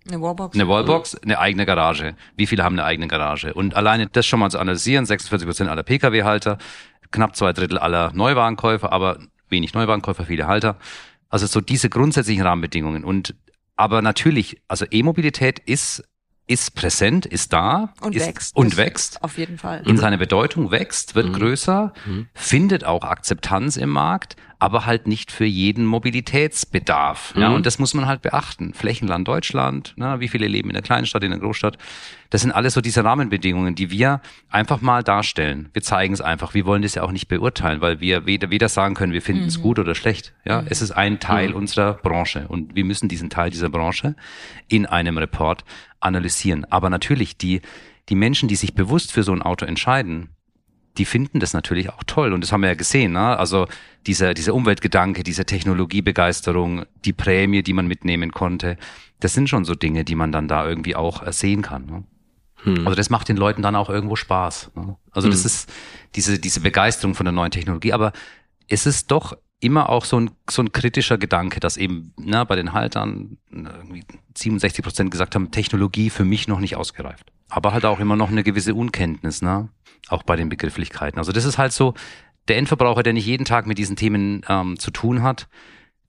eine 0.09 0.22
Wallbox. 0.22 0.54
Eine 0.54 0.66
Wallbox, 0.66 1.16
eine 1.16 1.38
eigene 1.38 1.66
Garage. 1.66 2.14
Wie 2.35 2.46
viele 2.46 2.64
haben 2.64 2.74
eine 2.74 2.85
eigene 2.85 3.06
Garage? 3.06 3.52
Und 3.52 3.76
alleine 3.76 4.06
das 4.06 4.24
schon 4.24 4.40
mal 4.40 4.50
zu 4.50 4.59
analysieren, 4.59 5.04
46 5.04 5.46
Prozent 5.46 5.68
aller 5.68 5.83
Pkw-Halter, 5.83 6.56
knapp 7.11 7.37
zwei 7.37 7.52
Drittel 7.52 7.76
aller 7.76 8.11
Neuwagenkäufer, 8.14 8.92
aber 8.92 9.18
wenig 9.50 9.74
Neuwagenkäufer, 9.74 10.24
viele 10.24 10.46
Halter. 10.46 10.76
Also 11.28 11.46
so 11.46 11.61
diese 11.61 11.90
grundsätzlichen 11.90 12.46
Rahmenbedingungen. 12.46 13.04
Und 13.04 13.35
aber 13.76 14.00
natürlich, 14.00 14.62
also 14.68 14.87
E-Mobilität 14.90 15.59
ist 15.59 16.02
ist 16.50 16.74
präsent, 16.74 17.26
ist 17.26 17.52
da 17.52 17.94
und 18.00 18.16
ist, 18.16 18.26
wächst. 18.26 18.56
Und 18.56 18.76
wächst. 18.76 19.22
Auf 19.22 19.38
jeden 19.38 19.56
Fall. 19.56 19.82
In 19.86 19.96
seiner 19.96 20.18
Bedeutung 20.18 20.72
wächst, 20.72 21.14
wird 21.14 21.28
mhm. 21.28 21.34
größer, 21.34 21.92
mhm. 22.04 22.26
findet 22.34 22.84
auch 22.84 23.04
Akzeptanz 23.04 23.76
im 23.76 23.90
Markt, 23.90 24.34
aber 24.61 24.85
halt 24.85 25.07
nicht 25.07 25.33
für 25.33 25.46
jeden 25.46 25.87
Mobilitätsbedarf. 25.87 27.35
Mhm. 27.35 27.42
Ja, 27.42 27.49
und 27.49 27.64
das 27.64 27.79
muss 27.79 27.94
man 27.94 28.07
halt 28.07 28.20
beachten. 28.23 28.75
Flächenland 28.75 29.27
Deutschland, 29.27 29.94
na, 29.96 30.20
wie 30.20 30.29
viele 30.29 30.46
leben 30.46 30.68
in 30.68 30.75
der 30.75 30.83
Kleinstadt, 30.83 31.25
in 31.25 31.31
der 31.31 31.40
Großstadt. 31.40 31.79
Das 32.29 32.42
sind 32.42 32.53
alles 32.53 32.75
so 32.75 32.83
diese 32.83 33.03
Rahmenbedingungen, 33.03 33.75
die 33.75 33.90
wir 33.90 34.20
einfach 34.51 34.83
mal 34.83 35.03
darstellen. 35.03 35.70
Wir 35.73 35.83
zeigen 35.83 36.12
es 36.12 36.20
einfach. 36.20 36.53
Wir 36.55 36.66
wollen 36.66 36.83
das 36.83 36.94
ja 36.94 37.03
auch 37.03 37.11
nicht 37.11 37.27
beurteilen, 37.27 37.81
weil 37.81 38.01
wir 38.01 38.27
weder, 38.27 38.51
weder 38.51 38.68
sagen 38.68 38.94
können, 38.94 39.14
wir 39.14 39.23
finden 39.23 39.46
es 39.46 39.59
mhm. 39.59 39.62
gut 39.62 39.79
oder 39.79 39.94
schlecht. 39.94 40.35
Ja, 40.44 40.61
mhm. 40.61 40.68
es 40.70 40.83
ist 40.83 40.92
ein 40.92 41.18
Teil 41.20 41.55
unserer 41.55 41.94
Branche 41.94 42.46
und 42.46 42.77
wir 42.77 42.85
müssen 42.85 43.09
diesen 43.09 43.31
Teil 43.31 43.51
dieser 43.51 43.70
Branche 43.70 44.14
in 44.68 44.85
einem 44.85 45.16
Report 45.16 45.64
analysieren. 46.01 46.66
Aber 46.66 46.90
natürlich 46.90 47.38
die, 47.38 47.62
die 48.11 48.14
Menschen, 48.14 48.49
die 48.49 48.57
sich 48.57 48.75
bewusst 48.75 49.11
für 49.11 49.23
so 49.23 49.33
ein 49.33 49.42
Auto 49.42 49.64
entscheiden, 49.64 50.28
die 51.01 51.07
finden 51.07 51.40
das 51.40 51.55
natürlich 51.55 51.88
auch 51.88 52.05
toll. 52.07 52.34
Und 52.34 52.42
das 52.42 52.53
haben 52.53 52.61
wir 52.61 52.68
ja 52.68 52.74
gesehen. 52.74 53.12
Ne? 53.12 53.38
Also 53.38 53.66
dieser, 54.07 54.34
dieser 54.34 54.53
Umweltgedanke, 54.53 55.22
diese 55.22 55.46
Technologiebegeisterung, 55.46 56.84
die 57.07 57.14
Prämie, 57.14 57.62
die 57.62 57.72
man 57.72 57.86
mitnehmen 57.86 58.32
konnte, 58.32 58.76
das 59.18 59.32
sind 59.32 59.48
schon 59.48 59.64
so 59.64 59.74
Dinge, 59.74 60.05
die 60.05 60.14
man 60.14 60.30
dann 60.30 60.46
da 60.46 60.68
irgendwie 60.68 60.94
auch 60.94 61.26
sehen 61.32 61.62
kann. 61.62 61.86
Ne? 61.86 62.05
Hm. 62.64 62.86
Also 62.86 62.96
das 62.96 63.09
macht 63.09 63.30
den 63.30 63.38
Leuten 63.38 63.62
dann 63.62 63.76
auch 63.76 63.88
irgendwo 63.88 64.14
Spaß. 64.14 64.72
Ne? 64.74 64.94
Also 65.11 65.28
hm. 65.28 65.32
das 65.32 65.46
ist 65.46 65.72
diese, 66.16 66.38
diese 66.38 66.61
Begeisterung 66.61 67.14
von 67.14 67.24
der 67.24 67.32
neuen 67.32 67.51
Technologie. 67.51 67.94
Aber 67.94 68.12
es 68.68 68.84
ist 68.84 69.11
doch 69.11 69.38
immer 69.59 69.88
auch 69.88 70.05
so 70.05 70.20
ein, 70.20 70.32
so 70.51 70.61
ein 70.61 70.70
kritischer 70.70 71.16
Gedanke, 71.16 71.61
dass 71.61 71.78
eben 71.78 72.12
ne, 72.18 72.44
bei 72.44 72.57
den 72.57 72.74
Haltern 72.74 73.38
irgendwie 73.51 74.05
67 74.36 74.84
Prozent 74.84 75.11
gesagt 75.11 75.34
haben, 75.34 75.51
Technologie 75.51 76.11
für 76.11 76.26
mich 76.26 76.46
noch 76.46 76.61
nicht 76.61 76.76
ausgereift. 76.76 77.32
Aber 77.48 77.72
halt 77.72 77.86
auch 77.86 78.01
immer 78.01 78.16
noch 78.16 78.30
eine 78.30 78.42
gewisse 78.42 78.74
Unkenntnis, 78.74 79.40
ne? 79.40 79.70
Auch 80.09 80.22
bei 80.22 80.36
den 80.36 80.48
Begrifflichkeiten. 80.48 81.18
Also 81.18 81.32
das 81.32 81.44
ist 81.44 81.59
halt 81.59 81.72
so, 81.72 81.94
der 82.48 82.57
Endverbraucher, 82.57 83.03
der 83.03 83.12
nicht 83.12 83.26
jeden 83.26 83.44
Tag 83.44 83.66
mit 83.66 83.78
diesen 83.78 83.96
Themen 83.96 84.42
ähm, 84.48 84.78
zu 84.78 84.90
tun 84.90 85.22
hat, 85.22 85.48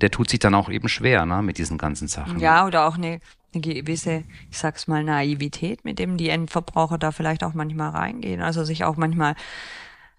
der 0.01 0.09
tut 0.09 0.29
sich 0.29 0.39
dann 0.39 0.55
auch 0.55 0.69
eben 0.69 0.89
schwer, 0.89 1.25
ne, 1.25 1.41
mit 1.43 1.57
diesen 1.57 1.77
ganzen 1.77 2.07
Sachen. 2.07 2.39
Ja, 2.39 2.65
oder 2.65 2.87
auch 2.87 2.97
eine 2.97 3.19
eine 3.53 3.61
gewisse, 3.61 4.23
ich 4.49 4.57
sag's 4.57 4.87
mal, 4.87 5.03
Naivität, 5.03 5.83
mit 5.83 5.99
dem 5.99 6.17
die 6.17 6.29
Endverbraucher 6.29 6.97
da 6.97 7.11
vielleicht 7.11 7.43
auch 7.43 7.53
manchmal 7.53 7.89
reingehen. 7.89 8.41
Also 8.41 8.63
sich 8.63 8.83
auch 8.83 8.95
manchmal 8.95 9.35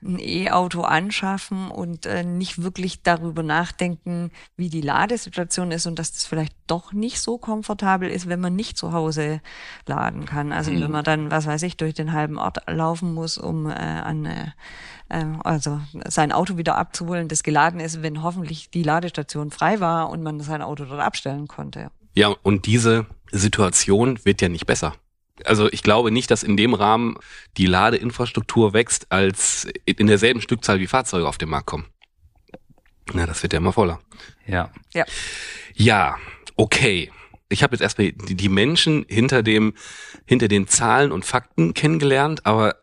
ein 0.02 0.18
E-Auto 0.18 0.82
anschaffen 0.82 1.70
und 1.70 2.06
äh, 2.06 2.24
nicht 2.24 2.62
wirklich 2.62 3.02
darüber 3.02 3.42
nachdenken, 3.42 4.30
wie 4.56 4.68
die 4.68 4.80
Ladesituation 4.80 5.70
ist 5.70 5.86
und 5.86 5.98
dass 5.98 6.12
das 6.12 6.24
vielleicht 6.24 6.54
doch 6.66 6.92
nicht 6.92 7.20
so 7.20 7.38
komfortabel 7.38 8.10
ist, 8.10 8.28
wenn 8.28 8.40
man 8.40 8.56
nicht 8.56 8.76
zu 8.76 8.92
Hause 8.92 9.40
laden 9.86 10.26
kann. 10.26 10.52
Also 10.52 10.70
mhm. 10.72 10.82
wenn 10.82 10.90
man 10.90 11.04
dann, 11.04 11.30
was 11.30 11.46
weiß 11.46 11.62
ich, 11.62 11.76
durch 11.76 11.94
den 11.94 12.12
halben 12.12 12.38
Ort 12.38 12.58
laufen 12.68 13.14
muss, 13.14 13.38
um 13.38 13.66
äh, 13.66 13.72
an 13.72 14.26
äh, 14.26 14.46
äh 15.08 15.24
also 15.44 15.80
sein 16.08 16.32
Auto 16.32 16.56
wieder 16.56 16.76
abzuholen, 16.76 17.28
das 17.28 17.42
geladen 17.42 17.80
ist, 17.80 18.02
wenn 18.02 18.22
hoffentlich 18.22 18.70
die 18.70 18.82
Ladestation 18.82 19.50
frei 19.50 19.80
war 19.80 20.10
und 20.10 20.22
man 20.22 20.40
sein 20.40 20.62
Auto 20.62 20.84
dort 20.84 21.00
abstellen 21.00 21.46
konnte. 21.46 21.90
Ja, 22.14 22.34
und 22.42 22.66
diese 22.66 23.06
Situation 23.30 24.18
wird 24.24 24.42
ja 24.42 24.48
nicht 24.48 24.66
besser. 24.66 24.94
Also 25.44 25.70
ich 25.72 25.82
glaube 25.82 26.10
nicht, 26.10 26.30
dass 26.30 26.42
in 26.42 26.56
dem 26.56 26.74
Rahmen 26.74 27.16
die 27.56 27.66
Ladeinfrastruktur 27.66 28.72
wächst, 28.72 29.10
als 29.10 29.66
in 29.84 30.06
derselben 30.06 30.40
Stückzahl 30.40 30.78
wie 30.80 30.86
Fahrzeuge 30.86 31.26
auf 31.26 31.38
den 31.38 31.48
Markt 31.48 31.66
kommen. 31.66 31.86
Na, 33.12 33.26
das 33.26 33.42
wird 33.42 33.52
ja 33.52 33.58
immer 33.58 33.72
voller. 33.72 34.00
Ja. 34.46 34.70
Ja. 34.92 35.04
Ja, 35.74 36.16
okay. 36.56 37.10
Ich 37.48 37.62
habe 37.62 37.74
jetzt 37.74 37.82
erstmal 37.82 38.12
die 38.12 38.48
Menschen 38.48 39.04
hinter 39.08 39.42
dem, 39.42 39.74
hinter 40.24 40.48
den 40.48 40.68
Zahlen 40.68 41.12
und 41.12 41.24
Fakten 41.24 41.74
kennengelernt, 41.74 42.46
aber 42.46 42.76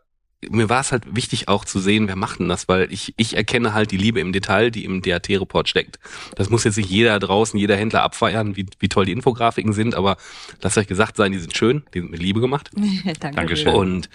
mir 0.48 0.70
war 0.70 0.80
es 0.80 0.92
halt 0.92 1.16
wichtig 1.16 1.48
auch 1.48 1.66
zu 1.66 1.80
sehen, 1.80 2.08
wer 2.08 2.16
macht 2.16 2.40
denn 2.40 2.48
das, 2.48 2.70
weil 2.70 2.92
ich, 2.94 3.14
ich 3.18 3.36
erkenne 3.36 3.74
halt 3.74 3.92
die 3.92 3.98
Liebe 3.98 4.20
im 4.20 4.32
Detail, 4.32 4.72
die 4.72 4.86
im 4.86 5.02
DAT-Report 5.02 5.68
steckt. 5.68 6.00
Das 6.36 6.50
muss 6.50 6.64
jetzt 6.64 6.78
nicht 6.78 6.90
jeder 6.90 7.20
draußen, 7.20 7.60
jeder 7.60 7.76
Händler 7.76 8.04
abfeiern, 8.04 8.56
wie, 8.56 8.66
wie 8.80 8.88
toll 8.88 9.06
die 9.06 9.12
Infografiken 9.12 9.74
sind, 9.74 9.96
aber 9.96 10.18
lasst 10.62 10.78
euch 10.78 10.88
gesagt 10.88 11.18
sein, 11.18 11.34
die 11.34 11.40
sind 11.40 11.56
schön, 11.58 11.84
die 11.94 12.00
sind 12.00 12.12
mit 12.12 12.22
Liebe 12.22 12.40
gemacht. 12.40 12.72
Danke 12.74 13.20
Dankeschön. 13.36 13.74
Und 13.74 14.10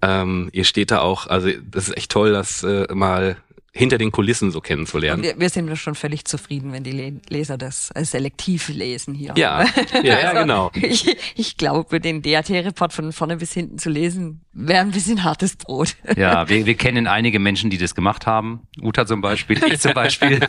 ähm, 0.00 0.48
ihr 0.52 0.64
steht 0.64 0.90
da 0.90 1.00
auch, 1.00 1.26
also 1.26 1.50
das 1.70 1.88
ist 1.88 1.96
echt 1.96 2.10
toll, 2.10 2.32
das 2.32 2.62
äh, 2.62 2.86
mal 2.94 3.36
hinter 3.76 3.98
den 3.98 4.10
Kulissen 4.10 4.50
so 4.50 4.62
kennenzulernen. 4.62 5.22
Wir, 5.22 5.38
wir, 5.38 5.50
sind 5.50 5.76
schon 5.76 5.94
völlig 5.94 6.24
zufrieden, 6.24 6.72
wenn 6.72 6.82
die 6.82 7.20
Leser 7.28 7.58
das 7.58 7.90
selektiv 7.94 8.68
lesen 8.68 9.14
hier. 9.14 9.34
Ja, 9.36 9.66
ja, 10.02 10.18
ja 10.18 10.32
genau. 10.32 10.70
Ich, 10.74 11.14
ich 11.34 11.56
glaube, 11.58 12.00
den 12.00 12.22
DAT-Report 12.22 12.94
von 12.94 13.12
vorne 13.12 13.36
bis 13.36 13.52
hinten 13.52 13.78
zu 13.78 13.90
lesen, 13.90 14.40
wäre 14.54 14.80
ein 14.80 14.92
bisschen 14.92 15.24
hartes 15.24 15.56
Brot. 15.56 15.94
Ja, 16.16 16.48
wir, 16.48 16.64
wir 16.64 16.76
kennen 16.76 17.06
einige 17.06 17.38
Menschen, 17.38 17.68
die 17.68 17.76
das 17.76 17.94
gemacht 17.94 18.26
haben. 18.26 18.60
Uta 18.80 19.04
zum 19.04 19.20
Beispiel, 19.20 19.62
ich 19.62 19.80
zum 19.80 19.92
Beispiel. 19.92 20.40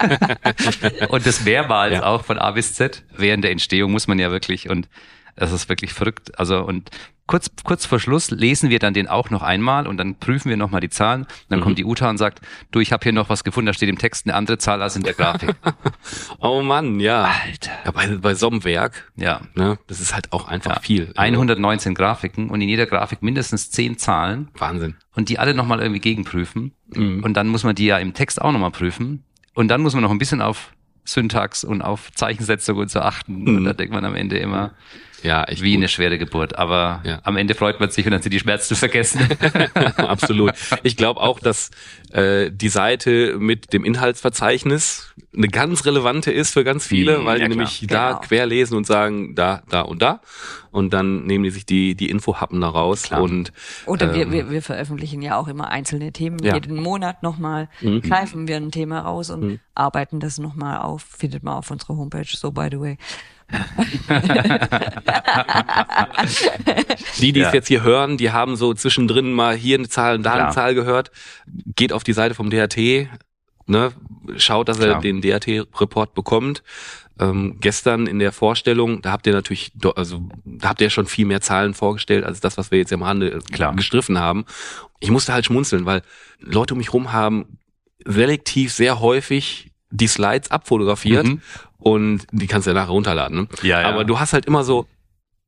und 1.10 1.26
das 1.26 1.44
mehrmals 1.44 1.96
ja. 1.96 2.04
auch 2.04 2.24
von 2.24 2.38
A 2.38 2.52
bis 2.52 2.74
Z. 2.74 3.04
Während 3.18 3.44
der 3.44 3.52
Entstehung 3.52 3.92
muss 3.92 4.08
man 4.08 4.18
ja 4.18 4.32
wirklich 4.32 4.70
und 4.70 4.88
es 5.38 5.52
ist 5.52 5.70
wirklich 5.70 5.94
verrückt. 5.94 6.38
Also 6.40 6.64
und 6.64 6.90
kurz, 7.28 7.52
kurz 7.64 7.86
vor 7.86 8.00
Schluss 8.00 8.32
lesen 8.32 8.70
wir 8.70 8.80
dann 8.80 8.94
den 8.94 9.08
auch 9.08 9.30
noch 9.30 9.44
einmal 9.44 9.86
und 9.86 9.98
dann 9.98 10.16
prüfen 10.16 10.50
wir 10.50 10.58
nochmal 10.58 10.82
die 10.82 10.90
Zahlen. 10.90 11.28
Dann 11.50 11.60
mhm. 11.60 11.64
kommt 11.64 11.78
die 11.78 11.86
Uta 11.86 12.10
und 12.10 12.18
sagt, 12.18 12.42
du, 12.72 12.80
ich 12.80 12.92
habe 12.92 13.04
hier 13.04 13.14
noch 13.14 13.30
was 13.30 13.44
gefunden, 13.44 13.68
da 13.68 13.74
steht 13.74 13.90
im 13.90 13.98
Text 13.98 14.26
eine 14.26 14.36
andere 14.36 14.58
Zahl 14.58 14.82
als 14.82 14.96
in 14.96 15.04
der 15.04 15.14
Grafik. 15.14 15.56
oh 16.40 16.62
Mann, 16.62 17.00
ja. 17.00 17.24
Alter. 17.26 17.72
Ja, 17.86 17.92
bei, 17.92 18.08
bei 18.08 18.34
so 18.34 18.50
einem 18.50 18.64
Werk, 18.64 19.12
ja. 19.16 19.42
ne, 19.54 19.78
das 19.88 20.02
ist 20.02 20.16
halt 20.16 20.34
auch 20.34 20.48
einfach 20.48 20.76
ja. 20.76 20.82
viel. 20.82 21.14
119 21.16 21.94
Grafiken 21.94 22.50
und 22.50 22.62
in 22.62 22.70
jeder 22.70 22.88
Grafik 22.88 23.22
mindestens 23.22 23.70
10 23.72 23.98
Zahlen. 23.98 24.50
Wahnsinn. 24.58 24.96
Und 25.16 25.30
die 25.30 25.40
alle 25.40 25.54
nochmal 25.54 25.82
irgendwie 25.82 26.02
gegenprüfen. 26.02 26.74
Mhm. 26.94 27.24
Und 27.24 27.36
dann 27.36 27.48
muss 27.48 27.64
man 27.64 27.76
die 27.76 27.86
ja 27.86 27.98
im 27.98 28.14
Text 28.14 28.42
auch 28.42 28.52
nochmal 28.52 28.72
prüfen. 28.72 29.24
Und 29.54 29.68
dann 29.68 29.82
muss 29.82 29.94
man 29.94 30.04
noch 30.04 30.12
ein 30.12 30.20
bisschen 30.20 30.42
auf 30.42 30.72
Syntax 31.04 31.64
und 31.64 31.82
auf 31.82 32.12
Zeichensetzung 32.14 32.78
und 32.78 32.92
so 32.92 33.00
achten. 33.00 33.42
Mhm. 33.42 33.58
Und 33.58 33.64
da 33.66 33.74
denkt 33.74 33.94
man 33.94 34.06
am 34.06 34.16
Ende 34.16 34.38
immer, 34.38 34.74
ja, 35.24 35.44
echt 35.44 35.62
wie 35.62 35.72
gut. 35.72 35.80
eine 35.80 35.88
schwere 35.88 36.18
Geburt. 36.18 36.58
Aber 36.58 37.02
ja. 37.06 37.20
am 37.24 37.38
Ende 37.38 37.56
freut 37.56 37.80
man 37.80 37.90
sich 37.90 38.06
und 38.06 38.12
dann 38.12 38.22
sind 38.22 38.34
die 38.34 38.40
Schmerzen 38.40 38.76
vergessen. 38.76 39.28
Absolut. 39.98 40.54
Ich 40.84 40.98
glaube 40.98 41.22
auch, 41.22 41.40
dass 41.40 41.72
äh, 42.12 42.52
die 42.52 42.70
Seite 42.70 43.38
mit 43.40 43.74
dem 43.74 43.84
Inhaltsverzeichnis 43.84 45.14
eine 45.36 45.48
ganz 45.48 45.86
relevante 45.86 46.32
ist 46.32 46.54
für 46.54 46.64
ganz 46.64 46.86
viele, 46.86 47.20
mhm, 47.20 47.26
weil 47.26 47.40
ja, 47.40 47.46
die 47.46 47.50
nämlich 47.50 47.86
da 47.88 48.10
genau. 48.10 48.22
querlesen 48.22 48.78
und 48.78 48.88
sagen, 48.88 49.36
da, 49.36 49.64
da 49.70 49.82
und 49.82 50.02
da. 50.02 50.22
Und 50.72 50.94
dann 50.94 51.26
nehmen 51.26 51.44
die 51.44 51.50
sich 51.50 51.66
die, 51.66 51.96
die 51.96 52.10
Infohappen 52.10 52.62
da 52.62 52.70
raus. 52.70 53.04
Klar. 53.04 53.22
Und, 53.22 53.52
Oder 53.86 54.10
ähm, 54.10 54.16
wir, 54.16 54.32
wir, 54.32 54.52
wir 54.52 54.62
veröffentlichen 54.62 55.22
ja 55.22 55.38
auch 55.38 55.48
immer 55.48 55.70
einzelne 55.70 56.12
Themen. 56.12 56.40
Ja. 56.44 56.54
Jeden 56.54 56.76
Monat 56.82 57.24
nochmal 57.24 57.70
mhm. 57.82 58.02
greifen 58.02 58.48
wir 58.48 58.58
ein 58.58 58.72
Thema 58.72 59.00
raus 59.00 59.30
und 59.30 59.44
mhm. 59.44 59.60
arbeiten 59.74 60.20
das 60.20 60.38
nochmal 60.38 60.80
auf. 60.80 61.04
Findet 61.04 61.44
man 61.44 61.56
auf 61.56 61.72
unserer 61.72 61.98
Homepage, 61.98 62.28
so 62.28 62.52
by 62.52 62.68
the 62.72 62.80
way. 62.80 62.98
die, 67.20 67.32
die 67.32 67.40
ja. 67.40 67.48
es 67.48 67.54
jetzt 67.54 67.68
hier 67.68 67.84
hören, 67.84 68.18
die 68.18 68.32
haben 68.32 68.58
so 68.58 68.74
zwischendrin 68.74 69.32
mal 69.32 69.56
hier 69.56 69.78
eine 69.78 69.88
Zahl 69.88 70.18
und 70.18 70.24
da 70.24 70.34
eine 70.34 70.54
Zahl 70.54 70.76
gehört. 70.76 71.12
Geht 71.76 71.94
auf 71.94 72.04
die 72.04 72.14
Seite 72.14 72.36
vom 72.36 72.50
DAT, 72.50 72.78
ne, 73.68 73.94
schaut, 74.36 74.68
dass 74.68 74.80
Klar. 74.80 74.96
er 74.96 75.02
den 75.02 75.22
DAT-Report 75.22 76.14
bekommt. 76.14 76.62
Ähm, 77.20 77.58
gestern 77.60 78.06
in 78.06 78.20
der 78.20 78.32
Vorstellung, 78.32 79.02
da 79.02 79.12
habt 79.12 79.26
ihr 79.26 79.34
natürlich, 79.34 79.72
also 79.96 80.22
da 80.46 80.70
habt 80.70 80.82
ihr 80.82 80.90
schon 80.90 81.08
viel 81.08 81.26
mehr 81.26 81.42
Zahlen 81.42 81.74
vorgestellt, 81.74 82.26
als 82.26 82.42
das, 82.42 82.58
was 82.58 82.70
wir 82.70 82.80
jetzt 82.80 82.92
im 82.92 83.02
Rande 83.02 83.40
Klar. 83.52 83.76
gestriffen 83.76 84.20
haben. 84.20 84.46
Ich 85.00 85.10
musste 85.10 85.34
halt 85.34 85.46
schmunzeln, 85.46 85.86
weil 85.86 86.02
Leute 86.40 86.74
um 86.74 86.80
mich 86.80 86.94
rum 86.94 87.14
haben 87.14 87.58
selektiv 88.06 88.74
sehr 88.74 89.00
häufig 89.00 89.72
die 89.90 90.08
Slides 90.08 90.52
abfotografiert 90.52 91.26
mhm 91.26 91.42
und 91.88 92.28
die 92.32 92.48
kannst 92.48 92.68
du 92.68 92.72
ja 92.72 92.74
nachher 92.74 92.90
runterladen. 92.90 93.42
Ne? 93.42 93.48
Ja, 93.62 93.82
ja. 93.82 93.88
Aber 93.88 94.04
du 94.04 94.20
hast 94.20 94.34
halt 94.34 94.46
immer 94.46 94.66
so, 94.66 94.88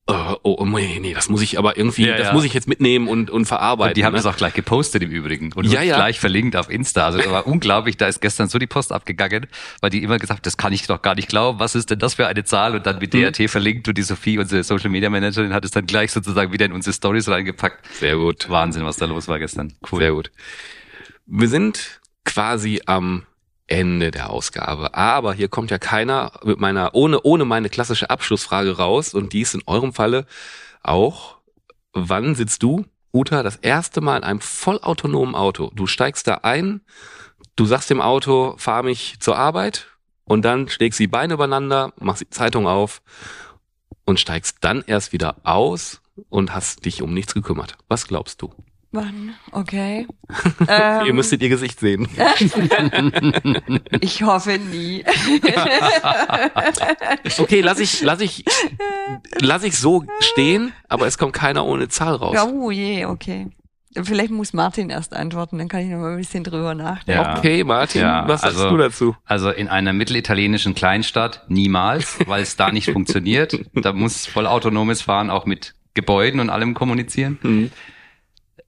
oh, 0.07 0.35
oh, 0.43 0.55
oh 0.59 0.65
nee, 0.65 0.99
nee, 1.01 1.13
das 1.13 1.27
muss 1.27 1.41
ich 1.41 1.59
aber 1.59 1.77
irgendwie, 1.77 2.07
ja, 2.07 2.15
das 2.15 2.27
ja. 2.27 2.33
muss 2.33 2.45
ich 2.45 2.53
jetzt 2.53 2.69
mitnehmen 2.69 3.09
und, 3.09 3.29
und 3.29 3.45
verarbeiten. 3.45 3.91
Und 3.91 3.97
die 3.97 4.05
haben 4.05 4.13
ne? 4.13 4.19
das 4.19 4.25
auch 4.25 4.37
gleich 4.37 4.53
gepostet 4.53 5.03
im 5.03 5.11
Übrigen 5.11 5.51
und 5.51 5.65
ja, 5.65 5.81
ja. 5.81 5.97
gleich 5.97 6.17
verlinkt 6.17 6.55
auf 6.55 6.69
Insta. 6.69 7.05
Also 7.05 7.17
das 7.17 7.29
war 7.29 7.45
unglaublich, 7.45 7.97
da 7.97 8.07
ist 8.07 8.21
gestern 8.21 8.47
so 8.47 8.57
die 8.57 8.67
Post 8.67 8.93
abgegangen, 8.93 9.47
weil 9.81 9.89
die 9.89 10.01
immer 10.01 10.17
gesagt, 10.17 10.45
das 10.45 10.55
kann 10.55 10.71
ich 10.71 10.87
doch 10.87 11.01
gar 11.01 11.15
nicht 11.15 11.27
glauben, 11.27 11.59
was 11.59 11.75
ist 11.75 11.89
denn 11.89 11.99
das 11.99 12.13
für 12.13 12.27
eine 12.27 12.45
Zahl? 12.45 12.73
Und 12.73 12.85
dann 12.85 12.99
mit 12.99 13.13
mhm. 13.13 13.31
DRT 13.33 13.49
verlinkt 13.49 13.89
und 13.89 13.97
die 13.97 14.03
Sophie, 14.03 14.39
unsere 14.39 14.63
Social 14.63 14.89
Media 14.89 15.09
Managerin, 15.09 15.53
hat 15.53 15.65
es 15.65 15.71
dann 15.71 15.85
gleich 15.87 16.13
sozusagen 16.13 16.53
wieder 16.53 16.65
in 16.65 16.71
unsere 16.71 16.93
Stories 16.93 17.27
reingepackt. 17.27 17.85
Sehr 17.95 18.15
gut. 18.15 18.49
Wahnsinn, 18.49 18.85
was 18.85 18.95
da 18.95 19.07
los 19.07 19.27
war 19.27 19.39
gestern. 19.39 19.73
Cool. 19.91 19.99
Sehr 19.99 20.13
gut. 20.13 20.31
Wir 21.25 21.49
sind 21.49 21.99
quasi 22.23 22.81
am 22.85 23.23
Ende 23.69 24.11
der 24.11 24.29
Ausgabe. 24.29 24.93
Aber 24.93 25.33
hier 25.33 25.47
kommt 25.47 25.71
ja 25.71 25.77
keiner 25.77 26.31
mit 26.43 26.59
meiner, 26.59 26.95
ohne, 26.95 27.21
ohne 27.21 27.45
meine 27.45 27.69
klassische 27.69 28.09
Abschlussfrage 28.09 28.77
raus. 28.77 29.13
Und 29.13 29.33
die 29.33 29.41
ist 29.41 29.53
in 29.53 29.63
eurem 29.65 29.93
Falle 29.93 30.25
auch, 30.83 31.37
wann 31.93 32.35
sitzt 32.35 32.63
du, 32.63 32.85
Uta, 33.11 33.41
das 33.41 33.55
erste 33.55 34.01
Mal 34.01 34.17
in 34.17 34.23
einem 34.23 34.41
vollautonomen 34.41 35.35
Auto? 35.35 35.71
Du 35.73 35.87
steigst 35.87 36.27
da 36.27 36.35
ein, 36.43 36.81
du 37.55 37.65
sagst 37.65 37.89
dem 37.89 38.01
Auto, 38.01 38.55
fahr 38.57 38.83
mich 38.83 39.19
zur 39.19 39.37
Arbeit 39.37 39.87
und 40.25 40.43
dann 40.43 40.69
schlägst 40.69 40.99
die 40.99 41.07
Beine 41.07 41.33
übereinander, 41.33 41.93
machst 41.99 42.21
die 42.21 42.29
Zeitung 42.29 42.67
auf 42.67 43.01
und 44.05 44.19
steigst 44.19 44.57
dann 44.61 44.83
erst 44.85 45.11
wieder 45.11 45.37
aus 45.43 46.01
und 46.29 46.53
hast 46.53 46.85
dich 46.85 47.01
um 47.01 47.13
nichts 47.13 47.33
gekümmert. 47.33 47.77
Was 47.87 48.07
glaubst 48.07 48.41
du? 48.41 48.53
Wann? 48.91 49.35
Okay. 49.51 50.07
ähm, 50.67 51.01
ihr 51.05 51.13
müsstet 51.13 51.43
ihr 51.43 51.49
Gesicht 51.49 51.79
sehen. 51.79 52.07
ich 54.01 54.23
hoffe 54.23 54.57
nie. 54.57 55.05
okay, 57.37 57.61
lass 57.61 57.79
ich, 57.79 58.01
lass 58.01 58.19
ich, 58.19 58.45
lass 59.39 59.63
ich 59.63 59.77
so 59.77 60.05
stehen, 60.19 60.73
aber 60.87 61.05
es 61.05 61.19
kommt 61.19 61.33
keiner 61.33 61.67
ohne 61.67 61.87
Zahl 61.89 62.15
raus. 62.15 62.35
Oh 62.51 62.71
je, 62.71 63.05
okay. 63.05 63.51
Vielleicht 63.95 64.31
muss 64.31 64.53
Martin 64.53 64.89
erst 64.89 65.15
antworten, 65.15 65.59
dann 65.59 65.67
kann 65.67 65.81
ich 65.81 65.87
noch 65.87 65.99
mal 65.99 66.11
ein 66.11 66.17
bisschen 66.17 66.43
drüber 66.43 66.73
nachdenken. 66.73 67.23
Ja. 67.23 67.37
Okay, 67.37 67.63
Martin, 67.63 68.01
ja, 68.01 68.27
was 68.27 68.41
sagst 68.41 68.57
also, 68.57 68.71
du 68.71 68.77
dazu? 68.77 69.15
Also 69.25 69.51
in 69.51 69.67
einer 69.67 69.93
mittelitalienischen 69.93 70.73
Kleinstadt 70.73 71.45
niemals, 71.47 72.17
weil 72.27 72.41
es 72.41 72.55
da 72.55 72.71
nicht 72.71 72.91
funktioniert. 72.91 73.59
Da 73.73 73.93
muss 73.93 74.25
voll 74.25 74.47
autonomes 74.47 75.01
Fahren 75.01 75.29
auch 75.29 75.45
mit 75.45 75.75
Gebäuden 75.95 76.39
und 76.39 76.49
allem 76.49 76.73
kommunizieren. 76.73 77.37
Mhm 77.41 77.71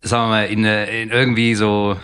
sagen 0.02 0.24
wir 0.24 0.30
mal, 0.30 0.46
in, 0.46 0.64
in 0.64 1.10
irgendwie 1.10 1.56
so 1.56 1.98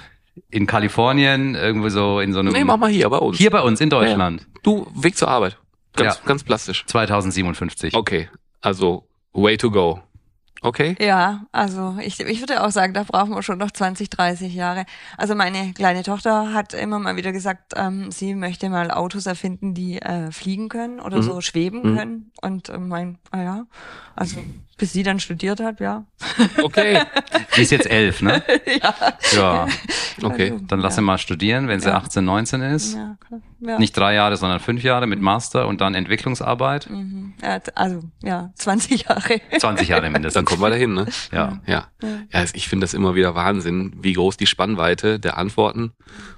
in 0.50 0.68
Kalifornien, 0.68 1.56
irgendwo 1.56 1.90
so 1.90 2.20
in 2.20 2.34
so 2.34 2.40
einem. 2.40 2.54
Nee, 2.54 2.64
mach 2.64 2.78
mal 2.78 2.90
hier 2.90 3.10
bei 3.10 3.18
uns. 3.18 3.38
Hier 3.38 3.50
bei 3.50 3.62
uns 3.62 3.82
in 3.82 3.90
Deutschland. 3.90 4.42
Ja. 4.42 4.48
Du, 4.64 4.88
Weg 4.96 5.18
zur 5.18 5.28
Arbeit. 5.28 5.58
Ganz, 5.96 6.16
ja. 6.16 6.22
ganz 6.26 6.44
plastisch. 6.44 6.86
2057. 6.86 7.96
Okay. 7.96 8.30
Also, 8.62 9.08
way 9.34 9.58
to 9.58 9.72
go. 9.72 10.02
Okay. 10.62 10.96
Ja, 11.00 11.46
also 11.52 11.98
ich, 12.02 12.20
ich 12.20 12.40
würde 12.40 12.64
auch 12.64 12.72
sagen, 12.72 12.94
da 12.94 13.04
brauchen 13.04 13.30
wir 13.32 13.44
schon 13.44 13.60
noch 13.60 13.72
20, 13.72 14.10
30 14.10 14.54
Jahre. 14.54 14.86
Also 15.16 15.36
meine 15.36 15.74
kleine 15.74 16.04
Tochter 16.04 16.54
hat 16.54 16.74
immer 16.74 16.98
mal 17.00 17.16
wieder 17.16 17.32
gesagt, 17.32 17.74
ähm, 17.76 18.12
sie 18.12 18.34
möchte 18.34 18.70
mal 18.70 18.90
Autos 18.90 19.28
erfinden, 19.28 19.74
die 19.74 20.02
äh, 20.02 20.32
fliegen 20.32 20.70
können 20.70 21.00
oder 21.00 21.18
mhm. 21.18 21.24
so 21.24 21.42
schweben 21.42 21.82
mhm. 21.84 21.98
können. 21.98 22.32
Und 22.42 22.70
äh, 22.70 22.80
mein, 22.80 23.20
ah 23.32 23.42
ja, 23.42 23.66
also 24.16 24.38
bis 24.78 24.94
sie 24.94 25.04
dann 25.04 25.20
studiert 25.20 25.60
hat, 25.60 25.80
ja. 25.80 26.06
Okay. 26.62 27.02
Die 27.56 27.62
ist 27.62 27.72
jetzt 27.72 27.90
elf, 27.90 28.22
ne? 28.22 28.44
ja. 28.82 28.96
Ja. 29.36 29.68
Okay. 30.22 30.52
Also, 30.52 30.66
dann 30.68 30.80
lass 30.80 30.94
ja. 30.94 30.98
sie 30.98 31.02
mal 31.02 31.18
studieren, 31.18 31.68
wenn 31.68 31.80
sie 31.80 31.90
ja. 31.90 31.98
18, 31.98 32.24
19 32.24 32.62
ist. 32.62 32.96
Ja, 32.96 33.18
ja. 33.60 33.80
Nicht 33.80 33.98
drei 33.98 34.14
Jahre, 34.14 34.38
sondern 34.38 34.60
fünf 34.60 34.84
Jahre 34.84 35.08
mit 35.08 35.20
Master 35.20 35.68
und 35.68 35.82
dann 35.82 35.96
Entwicklungsarbeit. 35.96 36.90
Mhm. 36.90 37.34
Ja, 37.42 37.60
also, 37.74 38.04
ja, 38.24 38.52
20 38.56 39.04
Jahre. 39.04 39.42
20 39.58 39.88
Jahre 39.88 40.10
mindestens. 40.10 40.34
Dann 40.36 40.46
kommen 40.46 40.62
wir 40.62 40.70
dahin, 40.70 40.94
ne? 40.94 41.08
Ja. 41.32 41.60
Ja. 41.66 41.88
Ja, 42.32 42.46
ich 42.54 42.68
finde 42.68 42.84
das 42.84 42.94
immer 42.94 43.16
wieder 43.16 43.34
Wahnsinn, 43.34 43.94
wie 44.00 44.14
groß 44.14 44.38
die 44.38 44.48
Spannweite 44.48 45.20
der 45.20 45.38
Antworten 45.38 45.94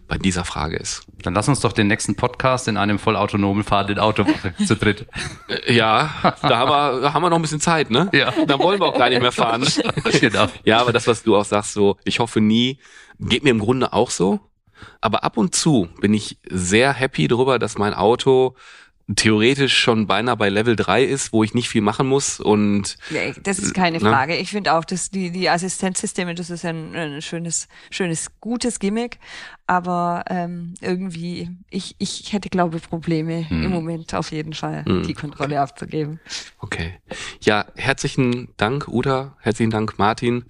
bei 0.09 0.17
dieser 0.17 0.43
Frage 0.43 0.75
ist. 0.75 1.03
Dann 1.21 1.35
lass 1.35 1.47
uns 1.47 1.61
doch 1.61 1.71
den 1.71 1.87
nächsten 1.87 2.15
Podcast 2.15 2.67
in 2.67 2.75
einem 2.75 2.99
vollautonomen 2.99 3.63
fahrenden 3.63 3.99
Auto 3.99 4.23
machen, 4.23 4.53
zu 4.65 4.75
dritt. 4.75 5.05
Äh, 5.47 5.73
ja, 5.73 6.09
da 6.41 6.57
haben 6.57 6.69
wir, 6.69 7.01
da 7.01 7.13
haben 7.13 7.21
wir 7.21 7.29
noch 7.29 7.37
ein 7.37 7.43
bisschen 7.43 7.61
Zeit, 7.61 7.91
ne? 7.91 8.09
Ja. 8.11 8.33
Da 8.47 8.59
wollen 8.59 8.81
wir 8.81 8.87
auch 8.87 8.97
gar 8.97 9.09
nicht 9.09 9.21
mehr 9.21 9.31
fahren. 9.31 9.65
genau. 10.19 10.47
Ja, 10.65 10.81
aber 10.81 10.91
das, 10.91 11.07
was 11.07 11.23
du 11.23 11.37
auch 11.37 11.45
sagst, 11.45 11.73
so, 11.73 11.97
ich 12.03 12.19
hoffe 12.19 12.41
nie, 12.41 12.79
geht 13.19 13.43
mir 13.43 13.51
im 13.51 13.59
Grunde 13.59 13.93
auch 13.93 14.09
so. 14.09 14.39
Aber 14.99 15.23
ab 15.23 15.37
und 15.37 15.55
zu 15.55 15.87
bin 16.01 16.13
ich 16.13 16.39
sehr 16.49 16.93
happy 16.93 17.27
darüber, 17.27 17.59
dass 17.59 17.77
mein 17.77 17.93
Auto 17.93 18.55
theoretisch 19.15 19.77
schon 19.77 20.07
beinahe 20.07 20.37
bei 20.37 20.49
Level 20.49 20.75
3 20.75 21.03
ist, 21.03 21.33
wo 21.33 21.43
ich 21.43 21.53
nicht 21.53 21.67
viel 21.67 21.81
machen 21.81 22.07
muss 22.07 22.39
und 22.39 22.97
ja, 23.09 23.31
das 23.41 23.57
ist 23.57 23.73
keine 23.73 23.97
ne? 23.97 24.09
Frage. 24.09 24.35
Ich 24.35 24.51
finde 24.51 24.73
auch, 24.73 24.85
dass 24.85 25.09
die 25.09 25.31
die 25.31 25.49
Assistenzsysteme, 25.49 26.35
das 26.35 26.49
ist 26.49 26.63
ein, 26.63 26.95
ein 26.95 27.21
schönes 27.21 27.67
schönes 27.89 28.27
gutes 28.39 28.79
Gimmick, 28.79 29.17
aber 29.69 30.23
ähm, 30.29 30.73
irgendwie 30.81 31.47
ich 31.69 31.95
ich 31.99 32.33
hätte 32.33 32.49
glaube 32.49 32.77
ich, 32.77 32.89
Probleme 32.89 33.47
hm. 33.47 33.65
im 33.65 33.69
Moment 33.69 34.15
auf 34.15 34.31
jeden 34.31 34.53
Fall 34.53 34.83
hm. 34.83 35.03
die 35.03 35.13
Kontrolle 35.13 35.49
okay. 35.49 35.57
abzugeben. 35.57 36.19
Okay. 36.57 36.95
Ja, 37.41 37.65
herzlichen 37.75 38.49
Dank 38.57 38.87
Uta, 38.87 39.35
herzlichen 39.39 39.69
Dank 39.69 39.99
Martin, 39.99 40.45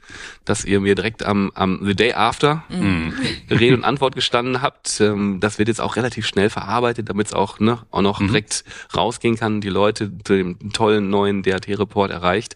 dass 0.46 0.64
ihr 0.64 0.80
mir 0.80 0.96
direkt 0.96 1.24
am 1.24 1.52
am 1.54 1.82
the 1.84 1.96
day 1.96 2.14
after 2.14 2.64
mhm. 2.70 3.14
Rede 3.50 3.76
und 3.76 3.84
Antwort 3.84 4.16
gestanden 4.16 4.62
habt. 4.62 5.02
Ähm, 5.02 5.42
das 5.42 5.60
wird 5.60 5.68
jetzt 5.68 5.82
auch 5.82 5.98
relativ 5.98 6.26
schnell 6.26 6.50
verarbeitet, 6.50 7.10
damit 7.10 7.28
es 7.28 7.34
auch 7.34 7.60
ne 7.60 7.80
auch 7.92 8.02
noch 8.02 8.22
mhm. 8.22 8.28
direkt 8.28 8.64
rausgehen 8.96 9.36
kann, 9.36 9.60
die 9.60 9.68
Leute 9.68 10.10
dem 10.10 10.72
tollen 10.72 11.10
neuen 11.10 11.44
DAT-Report 11.44 12.10
erreicht. 12.10 12.56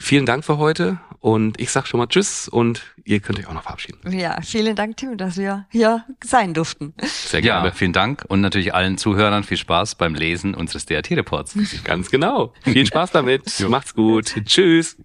Vielen 0.00 0.26
Dank 0.26 0.44
für 0.44 0.58
heute 0.58 0.98
und 1.20 1.60
ich 1.60 1.70
sag 1.70 1.86
schon 1.86 1.98
mal 1.98 2.06
Tschüss 2.06 2.48
und 2.48 2.82
ihr 3.04 3.20
könnt 3.20 3.38
euch 3.38 3.46
auch 3.46 3.54
noch 3.54 3.62
verabschieden. 3.62 4.00
Ja, 4.10 4.40
vielen 4.42 4.76
Dank, 4.76 4.96
Tim, 4.96 5.16
dass 5.16 5.36
wir 5.36 5.66
hier 5.70 6.04
sein 6.22 6.52
durften. 6.52 6.94
Sehr 7.02 7.40
gerne. 7.40 7.68
Ja, 7.68 7.72
vielen 7.72 7.92
Dank 7.92 8.24
und 8.28 8.40
natürlich 8.40 8.74
allen 8.74 8.98
Zuhörern 8.98 9.44
viel 9.44 9.56
Spaß 9.56 9.94
beim 9.94 10.14
Lesen 10.14 10.54
unseres 10.54 10.84
DAT-Reports. 10.86 11.56
Ganz 11.84 12.10
genau. 12.10 12.52
Viel 12.62 12.86
Spaß 12.86 13.12
damit. 13.12 13.64
Macht's 13.68 13.94
gut. 13.94 14.34
Tschüss. 14.44 14.96